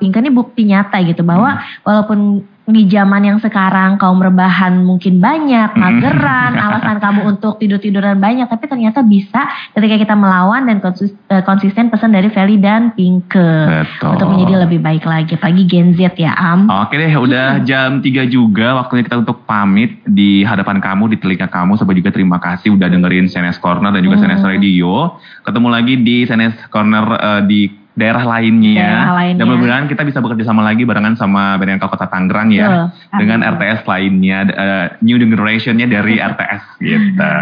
Pinka 0.00 0.18
ini 0.18 0.32
bukti 0.32 0.64
nyata 0.64 0.96
gitu 1.04 1.20
bahwa 1.20 1.60
Hmm. 1.60 1.84
walaupun 1.84 2.18
di 2.66 2.90
zaman 2.90 3.22
yang 3.22 3.38
sekarang 3.38 3.94
kaum 3.94 4.18
rebahan 4.18 4.82
mungkin 4.82 5.22
banyak, 5.22 5.70
Hmm. 5.70 5.78
mageran, 5.78 6.52
alasan 6.66 6.98
kamu 6.98 7.20
untuk 7.30 7.62
tidur-tiduran 7.62 8.18
banyak, 8.18 8.50
tapi 8.50 8.66
ternyata 8.66 9.06
bisa 9.06 9.46
ketika 9.70 9.94
kita 9.94 10.14
melawan 10.18 10.66
dan 10.66 10.82
eh, 10.82 11.42
konsisten 11.46 11.94
pesan 11.94 12.10
dari 12.10 12.26
Feli 12.26 12.58
dan 12.58 12.90
Pinke 12.90 13.86
Betul. 13.86 14.18
untuk 14.18 14.26
menjadi 14.34 14.66
lebih 14.66 14.82
baik 14.82 15.06
lagi. 15.06 15.38
Apalagi 15.38 15.62
Gen 15.64 15.94
Z 15.94 16.18
ya 16.18 16.34
Am. 16.34 16.66
Oke 16.66 16.98
deh, 16.98 17.14
udah 17.14 17.62
jam 17.62 18.02
3 18.02 18.26
juga 18.26 18.74
waktunya 18.74 19.06
kita 19.06 19.22
untuk 19.22 19.46
pamit 19.46 20.02
di 20.02 20.42
hadapan 20.42 20.82
kamu, 20.82 21.14
di 21.14 21.16
telinga 21.22 21.46
kamu. 21.46 21.78
Sampai 21.78 21.94
juga 21.94 22.10
terima 22.10 22.42
kasih 22.42 22.74
udah 22.74 22.90
dengerin 22.90 23.30
CNS 23.30 23.62
Corner 23.62 23.94
dan 23.94 24.02
juga 24.02 24.18
Hmm. 24.18 24.26
CNS 24.26 24.42
Radio. 24.42 25.14
Ketemu 25.46 25.68
lagi 25.70 25.94
di 26.02 26.16
CNS 26.26 26.66
Corner 26.66 27.06
eh, 27.14 27.42
di 27.46 27.85
daerah 27.96 28.24
lainnya, 28.28 28.76
ya. 28.76 28.84
daerah 28.84 29.14
lainnya. 29.16 29.40
dan 29.40 29.44
mudah-mudahan 29.48 29.86
kita 29.88 30.02
bisa 30.04 30.20
bekerja 30.20 30.44
sama 30.44 30.60
lagi 30.60 30.84
barengan 30.84 31.16
sama 31.16 31.56
BNNK 31.56 31.88
Kota 31.88 32.06
Tangerang 32.12 32.52
ya 32.52 32.92
Betul. 32.92 33.16
dengan 33.24 33.40
Amin. 33.40 33.52
RTS 33.56 33.80
lainnya 33.88 34.38
uh, 34.52 34.86
new 35.00 35.16
generationnya 35.16 35.88
dari 35.88 36.20
RTS 36.20 36.62
gitu. 36.84 37.32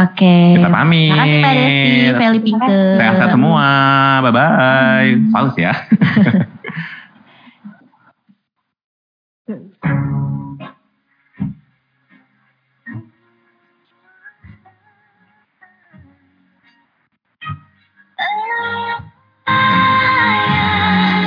Oke. 0.00 0.16
Okay. 0.16 0.56
Kita 0.56 0.68
pamit. 0.72 1.12
Makasih 1.12 1.38
Pak 1.44 1.52
Desi, 1.52 1.92
Feli 2.16 2.40
semua. 3.28 3.68
Bye 4.24 4.32
bye. 4.32 5.08
Hmm. 5.12 5.30
Paus 5.30 5.54
ya. 5.60 5.72
fire 20.18 21.17